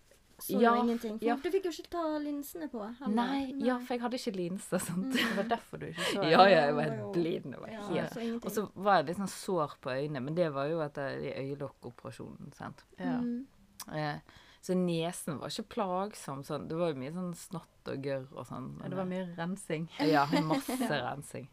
Så 0.40 0.57
Ja, 0.61 0.70
ingenting. 0.81 1.18
For 1.18 1.26
ja. 1.26 1.35
Du 1.37 1.50
fikk 1.53 1.64
jo 1.64 1.70
ikke 1.70 1.90
ta 1.92 2.03
linsene 2.18 2.70
på. 2.72 2.81
Nei, 3.09 3.12
Nei, 3.53 3.66
ja, 3.66 3.74
for 3.79 3.92
jeg 3.92 4.00
hadde 4.00 4.16
ikke 4.16 4.33
linser. 4.37 4.79
Sant? 4.81 5.12
Det 5.12 5.24
var 5.37 5.44
derfor 5.50 5.79
du 5.83 5.87
ikke 5.90 6.07
så 6.14 6.22
Ja, 6.24 6.46
ja, 6.48 6.61
jeg 6.66 6.74
var 6.79 6.83
helt 6.88 7.12
blind. 7.12 7.53
Det 7.53 7.72
Ja, 7.72 7.83
helt. 8.14 8.44
Og 8.46 8.50
så 8.50 8.64
var 8.74 8.96
jeg 9.03 9.07
litt 9.11 9.18
sånn 9.18 9.29
sår 9.29 9.74
på 9.85 9.90
øynene, 9.92 10.22
men 10.24 10.35
det 10.35 10.46
var 10.55 10.64
jo 10.72 10.81
etter 10.81 11.20
øyelokkoperasjonen. 11.20 12.53
sant? 12.57 12.85
Ja. 12.98 13.18
Mm. 13.20 13.46
Eh, 13.92 14.18
så 14.62 14.74
nesen 14.76 15.38
var 15.40 15.48
ikke 15.53 15.68
plagsom. 15.76 16.42
Sånn. 16.44 16.68
Det 16.68 16.76
var 16.76 16.92
jo 16.92 16.98
mye 17.00 17.12
sånn 17.12 17.35
snott 17.37 17.88
og 17.92 18.03
gørr 18.05 18.26
og 18.33 18.46
sånn. 18.48 18.79
Ja, 18.83 18.88
Det 18.88 18.96
var 18.96 19.05
mye 19.12 19.37
rensing. 19.37 19.88
Ja, 20.00 20.24
masse 20.44 20.76
rensing. 21.05 21.48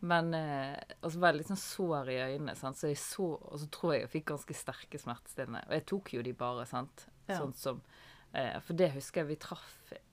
Men 0.00 0.34
eh, 0.34 0.76
Og 1.02 1.10
så 1.12 1.18
var 1.18 1.32
jeg 1.32 1.40
litt 1.40 1.48
sånn 1.50 1.58
sår 1.58 2.10
i 2.12 2.18
øynene, 2.22 2.54
sant? 2.56 2.78
så 2.78 2.86
jeg 2.86 2.98
så 3.02 3.24
Og 3.34 3.58
så 3.58 3.66
tror 3.74 3.94
jeg 3.96 4.04
jeg 4.04 4.10
fikk 4.12 4.26
ganske 4.30 4.54
sterke 4.54 4.98
smertestillende. 5.02 5.64
Og 5.66 5.74
jeg 5.74 5.86
tok 5.90 6.12
jo 6.14 6.22
de 6.22 6.32
bare, 6.38 6.66
sant. 6.70 7.06
Ja. 7.26 7.40
Sånn 7.40 7.54
som 7.58 7.80
eh, 8.32 8.60
For 8.62 8.78
det 8.78 8.92
husker 8.94 9.24
jeg 9.24 9.30
vi 9.32 9.38
traff 9.42 9.72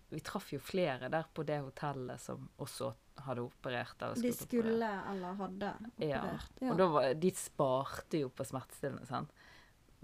Vi 0.09 0.19
traff 0.25 0.49
jo 0.53 0.59
flere 0.59 1.09
der 1.13 1.27
på 1.33 1.45
det 1.45 1.59
hotellet 1.61 2.21
som 2.21 2.49
også 2.57 2.93
hadde 3.25 3.45
operert. 3.45 4.01
Eller 4.01 4.21
De 4.21 4.31
skulle 4.35 4.73
operere. 4.73 5.11
eller 5.13 5.37
hadde 5.39 5.69
operert. 5.87 6.49
Ja. 6.59 6.65
ja. 6.65 6.71
Og 6.73 6.77
da 6.81 6.87
var, 6.91 7.13
de 7.13 7.31
sparte 7.37 8.19
jo 8.19 8.29
på 8.29 8.43
smertestillende, 8.45 9.05
sant. 9.07 9.31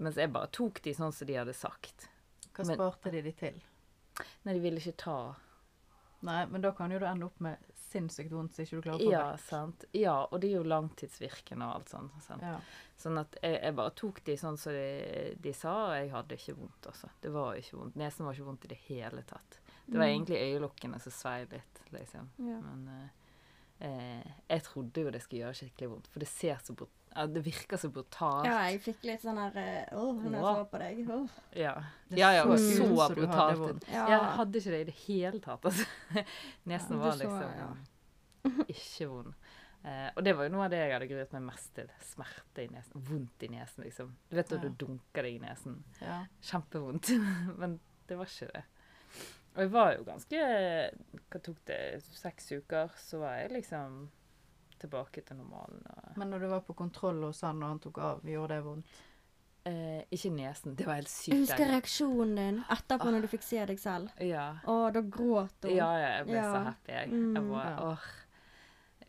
Mens 0.02 0.16
jeg 0.16 0.32
bare 0.32 0.48
tok 0.50 0.80
de 0.82 0.94
sånn 0.96 1.12
som 1.14 1.28
de 1.28 1.36
hadde 1.36 1.54
sagt. 1.54 2.08
Hva 2.54 2.64
Men- 2.66 2.76
sparte 2.78 3.12
de 3.12 3.20
de 3.22 3.32
til? 3.36 3.60
Nei, 4.44 4.54
de 4.54 4.60
ville 4.64 4.80
ikke 4.80 4.96
ta 5.04 5.18
Nei, 6.22 6.44
men 6.46 6.60
da 6.62 6.70
kan 6.76 6.90
jo 6.92 6.98
du 7.02 7.06
ende 7.08 7.26
opp 7.26 7.40
med 7.42 7.58
sinnssykt 7.92 8.32
vondt 8.32 8.54
så 8.56 8.64
ikke 8.64 8.78
du 8.80 8.82
klarer 8.86 9.00
å 9.00 9.04
få 9.06 9.12
Ja, 9.12 9.24
vekk. 9.32 9.44
sant. 9.48 9.84
Ja, 9.96 10.14
og 10.24 10.40
det 10.42 10.50
er 10.50 10.56
jo 10.58 10.64
langtidsvirkende 10.72 11.66
og 11.68 11.74
alt 11.78 11.92
sånt. 11.92 12.18
Sant? 12.26 12.42
Ja. 12.42 12.58
Sånn 13.02 13.18
at 13.20 13.36
jeg, 13.42 13.58
jeg 13.62 13.74
bare 13.78 13.94
tok 13.98 14.20
de 14.24 14.36
sånn 14.40 14.58
som 14.58 14.72
de, 14.72 15.36
de 15.42 15.52
sa, 15.58 15.72
og 15.90 15.94
jeg 15.98 16.10
hadde 16.14 16.38
ikke 16.38 16.56
vondt, 16.58 16.86
altså. 16.92 17.10
Det 17.22 17.32
var 17.34 17.54
ikke 17.58 17.76
vondt. 17.80 17.96
Nesen 18.00 18.26
var 18.26 18.34
ikke 18.36 18.46
vondt 18.50 18.64
i 18.68 18.72
det 18.74 18.80
hele 18.88 19.22
tatt. 19.28 19.58
Det 19.86 19.98
var 19.98 20.06
Mm. 20.06 20.12
egentlig 20.14 20.38
øyelokkene 20.38 21.00
som 21.02 21.12
svei 21.12 21.40
litt, 21.50 21.80
liksom. 21.92 22.28
Ja. 22.38 22.60
Men 22.62 22.88
eh, 22.88 23.08
eh, 23.88 24.32
jeg 24.48 24.62
trodde 24.62 25.02
jo 25.02 25.10
det 25.10 25.22
skulle 25.24 25.42
gjøre 25.44 25.58
skikkelig 25.58 25.90
vondt, 25.90 26.06
for 26.12 26.20
det 26.22 26.28
ser 26.30 26.56
så 26.62 26.74
brut 26.78 26.90
ja, 27.16 27.26
Det 27.26 27.42
virker 27.44 27.76
så 27.76 27.88
brutalt. 27.92 28.44
ja, 28.46 28.58
jeg 28.70 28.80
fikk 28.82 29.02
litt 29.04 29.22
sånn 29.22 29.38
her 29.38 29.88
åh, 29.92 29.98
Å, 30.00 30.12
når 30.22 30.32
jeg 30.32 30.42
Ja. 30.42 30.54
så 30.54 30.66
på 30.70 30.78
deg. 30.82 31.00
Åh. 31.08 31.28
Ja, 31.54 31.74
ja, 32.10 32.30
ja 32.32 32.42
så 32.44 32.50
og 32.52 32.58
så 32.58 33.06
som 33.06 33.14
brutalt 33.16 33.88
Ja. 33.92 34.06
Jeg 34.08 34.20
hadde 34.38 34.58
ikke 34.62 34.70
det 34.76 34.80
i 34.80 34.84
det 34.90 34.94
hele 35.06 35.40
tatt, 35.40 35.64
altså. 35.64 35.86
Nesen 36.66 36.96
Ja, 36.96 37.02
var 37.04 37.12
så, 37.12 37.18
liksom 37.18 37.56
ja. 37.58 37.70
ikke 38.68 39.08
vond. 39.08 39.34
Eh, 39.84 40.10
og 40.16 40.22
det 40.24 40.36
var 40.38 40.46
jo 40.46 40.52
noe 40.54 40.64
av 40.64 40.70
det 40.70 40.78
jeg 40.78 40.92
hadde 40.94 41.08
gruet 41.10 41.32
meg 41.34 41.42
mest 41.42 41.72
til. 41.74 41.88
Smerte 42.06 42.62
i 42.62 42.68
nesen. 42.70 43.02
Vondt 43.08 43.42
i 43.42 43.48
nesen, 43.50 43.82
liksom. 43.84 44.12
Du 44.30 44.36
vet 44.36 44.48
når 44.52 44.62
Ja. 44.62 44.68
du 44.68 44.84
dunker 44.86 45.22
deg 45.26 45.34
i 45.34 45.42
nesen. 45.42 45.82
Ja. 46.00 46.20
Kjempevondt. 46.40 47.10
Men 47.58 47.80
det 48.06 48.16
var 48.18 48.26
ikke 48.30 48.52
det. 48.52 48.64
Og 49.54 49.58
jeg 49.60 49.70
var 49.74 49.90
jo 49.98 50.04
ganske 50.04 50.38
Hva 51.28 51.40
tok 51.44 51.58
det? 51.68 51.80
Seks 52.14 52.46
uker, 52.52 52.88
så 52.96 53.18
var 53.20 53.34
jeg 53.42 53.50
liksom 53.58 54.08
tilbake 54.82 55.22
til 55.26 55.38
normalen. 55.40 55.80
Og, 55.88 56.12
Men 56.20 56.30
når 56.34 56.44
du 56.44 56.50
var 56.52 56.60
på 56.66 56.74
kontroll 56.78 57.22
hos 57.28 57.40
han 57.46 57.62
og 57.62 57.68
han 57.74 57.80
tok 57.86 57.98
av, 58.10 58.22
gjorde 58.28 58.54
det 58.58 58.64
vondt? 58.66 59.00
eh, 59.64 60.00
ikke 60.10 60.30
nesen. 60.34 60.74
Det 60.74 60.86
var 60.88 60.96
helt 60.98 61.08
sykt. 61.12 61.32
Jeg 61.36 61.44
husker 61.44 61.68
reaksjonen 61.70 62.32
din 62.40 62.56
etterpå 62.74 63.12
når 63.14 63.22
du 63.22 63.28
fikk 63.30 63.44
se 63.46 63.60
deg 63.70 63.78
selv. 63.78 64.10
Ja. 64.18 64.48
Å, 64.66 64.78
da 64.94 65.00
gråt 65.06 65.62
hun. 65.68 65.70
ja, 65.76 65.90
ja, 66.02 66.08
jeg 66.18 66.26
ble 66.32 66.42
så 66.42 66.64
happy, 66.66 66.92
jeg. 66.96 67.12
Mm. 67.12 67.36
jeg 67.38 67.48
bare, 67.52 67.70
Ja. 67.70 67.92
åh. 67.92 68.10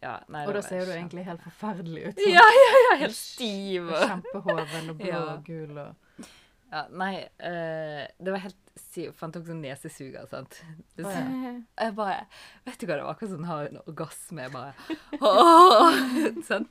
Ja, 0.04 0.18
nei, 0.28 0.42
Og 0.46 0.52
da 0.54 0.60
var 0.60 0.68
ser 0.68 0.86
du 0.86 0.92
egentlig 0.92 1.24
helt 1.26 1.42
forferdelig 1.42 2.02
ut. 2.10 2.18
Ja, 2.28 2.42
ja, 2.44 2.72
ja, 2.86 2.96
helt 3.06 3.16
stiv. 3.16 3.88
Kjempehoven 3.88 4.90
og 4.92 4.98
blå 5.00 5.08
Ja. 5.08 5.22
og 5.34 5.46
gul 5.48 5.78
og 5.80 5.96
Ja, 6.74 6.88
nei, 6.90 7.20
uh, 7.46 8.04
det 8.18 8.32
var 8.34 8.42
helt 8.48 8.72
sykt. 8.82 9.14
Fant 9.20 9.36
også 9.38 9.54
nesesuger, 9.54 10.24
sant. 10.32 10.56
Det, 10.98 11.06
Å, 11.06 11.12
ja. 11.14 11.52
Jeg 11.84 11.94
bare 12.00 12.24
Vet 12.66 12.80
du 12.82 12.88
hva, 12.88 12.96
det 12.98 13.04
var 13.06 13.12
akkurat 13.14 13.34
som 13.36 13.44
å 13.46 13.50
ha 13.52 13.58
en 13.68 13.82
orgasme. 13.84 14.48
Jeg 14.48 14.54
bare 14.56 14.74
Sånn. 16.50 16.66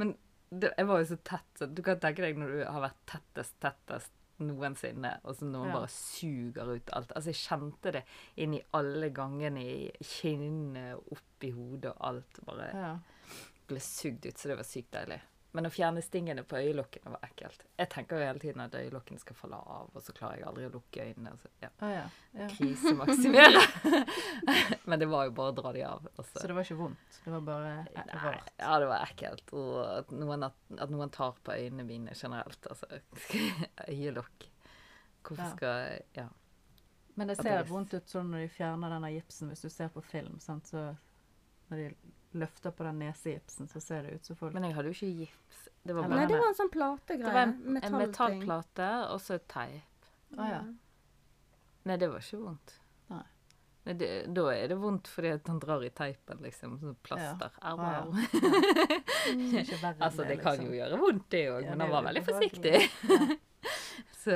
Men 0.00 0.16
det, 0.50 0.72
jeg 0.76 0.88
var 0.90 1.00
jo 1.04 1.06
så 1.12 1.20
tett. 1.24 1.46
Så 1.60 1.68
du 1.70 1.84
kan 1.86 2.00
tenke 2.02 2.24
deg 2.26 2.40
når 2.40 2.56
du 2.56 2.64
har 2.66 2.82
vært 2.88 2.98
tettest, 3.14 3.54
tettest 3.62 4.10
noensinne, 4.42 5.12
og 5.22 5.36
så 5.38 5.46
noen 5.46 5.68
Ja. 5.70 5.76
bare 5.76 5.90
suger 5.94 6.72
ut 6.74 6.90
alt. 6.96 7.12
Altså, 7.14 7.30
jeg 7.30 7.38
kjente 7.44 7.92
det 7.94 8.02
inn 8.42 8.56
i 8.58 8.62
alle 8.74 9.12
gangene, 9.14 9.62
i 9.62 9.92
kinnene, 10.02 10.96
opp 10.98 11.46
i 11.46 11.52
hodet 11.54 11.92
og 11.94 12.00
alt. 12.10 12.40
Bare 12.48 12.70
Ja. 12.74 12.96
ble 13.70 13.78
sugd 13.78 14.26
ut, 14.26 14.34
så 14.34 14.50
det 14.50 14.56
var 14.58 14.66
sykt 14.66 14.90
deilig. 14.98 15.20
Men 15.52 15.66
å 15.68 15.70
fjerne 15.72 16.00
stingene 16.00 16.42
på 16.48 16.56
øyelokkene 16.56 17.10
var 17.12 17.24
ekkelt. 17.26 17.66
Jeg 17.76 17.88
tenker 17.92 18.16
jo 18.16 18.24
hele 18.24 18.40
tiden 18.40 18.62
at 18.64 18.72
øyelokkene 18.78 19.20
skal 19.20 19.36
falle 19.36 19.58
av, 19.60 19.90
og 19.92 20.00
så 20.00 20.14
klarer 20.16 20.38
jeg 20.40 20.46
aldri 20.48 20.64
å 20.64 20.70
lukke 20.72 21.04
øynene. 21.10 21.34
Så, 21.42 21.50
ja. 21.60 21.68
Ah, 21.84 21.90
ja. 21.92 22.04
ja. 22.38 22.46
Krisemaksimere. 22.54 23.64
Men 24.88 25.02
det 25.02 25.08
var 25.12 25.26
jo 25.28 25.34
bare 25.36 25.52
å 25.52 25.56
dra 25.58 25.72
de 25.76 25.82
av. 25.84 26.06
Også. 26.16 26.38
så- 26.40 26.46
det 26.48 26.56
var 26.56 26.64
ikke 26.64 26.78
vondt? 26.78 27.18
Det 27.24 27.34
var 27.34 27.44
bare 27.50 27.74
Nei, 27.84 28.04
rart? 28.22 28.48
ja, 28.62 28.78
det 28.80 28.88
var 28.94 29.04
ekkelt. 29.10 29.52
Og 29.52 29.74
at 29.98 30.14
noen, 30.16 30.48
at, 30.48 30.56
at 30.80 30.94
noen 30.94 31.12
tar 31.12 31.36
på 31.44 31.52
øynene 31.58 31.84
mine 31.84 32.16
generelt. 32.16 32.70
Altså, 32.72 33.02
øyelokk. 33.92 34.48
Hvorfor 35.22 35.52
skal 35.56 36.00
Ja. 36.16 36.28
Men 37.14 37.28
det 37.28 37.36
ser 37.42 37.66
vondt 37.68 37.92
ut 37.92 38.08
sånn 38.08 38.30
når 38.32 38.46
de 38.46 38.52
fjerner 38.54 38.88
denne 38.88 39.10
gipsen, 39.12 39.50
hvis 39.52 39.60
du 39.60 39.68
ser 39.68 39.90
på 39.92 40.00
film. 40.00 40.38
Sant? 40.40 40.64
Så 40.72 40.80
når 41.68 41.76
de 41.76 42.12
løfter 42.38 42.70
på 42.76 42.84
den 42.86 42.98
nesegipsen, 43.02 43.68
så 43.68 43.80
ser 43.82 44.02
det 44.06 44.14
ut 44.18 44.24
som 44.30 44.36
folk 44.38 44.54
Men 44.54 44.64
jeg 44.68 44.74
hadde 44.76 44.92
jo 44.92 44.96
ikke 44.98 45.10
gips. 45.24 45.64
Det 45.82 45.94
var 45.96 46.06
bare 46.08 46.20
Nei, 46.20 46.26
det 46.30 46.38
var 46.38 46.48
en 46.52 46.58
sånn 46.60 46.70
plategreie. 46.72 47.26
det 47.26 47.34
var 47.34 47.42
en, 47.48 47.80
en 47.82 47.98
metallplate 47.98 48.88
og 49.12 49.20
så 49.20 49.38
teip. 49.50 50.06
Å 50.38 50.46
ja. 50.48 50.62
Nei, 51.84 51.96
det 51.98 52.08
var 52.12 52.22
ikke 52.22 52.38
vondt. 52.44 52.76
Nei. 53.10 53.22
Nei, 53.82 53.94
det, 53.98 54.08
da 54.30 54.44
er 54.54 54.68
det 54.70 54.76
vondt 54.78 55.08
fordi 55.10 55.32
at 55.34 55.48
han 55.50 55.58
drar 55.62 55.82
i 55.82 55.90
teipen, 55.90 56.38
liksom. 56.44 56.76
Sånn 56.78 56.94
plaster. 57.02 57.50
Au, 57.60 57.74
Ah, 57.78 57.92
ja. 57.92 58.02
au. 58.06 58.12
Mm. 59.22 59.52
Altså, 60.02 60.24
det 60.26 60.40
kan 60.42 60.56
liksom. 60.56 60.66
jo 60.66 60.72
gjøre 60.74 60.96
vondt, 60.98 61.26
det 61.30 61.40
òg, 61.52 61.60
Ja, 61.62 61.70
men 61.76 61.80
han 61.84 61.90
var 61.92 62.02
veldig 62.08 62.22
forsiktig. 62.26 62.80
Så 64.22 64.34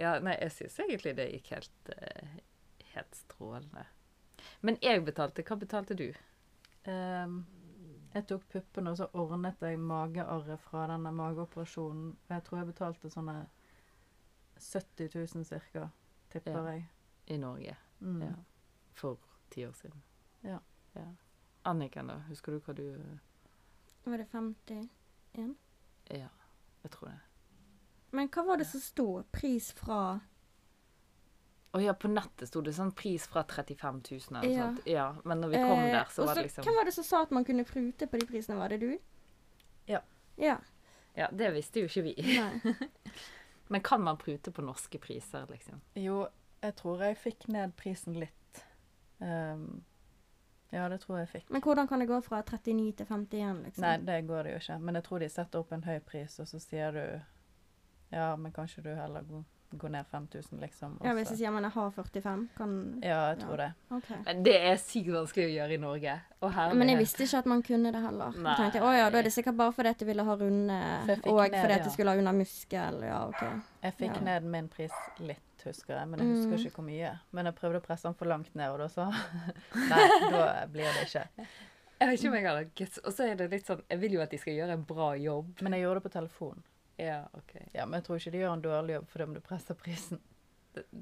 ja, 0.00 0.14
nei, 0.24 0.34
jeg 0.40 0.52
syns 0.54 0.78
egentlig 0.80 1.12
det 1.18 1.26
gikk 1.34 1.50
helt, 1.52 1.90
eh, 1.96 2.38
helt 2.94 3.18
strålende. 3.18 3.84
Men 4.64 4.78
jeg 4.84 5.04
betalte. 5.04 5.44
Hva 5.44 5.58
betalte 5.60 5.96
du? 5.98 6.06
Ehm, 6.86 7.44
jeg 8.14 8.26
tok 8.26 8.44
puppene, 8.48 8.90
og 8.90 8.96
så 8.96 9.06
ordnet 9.12 9.60
jeg 9.60 9.78
magearret 9.78 10.60
fra 10.60 10.86
denne 10.86 11.12
mageoperasjonen. 11.12 12.16
Jeg 12.30 12.44
tror 12.44 12.58
jeg 12.58 12.66
betalte 12.72 13.10
sånne 13.10 13.46
70 14.58 15.14
000 15.34 15.44
cirka, 15.44 15.88
tipper 16.30 16.52
Ja. 16.52 16.72
jeg. 16.72 16.88
I 17.26 17.36
Norge. 17.36 17.76
Mm. 18.00 18.22
Ja. 18.22 18.32
For 18.94 19.18
ti 19.50 19.64
år 19.66 19.72
siden. 19.72 20.02
Ja. 20.44 20.58
Anniken, 21.64 22.06
da? 22.06 22.14
Husker 22.28 22.52
du 22.52 22.60
hva 22.60 22.72
du 22.74 23.18
Var 24.04 24.16
det 24.16 24.28
51? 24.32 24.88
Ja, 26.10 26.28
jeg 26.82 26.90
tror 26.90 27.08
det. 27.08 27.18
Men 28.12 28.28
hva 28.28 28.44
var 28.46 28.56
det 28.56 28.66
som 28.66 28.80
sto? 28.80 29.22
Pris 29.32 29.72
fra 29.72 30.20
Å 31.76 31.80
ja, 31.82 31.92
på 31.92 32.08
nettet 32.08 32.48
sto 32.48 32.62
det 32.64 32.72
sånn 32.76 32.92
pris 32.96 33.26
fra 33.28 33.42
35 33.44 33.98
000 34.00 34.20
eller 34.30 34.46
noe 34.46 34.52
Ja. 34.54 34.68
sånt. 34.70 34.86
Ja, 34.88 35.06
men 35.24 35.40
når 35.44 35.48
vi 35.52 35.60
kom 35.60 35.78
Eh, 35.82 35.90
der, 35.92 36.04
så 36.08 36.22
også, 36.22 36.26
var 36.30 36.34
det 36.40 36.44
liksom 36.48 36.64
Hvem 36.64 36.76
var 36.80 36.84
det 36.88 36.94
som 36.96 37.04
sa 37.04 37.22
at 37.26 37.34
man 37.36 37.44
kunne 37.44 37.64
prute 37.68 38.06
på 38.08 38.20
de 38.22 38.26
prisene? 38.30 38.56
Var 38.58 38.68
det 38.74 38.78
du? 38.80 38.98
Ja. 39.86 40.00
Ja. 40.36 40.56
Ja, 41.16 41.28
det 41.32 41.50
visste 41.54 41.80
jo 41.80 41.88
ikke 41.88 42.02
vi. 42.02 42.14
Men 43.68 43.80
kan 43.80 44.02
man 44.02 44.16
prute 44.16 44.52
på 44.52 44.62
norske 44.62 44.98
priser, 44.98 45.46
liksom? 45.50 45.80
Jo, 45.94 46.26
jeg 46.62 46.74
tror 46.76 47.02
jeg 47.02 47.16
fikk 47.18 47.48
ned 47.48 47.72
prisen 47.76 48.14
litt. 48.20 48.64
Um, 49.18 49.84
ja, 50.70 50.88
det 50.88 51.00
tror 51.02 51.18
jeg 51.22 51.28
fikk. 51.32 51.50
Men 51.50 51.62
hvordan 51.62 51.88
kan 51.88 52.00
det 52.02 52.06
gå 52.10 52.20
fra 52.22 52.42
39 52.42 52.92
til 53.00 53.06
51, 53.06 53.62
liksom? 53.64 53.82
Nei, 53.86 53.96
det 54.06 54.20
går 54.28 54.42
det 54.44 54.52
jo 54.52 54.60
ikke. 54.62 54.78
Men 54.82 54.94
jeg 55.00 55.04
tror 55.08 55.18
de 55.24 55.28
setter 55.32 55.58
opp 55.64 55.72
en 55.72 55.82
høy 55.86 55.98
pris, 56.00 56.38
og 56.42 56.48
så 56.50 56.60
sier 56.62 56.92
du 56.92 57.20
Ja, 58.12 58.36
men 58.36 58.52
kanskje 58.54 58.82
du 58.84 58.92
heller 58.94 59.22
går, 59.26 59.42
går 59.74 59.88
ned 59.90 60.06
5000, 60.10 60.60
liksom. 60.60 60.98
Ja, 61.04 61.12
Hvis 61.14 61.30
jeg 61.30 61.38
sier 61.38 61.50
man 61.52 61.64
har 61.64 61.90
45, 61.90 62.48
kan 62.56 63.00
Ja, 63.02 63.32
jeg 63.32 63.38
tror 63.42 63.56
det. 63.56 63.72
Okay. 63.90 64.16
Men 64.24 64.42
det 64.46 64.54
er 64.70 64.76
sykt 64.76 65.10
vanskelig 65.10 65.46
å 65.48 65.54
gjøre 65.56 65.74
i 65.74 65.80
Norge. 65.82 66.14
Og 66.42 66.52
her 66.52 66.74
Men 66.74 66.88
jeg 66.88 66.98
visste 66.98 67.22
ikke 67.26 67.38
at 67.38 67.46
man 67.46 67.62
kunne 67.62 67.92
det 67.92 68.00
heller. 68.02 68.30
Nei. 68.36 68.54
Jeg 68.54 68.72
tenkte, 68.72 68.82
å 68.86 68.92
ja, 68.96 69.10
Da 69.10 69.18
er 69.18 69.22
det 69.22 69.32
sikkert 69.32 69.56
bare 69.56 69.72
fordi 69.72 69.88
at 69.88 69.98
jeg 69.98 70.06
ville 70.08 70.24
ha 70.24 70.34
runde, 70.36 70.78
For 71.06 71.28
og 71.32 71.50
ned, 71.50 71.60
fordi 71.62 71.72
at 71.80 71.84
ja. 71.86 71.90
skulle 71.90 72.10
ha 72.10 72.16
unna 72.22 72.32
muskel. 72.32 73.00
Ja, 73.02 73.26
OK. 73.28 73.42
Jeg 73.82 73.94
fikk 73.98 74.14
Ja. 74.16 74.20
ned 74.30 74.44
min 74.44 74.68
pris 74.68 74.92
litt, 75.18 75.42
husker 75.64 75.94
jeg, 75.98 76.08
men 76.08 76.20
jeg 76.20 76.28
husker 76.36 76.56
Mm. 76.56 76.66
ikke 76.66 76.74
hvor 76.76 76.84
mye. 76.86 77.18
Men 77.32 77.44
jeg 77.46 77.54
prøvde 77.56 77.80
å 77.80 77.86
presse 77.86 78.02
den 78.02 78.14
for 78.14 78.26
langt 78.26 78.54
ned, 78.54 78.70
og 78.70 78.78
da 78.78 78.86
så 78.88 79.10
Nei, 79.90 80.30
da 80.30 80.66
blir 80.70 80.84
det 80.92 81.08
ikke. 81.08 81.26
Jeg 81.98 82.08
vet 82.10 82.18
ikke 82.20 82.28
om 82.28 82.34
jeg 82.34 82.44
hadde 82.46 82.70
guts. 82.76 82.98
Og 83.04 83.12
så 83.12 83.24
er 83.30 83.34
det 83.36 83.50
litt 83.50 83.66
sånn 83.66 83.82
Jeg 83.88 83.98
vil 84.00 84.12
jo 84.12 84.20
at 84.20 84.30
de 84.30 84.36
skal 84.38 84.52
gjøre 84.54 84.72
en 84.76 84.82
bra 84.84 85.14
jobb. 85.16 85.62
Men 85.62 85.72
jeg 85.72 85.82
gjorde 85.86 86.02
det 86.02 86.06
på 86.12 86.12
telefon. 86.18 86.62
Ja, 86.98 87.26
OK. 87.36 87.54
Ja, 87.74 87.84
Men 87.86 88.00
jeg 88.00 88.04
tror 88.06 88.16
ikke 88.20 88.30
de 88.32 88.38
gjør 88.44 88.52
en 88.56 88.62
dårlig 88.64 88.94
jobb 88.96 89.08
fordi 89.12 89.24
om 89.28 89.34
du 89.36 89.40
presser 89.44 89.74
prisen. 89.74 90.20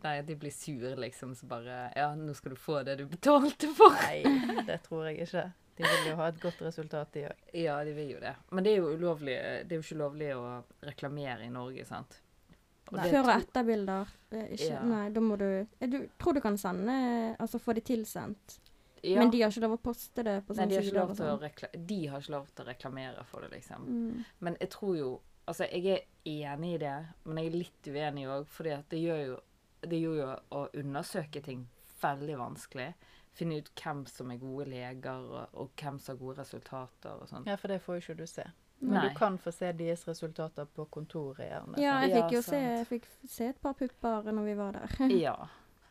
Nei, 0.05 0.21
de 0.23 0.37
blir 0.39 0.53
sure, 0.55 0.95
liksom. 1.03 1.33
Så 1.35 1.47
bare 1.51 1.91
Ja, 1.97 2.13
nå 2.15 2.35
skal 2.39 2.55
du 2.55 2.57
få 2.57 2.83
det 2.87 2.97
du 3.01 3.07
betalte 3.11 3.67
for. 3.75 3.91
Nei, 4.05 4.23
det 4.69 4.81
tror 4.87 5.09
jeg 5.11 5.25
ikke. 5.27 5.49
De 5.75 5.83
vil 5.83 6.11
jo 6.13 6.17
ha 6.21 6.29
et 6.31 6.37
godt 6.43 6.61
resultat, 6.63 7.09
de 7.17 7.25
òg. 7.27 7.41
Ja, 7.59 7.81
de 7.85 7.93
vil 7.97 8.13
jo 8.13 8.21
det. 8.23 8.35
Men 8.55 8.63
det 8.67 8.75
er 8.77 8.77
jo 8.85 8.93
ulovlig 8.95 9.35
Det 9.67 9.75
er 9.75 9.81
jo 9.81 9.83
ikke 9.83 9.99
lovlig 9.99 10.29
å 10.39 10.45
reklamere 10.87 11.49
i 11.49 11.51
Norge, 11.51 11.83
sant? 11.89 12.21
Og 12.93 13.01
det 13.01 13.09
Før 13.11 13.25
og 13.25 13.31
etter 13.33 13.43
etterbilder. 13.49 14.13
eh, 14.31 14.45
Ikke, 14.55 14.69
Ja. 14.71 14.83
Nei, 14.85 15.09
da 15.11 15.21
må 15.21 15.37
du 15.41 15.49
Jeg 15.81 16.11
tror 16.21 16.35
du 16.35 16.41
kan 16.45 16.57
sende 16.61 16.95
Altså 17.41 17.59
få 17.59 17.75
de 17.75 17.81
tilsendt. 17.81 18.61
Ja. 19.03 19.19
Men 19.19 19.31
de 19.35 19.41
har 19.43 19.51
ikke 19.51 19.61
lov 19.67 19.75
å 19.79 19.83
poste 19.83 20.23
det 20.25 20.39
på 20.47 20.55
Nei, 20.57 20.67
de 20.71 20.77
har, 20.77 20.83
ikke 20.83 20.91
sider 20.93 21.01
lov 21.01 21.17
til 21.17 21.25
å 21.27 21.33
sånn. 21.35 21.43
rekla 21.43 21.69
de 21.91 21.99
har 22.07 22.21
ikke 22.23 22.33
lov 22.39 22.47
til 22.55 22.65
å 22.65 22.69
reklamere 22.69 23.25
for 23.29 23.41
det, 23.43 23.51
liksom. 23.59 23.83
Mm. 23.89 24.25
Men 24.41 24.57
jeg 24.61 24.71
tror 24.71 24.97
jo 24.97 25.11
Altså, 25.47 25.67
jeg 25.69 25.87
er 25.93 26.53
enig 26.55 26.75
i 26.75 26.81
det, 26.81 26.95
men 27.25 27.41
jeg 27.41 27.51
er 27.51 27.57
litt 27.59 27.89
uenig 27.91 28.29
òg, 28.33 28.47
fordi 28.49 28.79
det 28.91 29.03
gjør 29.03 29.27
jo 29.27 29.41
Det 29.85 29.99
gjør 30.01 30.15
jo 30.17 30.29
å 30.57 30.61
undersøke 30.81 31.43
ting 31.45 31.67
veldig 32.01 32.39
vanskelig. 32.41 32.95
Finne 33.37 33.59
ut 33.61 33.67
hvem 33.77 34.05
som 34.09 34.31
er 34.33 34.39
gode 34.41 34.65
leger, 34.71 35.27
og, 35.29 35.59
og 35.61 35.75
hvem 35.77 35.99
som 36.01 36.15
har 36.15 36.21
gode 36.23 36.39
resultater 36.41 37.19
og 37.21 37.29
sånn. 37.29 37.45
Ja, 37.45 37.59
for 37.61 37.69
det 37.69 37.83
får 37.85 37.99
jo 37.99 38.05
ikke 38.05 38.17
du 38.23 38.31
se. 38.31 38.47
Men 38.79 38.97
Nei. 38.97 39.03
du 39.09 39.19
kan 39.19 39.37
få 39.39 39.53
se 39.53 39.73
deres 39.77 40.07
resultater 40.09 40.65
på 40.65 40.87
kontoret, 40.93 41.47
gjerne. 41.51 41.77
Ja, 41.81 41.99
jeg 42.05 42.15
fikk 42.17 42.35
jo 42.37 42.43
se, 42.45 42.61
jeg 42.61 42.89
fikk 42.89 43.11
se 43.29 43.51
et 43.53 43.61
par 43.61 43.77
pupper 43.79 44.33
når 44.33 44.49
vi 44.49 44.57
var 44.59 44.81
der. 44.81 44.97
Ja. 45.27 45.37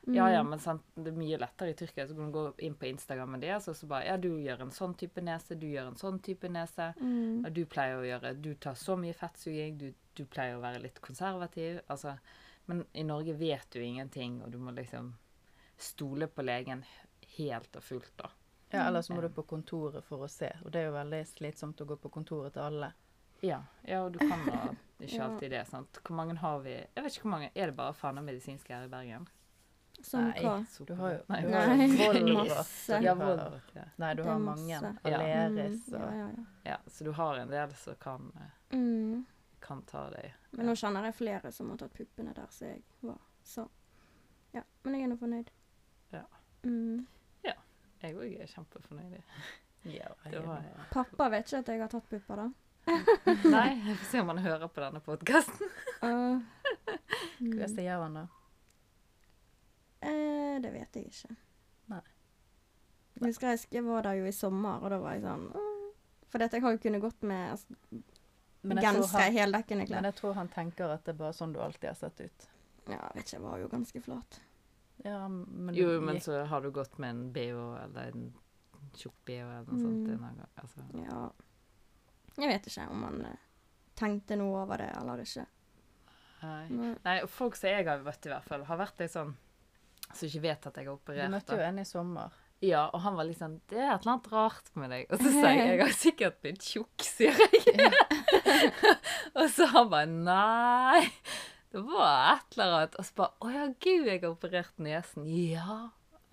Ja, 0.06 0.30
ja, 0.30 0.42
Mm. 0.44 0.50
men 0.50 0.60
sant, 0.60 0.84
det 0.96 1.08
er 1.14 1.18
mye 1.18 1.38
lettere 1.40 1.70
i 1.70 1.74
Tyrkia. 1.74 2.08
Så 2.08 2.16
kan 2.16 2.32
du 2.32 2.32
gå 2.32 2.54
inn 2.60 2.76
på 2.76 2.86
Instagram 2.90 3.30
med 3.32 3.42
det, 3.42 3.54
og 3.56 3.76
så 3.76 3.88
bare 3.88 4.06
Ja, 4.06 4.18
du 4.18 4.30
gjør 4.30 4.62
en 4.62 4.72
sånn 4.72 4.98
type 4.98 5.22
nese, 5.22 5.56
du 5.56 5.68
gjør 5.68 5.88
en 5.88 5.96
sånn 5.96 6.20
type 6.22 6.50
nese. 6.50 6.94
Mm. 7.00 7.46
Og 7.46 7.54
du 7.54 7.66
pleier 7.66 7.96
å 7.98 8.04
gjøre 8.04 8.42
Du 8.42 8.54
tar 8.56 8.74
så 8.76 8.98
mye 9.00 9.14
fettsuging, 9.14 9.78
du, 9.78 9.94
du 10.16 10.26
pleier 10.26 10.58
å 10.58 10.62
være 10.62 10.82
litt 10.82 11.00
konservativ. 11.02 11.80
Altså 11.90 12.18
Men 12.68 12.86
i 12.94 13.04
Norge 13.04 13.34
vet 13.34 13.70
du 13.72 13.80
ingenting, 13.80 14.42
og 14.44 14.52
du 14.52 14.58
må 14.58 14.72
liksom 14.76 15.14
stole 15.78 16.28
på 16.28 16.44
legen 16.44 16.84
helt 17.38 17.76
og 17.76 17.84
fullt, 17.84 18.12
da. 18.18 18.30
Ja, 18.72 18.88
Eller 18.88 19.02
så 19.02 19.14
må 19.14 19.22
du 19.22 19.30
på 19.30 19.44
kontoret 19.44 20.04
for 20.04 20.24
å 20.26 20.30
se. 20.30 20.52
Og 20.66 20.72
det 20.72 20.80
er 20.82 20.86
jo 20.88 20.94
veldig 20.98 21.26
slitsomt 21.28 21.82
å 21.82 21.86
gå 21.86 21.96
på 22.02 22.10
kontoret 22.10 22.54
til 22.54 22.62
alle. 22.64 22.94
Ja, 23.42 23.62
ja 23.88 24.04
og 24.06 24.14
du 24.14 24.20
kan 24.20 24.46
da 24.48 24.76
ikke 25.04 25.24
alltid 25.24 25.52
det, 25.52 25.68
sant. 25.68 26.00
Hvor 26.04 26.16
mange 26.16 26.36
har 26.40 26.60
vi 26.64 26.72
Jeg 26.72 27.04
vet 27.04 27.12
ikke 27.18 27.22
hvor 27.28 27.32
mange 27.36 27.52
Er 27.56 27.68
det 27.68 27.76
bare 27.76 27.94
Fana 27.94 28.22
medisinske 28.22 28.74
her 28.74 28.86
i 28.86 28.92
Bergen? 28.92 29.28
Som 30.04 30.26
Nei. 30.28 30.42
hva? 30.44 30.56
Du 30.88 30.94
har 31.00 31.14
jo, 31.14 31.20
Nei, 31.32 31.42
du 31.42 31.50
Nei, 31.50 31.60
har 31.98 32.48
masse. 32.58 32.98
Ja, 33.04 33.14
ja. 33.74 33.86
Nei, 33.96 34.14
du 34.20 34.24
har 34.28 34.40
mange. 34.40 34.80
Aleris 35.04 35.88
Mm, 35.88 35.94
ja, 35.94 36.00
og 36.00 36.18
ja, 36.18 36.26
ja. 36.28 36.46
ja. 36.64 36.78
Så 36.88 37.08
du 37.08 37.12
har 37.12 37.40
en 37.40 37.54
del 37.54 37.74
som 37.80 37.96
kan, 37.96 38.32
eh, 38.36 38.76
Mm. 38.78 39.26
kan 39.60 39.82
ta 39.82 40.10
deg. 40.10 40.34
Men 40.52 40.66
nå 40.66 40.76
kjenner 40.76 41.08
jeg 41.08 41.16
flere 41.16 41.52
som 41.52 41.70
har 41.70 41.78
tatt 41.78 41.94
puppene 41.94 42.34
der 42.36 42.48
som 42.50 42.68
jeg 42.68 42.84
var. 43.00 43.20
Så 43.44 43.68
ja. 44.54 44.62
Men 44.84 44.94
jeg 44.94 45.04
er 45.04 45.08
nå 45.14 45.18
fornøyd. 45.18 45.50
Ja. 46.12 46.26
Mm. 46.64 47.08
Jeg 48.04 48.18
òg 48.20 48.34
er 48.42 48.50
kjempefornøyd. 48.52 49.22
Ja, 49.84 50.08
jeg 50.32 50.40
var. 50.48 50.64
Pappa 50.94 51.26
vet 51.28 51.50
ikke 51.50 51.60
at 51.60 51.70
jeg 51.74 51.82
har 51.82 51.90
tatt 51.92 52.06
pupper, 52.08 52.40
da. 52.40 52.46
Nei, 53.52 53.66
jeg 53.88 53.98
får 54.00 54.06
se 54.12 54.22
om 54.24 54.30
han 54.32 54.40
hører 54.46 54.70
på 54.72 54.80
denne 54.80 55.02
podkasten. 55.04 55.74
Uh, 56.00 56.40
mm. 57.44 57.58
gjør 57.60 58.06
han 58.06 58.16
da? 58.16 58.24
Det 60.64 60.72
vet 60.74 60.98
jeg 61.00 61.12
ikke. 61.12 61.36
Nei. 61.94 62.02
Jeg 63.20 63.30
husker 63.30 63.60
jeg 63.72 63.84
var 63.86 64.02
der 64.08 64.18
jo 64.22 64.26
i 64.26 64.34
sommer, 64.36 64.82
og 64.84 64.90
da 64.94 64.98
var 65.04 65.14
jeg 65.18 65.24
sånn. 65.28 65.46
For 66.34 66.42
dette, 66.42 66.58
jeg 66.58 66.64
har 66.66 66.74
jo 66.74 66.82
kunnet 66.82 67.02
gått 67.04 67.22
med 67.30 67.52
altså, 67.54 67.76
genser, 68.64 69.20
heldekkende 69.36 69.38
heldekkende 69.38 69.88
men 70.00 70.08
jeg 70.10 70.16
tror 70.18 70.34
han 70.40 70.50
tenker 70.50 70.90
at 70.96 71.04
det 71.06 71.14
er 71.14 71.20
bare 71.20 71.36
sånn 71.38 71.54
du 71.54 71.60
alltid 71.62 71.90
har 71.92 72.00
sett 72.00 72.24
ut. 72.24 72.48
Ja, 72.88 72.98
jeg 72.98 73.16
vet 73.20 73.24
ikke, 73.28 73.36
jeg 73.38 73.44
var 73.46 73.60
jo 73.62 73.68
ganske 73.72 74.02
flat. 74.08 74.40
Ja, 75.04 75.20
men 75.28 75.76
Jo, 75.76 76.00
men 76.02 76.16
gikk- 76.18 76.24
så 76.26 76.44
har 76.50 76.62
du 76.62 76.72
gått 76.72 76.98
med 77.00 77.10
en 77.10 77.24
BH 77.36 77.62
eller 77.84 78.12
en 78.16 78.34
tjukk 78.98 79.16
BH 79.26 79.42
eller 79.42 79.70
noe 79.72 79.82
sånt 79.82 80.08
Mm. 80.08 80.12
en 80.14 80.22
gang. 80.22 80.50
Altså. 80.58 80.84
Ja. 81.06 81.32
Jeg 82.38 82.50
vet 82.50 82.66
ikke 82.72 82.90
om 82.90 83.04
han 83.04 83.26
eh, 83.26 83.36
tenkte 83.96 84.36
noe 84.38 84.64
over 84.64 84.78
det 84.78 84.90
eller 84.98 85.18
ikke. 85.22 85.46
Nei. 86.44 86.68
Nei. 86.70 86.96
Nei, 87.06 87.20
folk 87.28 87.56
som 87.56 87.70
jeg 87.70 87.86
har 87.88 88.00
møtt 88.04 88.26
i 88.26 88.30
hvert 88.30 88.44
fall, 88.50 88.64
har 88.66 88.78
vært 88.78 89.00
litt 89.00 89.12
sånn 89.12 89.36
som 90.16 90.28
ikke 90.30 90.42
vet 90.42 90.68
at 90.68 90.76
jeg 90.80 90.86
har 90.88 90.94
operert. 90.94 91.30
Du 91.30 91.36
møtte 91.36 91.58
jo 91.58 91.64
en 91.68 91.80
i 91.80 91.86
sommer. 91.86 92.32
Ja, 92.64 92.86
og 92.96 93.02
han 93.04 93.16
var 93.20 93.28
sånn 93.36 93.58
Det 93.68 93.76
er 93.78 93.90
et 93.96 94.02
eller 94.06 94.14
annet 94.14 94.28
rart 94.32 94.70
med 94.80 94.90
deg. 94.94 95.08
Og 95.12 95.20
så 95.20 95.32
sa 95.36 95.50
jeg 95.52 95.68
jeg 95.68 95.80
har 95.82 95.96
sikkert 96.00 96.38
blitt 96.42 96.62
tjukk, 96.64 97.04
sier 97.04 97.36
jeg. 97.36 97.90
og 99.38 99.50
så 99.52 99.68
han 99.74 99.90
bare 99.92 100.08
Nei. 100.08 101.02
Det 101.74 101.82
var 101.82 102.38
et 102.38 102.56
eller 102.58 102.78
annet. 102.78 102.96
Og 103.02 103.08
så 103.08 103.18
bare 103.18 103.34
Å 103.44 103.52
ja, 103.52 103.66
gud, 103.84 104.08
jeg 104.08 104.22
har 104.24 104.30
operert 104.32 104.80
nesen. 104.84 105.28
Ja. 105.28 105.80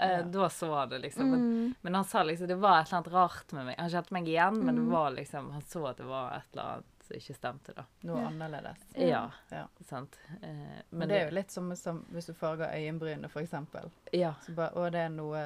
Eh, 0.00 0.18
Ja. 0.20 0.22
Da 0.32 0.46
så 0.48 0.70
han 0.74 0.88
det, 0.92 1.02
liksom. 1.06 1.30
Men, 1.30 1.40
Mm. 1.40 1.74
men 1.82 1.94
han 1.94 2.04
sa 2.04 2.22
liksom 2.24 2.46
det 2.48 2.56
var 2.60 2.80
et 2.80 2.86
eller 2.88 2.98
annet 3.00 3.12
rart 3.12 3.52
med 3.52 3.66
meg. 3.66 3.78
Han 3.78 3.90
kjente 3.90 4.12
meg 4.16 4.28
igjen, 4.28 4.62
men 4.64 4.74
det 4.76 4.84
Mm. 4.86 4.90
var 4.92 5.10
liksom 5.10 5.50
Han 5.52 5.62
så 5.62 5.88
at 5.90 5.96
det 5.98 6.06
var 6.06 6.32
et 6.38 6.46
eller 6.52 6.62
annet 6.76 6.99
som 7.10 7.16
ikke 7.18 7.34
stemte, 7.36 7.74
da. 7.76 7.84
Noe 8.06 8.20
Ja. 8.20 8.26
annerledes. 8.30 8.84
Ja. 8.96 9.22
Ja. 9.50 9.66
Sant. 9.88 10.18
Eh, 10.42 10.82
Men 10.90 11.08
det 11.08 11.16
er 11.20 11.28
jo 11.30 11.34
litt 11.34 11.50
som, 11.50 11.70
som 11.76 12.02
hvis 12.10 12.26
du 12.30 12.34
farger 12.34 12.70
øyenbrynene, 12.74 13.28
eksempel. 13.42 13.90
Ja. 14.12 14.34
Så 14.46 14.54
bare, 14.54 14.74
å, 14.78 14.90
det 14.90 15.00
er 15.06 15.08
noe 15.14 15.42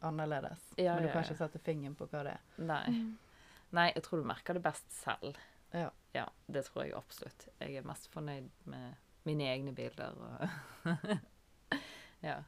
annerledes. 0.00 0.60
Ja, 0.76 0.94
Men 0.94 1.02
du 1.02 1.08
ja, 1.08 1.12
kan 1.12 1.22
ja. 1.24 1.28
ikke 1.28 1.38
sette 1.42 1.58
fingeren 1.58 1.96
på 1.98 2.06
hva 2.12 2.22
det 2.26 2.34
er. 2.36 2.44
Nei. 2.58 2.84
Mm. 2.94 3.18
Nei, 3.72 3.92
jeg 3.94 4.02
tror 4.06 4.22
du 4.22 4.28
merker 4.28 4.54
det 4.54 4.62
best 4.62 4.92
selv. 5.02 5.36
Ja. 5.72 5.90
Ja, 6.14 6.26
det 6.46 6.64
tror 6.68 6.84
jeg 6.86 6.94
absolutt. 6.96 7.48
Jeg 7.60 7.76
er 7.76 7.82
mest 7.88 8.06
fornøyd 8.12 8.48
med 8.64 8.94
mine 9.28 9.44
egne 9.52 9.74
bilder 9.76 10.14
og 10.16 10.48
Ja. 12.24 12.42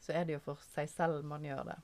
Så 0.00 0.12
er 0.12 0.24
det 0.24 0.32
jo 0.38 0.40
for 0.42 0.58
seg 0.74 0.88
selv 0.90 1.24
man 1.24 1.44
gjør 1.46 1.64
det. 1.70 1.76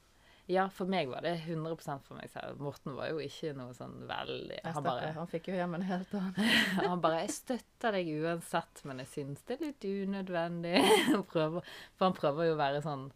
Ja, 0.47 0.66
for 0.68 0.84
meg 0.92 1.09
var 1.09 1.22
det 1.24 1.38
100% 1.47 2.03
for 2.05 2.18
meg 2.18 2.28
selv. 2.28 2.59
Morten 2.61 2.92
var 2.99 3.09
jo 3.09 3.20
ikke 3.24 3.55
noe 3.57 3.72
sånn 3.72 3.95
veldig 4.09 4.59
Jeg 4.59 4.74
Han 4.76 4.84
bare, 4.84 5.12
han 5.16 5.26
fikk 5.30 5.49
jo 5.49 5.55
hjem 5.57 5.74
en 5.78 5.86
helt 5.88 6.12
annen. 6.14 6.34
han 6.90 7.01
bare 7.01 7.22
'Jeg 7.22 7.30
støtter 7.38 7.92
deg 7.97 8.11
uansett, 8.20 8.82
men 8.84 8.99
jeg 9.01 9.09
syns 9.14 9.42
det 9.49 9.57
er 9.57 9.64
litt 9.70 9.86
unødvendig'. 9.88 10.84
Han 11.14 11.24
prøver, 11.24 11.64
for 11.97 12.05
han 12.11 12.18
prøver 12.18 12.45
jo 12.51 12.55
å 12.55 12.61
være 12.61 12.82
sånn 12.84 13.07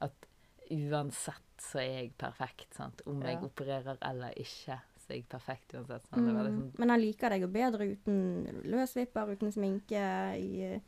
at 0.00 0.28
uansett 0.70 1.42
så 1.62 1.78
er 1.82 1.90
jeg 2.02 2.12
perfekt. 2.18 2.74
Sant? 2.74 3.02
Om 3.06 3.22
jeg 3.22 3.38
Ja. 3.40 3.46
opererer 3.48 3.98
eller 4.02 4.30
ikke, 4.36 4.78
så 4.98 5.10
er 5.10 5.14
jeg 5.16 5.28
perfekt 5.28 5.74
uansett. 5.74 6.06
Var 6.10 6.20
Mm. 6.20 6.46
liksom, 6.46 6.72
Men 6.78 6.90
han 6.90 7.00
liker 7.00 7.30
deg 7.30 7.40
jo 7.42 7.48
bedre 7.48 7.90
uten 7.96 8.62
løsvipper, 8.64 9.32
uten 9.36 9.50
sminke. 9.52 10.04
I, 10.38 10.80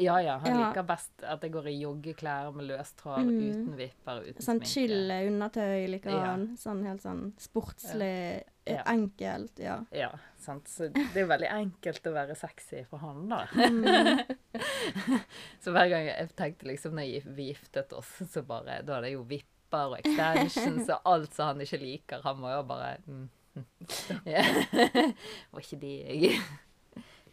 ja, 0.00 0.16
ja, 0.24 0.38
han 0.38 0.50
Ja. 0.54 0.68
liker 0.68 0.82
best 0.88 1.22
at 1.22 1.42
jeg 1.44 1.52
går 1.52 1.66
i 1.68 1.74
joggeklær 1.82 2.52
med 2.56 2.66
løstråd, 2.70 3.24
Mm. 3.26 3.50
uten 3.50 3.76
vipper, 3.76 4.22
uten 4.24 4.42
sånn 4.42 4.60
sminke. 4.60 4.66
chill 4.72 5.10
undertøy 5.10 5.88
liker 5.92 6.10
Ja. 6.10 6.24
han. 6.30 6.56
Sånn 6.56 6.82
helt 6.86 7.02
sånn 7.02 7.32
sportslig, 7.38 8.42
Ja. 8.66 8.82
enkelt. 8.86 9.58
Ja. 9.58 9.84
Ja, 9.92 10.10
sant. 10.38 10.64
Så 10.68 10.88
det 10.92 11.16
er 11.16 11.26
veldig 11.26 11.50
enkelt 11.50 12.02
å 12.06 12.12
være 12.14 12.36
sexy 12.36 12.84
for 12.86 12.98
han, 12.98 13.28
da. 13.28 13.44
Mm. 13.54 14.20
så 15.62 15.72
hver 15.72 15.88
gang 15.90 16.06
jeg 16.06 16.28
tenkte 16.36 16.66
liksom 16.70 16.92
når 16.94 17.24
vi 17.34 17.52
giftet 17.52 17.92
oss, 17.92 18.10
så 18.30 18.42
bare 18.46 18.82
Da 18.84 18.98
er 18.98 19.02
det 19.02 19.12
jo 19.12 19.24
vipper 19.24 19.92
og 19.92 19.98
extensions 20.00 20.88
og 20.88 21.00
alt 21.04 21.32
som 21.34 21.46
han 21.46 21.60
ikke 21.60 21.80
liker. 21.80 22.22
Han 22.22 22.36
må 22.42 22.50
jo 22.56 22.62
bare 22.62 22.96
mm. 23.06 23.28
var 25.52 25.60
ikke 25.60 25.80
det 25.80 25.94
jeg 26.06 26.40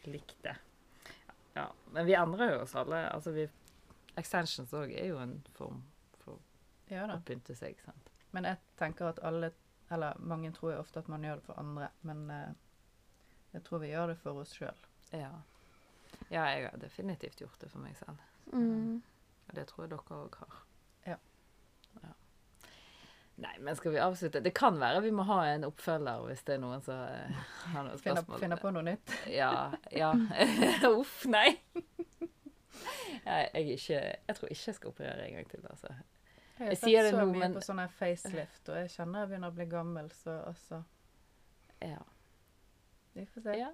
likte. 0.08 0.56
Ja, 1.58 1.68
men 1.92 2.06
vi 2.06 2.14
endrer 2.14 2.52
jo 2.54 2.60
oss 2.66 2.76
alle. 2.78 3.08
Altså, 3.10 3.34
vi 3.34 3.48
Extensions 4.18 4.74
òg 4.74 4.94
er 4.98 5.12
jo 5.12 5.18
en 5.22 5.40
form 5.58 5.82
for 6.24 6.42
Ja 6.90 7.06
å 7.14 7.20
pynte 7.26 7.56
seg, 7.58 7.80
sant. 7.86 8.12
Men 8.34 8.46
jeg 8.50 8.62
tenker 8.80 9.12
at 9.12 9.22
alle 9.26 9.52
Eller 9.90 10.18
mange 10.20 10.52
tror 10.52 10.74
jo 10.74 10.80
ofte 10.82 11.00
at 11.00 11.08
man 11.08 11.24
gjør 11.24 11.40
det 11.40 11.46
for 11.46 11.60
andre, 11.62 11.86
men 12.04 12.26
eh, 12.34 12.50
jeg 13.54 13.64
tror 13.64 13.80
vi 13.80 13.92
gjør 13.94 14.10
det 14.12 14.18
for 14.20 14.42
oss 14.42 14.52
sjøl. 14.58 14.82
Ja. 15.16 15.30
ja, 16.28 16.42
jeg 16.52 16.66
har 16.66 16.82
definitivt 16.82 17.40
gjort 17.40 17.62
det 17.62 17.70
for 17.72 17.80
meg 17.80 17.96
selv. 17.96 18.20
Mm. 18.52 18.98
Og 19.48 19.56
det 19.56 19.64
tror 19.70 19.86
jeg 19.86 19.94
dere 19.94 20.18
òg 20.18 20.36
har. 20.42 20.58
Nei, 23.38 23.54
men 23.62 23.76
skal 23.78 23.92
vi 23.94 24.00
avslutte? 24.02 24.40
Det 24.42 24.54
kan 24.58 24.80
være 24.82 25.02
vi 25.06 25.12
må 25.14 25.22
ha 25.30 25.44
en 25.52 25.68
oppfølger 25.68 26.24
hvis 26.26 26.40
det 26.48 26.56
er 26.56 26.62
noen 26.64 26.82
som 26.82 26.98
eh, 27.06 27.42
har 27.74 27.84
noen 27.86 28.00
spørsmål. 28.02 28.40
finner 28.42 28.58
på 28.62 28.72
noe 28.74 28.86
nytt. 28.88 29.14
Ja. 29.30 29.52
ja. 29.94 30.10
Uff, 30.90 31.20
nei. 31.30 31.52
Jeg, 33.28 33.50
jeg, 33.54 33.76
ikke, 33.76 34.00
jeg 34.00 34.36
tror 34.38 34.50
ikke 34.54 34.70
jeg 34.72 34.78
skal 34.80 34.90
operere 34.94 35.28
en 35.28 35.36
gang 35.38 35.50
til, 35.52 35.66
altså. 35.70 35.92
Jeg 36.58 36.64
har 36.64 36.72
Jeg 36.72 36.78
sett 36.80 36.88
sier 36.90 37.06
det 37.06 37.12
så 37.14 37.26
mye 37.30 37.42
men- 37.44 37.54
på 37.60 37.62
sånne 37.66 37.86
facelift, 37.94 38.64
og 38.74 38.80
jeg 38.82 38.90
kjenner 38.96 39.20
jeg 39.24 39.30
begynner 39.34 39.54
å 39.54 39.58
bli 39.60 39.68
gammel, 39.70 40.10
så 40.24 40.40
altså 40.48 40.82
Ja. 41.86 42.02
Vi 43.14 43.26
får 43.26 43.42
se. 43.46 43.58
ja. 43.60 43.70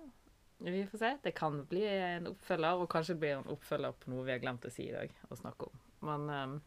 Vi 0.63 0.85
får 0.87 0.97
se. 1.01 1.13
Det 1.23 1.33
kan 1.35 1.65
bli 1.67 1.81
en 1.87 2.27
oppfølger, 2.27 2.79
og 2.83 2.89
kanskje 2.91 3.15
det 3.15 3.19
blir 3.23 3.37
en 3.37 3.49
oppfølger 3.55 3.95
på 3.99 4.11
noe 4.11 4.23
vi 4.27 4.31
har 4.35 4.39
glemt 4.43 4.65
å 4.67 4.71
si 4.71 4.89
i 4.89 4.93
dag 4.95 5.11
og 5.29 5.37
snakke 5.39 5.67
om. 5.71 5.79
Men 6.07 6.29
um, 6.29 6.61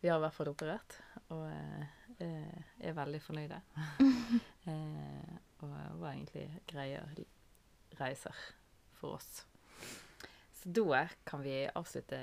vi 0.00 0.08
har 0.10 0.18
i 0.18 0.24
hvert 0.24 0.34
fall 0.34 0.48
operert, 0.50 0.96
og 1.30 1.46
eh, 1.50 1.84
eh, 2.26 2.62
er 2.80 2.96
veldig 2.96 3.22
fornøyde. 3.22 3.60
eh, 4.70 5.36
og 5.60 5.70
var 6.00 6.12
egentlig 6.12 6.46
greie 6.70 7.02
reiser 8.00 8.36
for 9.00 9.18
oss. 9.18 9.46
Så 10.60 10.72
da 10.76 11.06
kan 11.26 11.44
vi 11.44 11.68
avslutte 11.74 12.18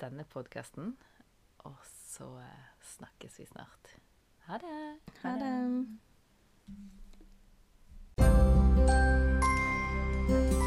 denne 0.00 0.24
podkasten, 0.24 0.96
og 1.58 1.76
så 1.86 2.28
eh, 2.42 2.68
snakkes 2.96 3.38
vi 3.40 3.46
snart. 3.46 3.96
Ha 4.48 4.58
det. 4.62 4.78
Ha 5.22 5.34
det. 5.42 5.52
Ha 6.68 6.76
det. 10.48 10.57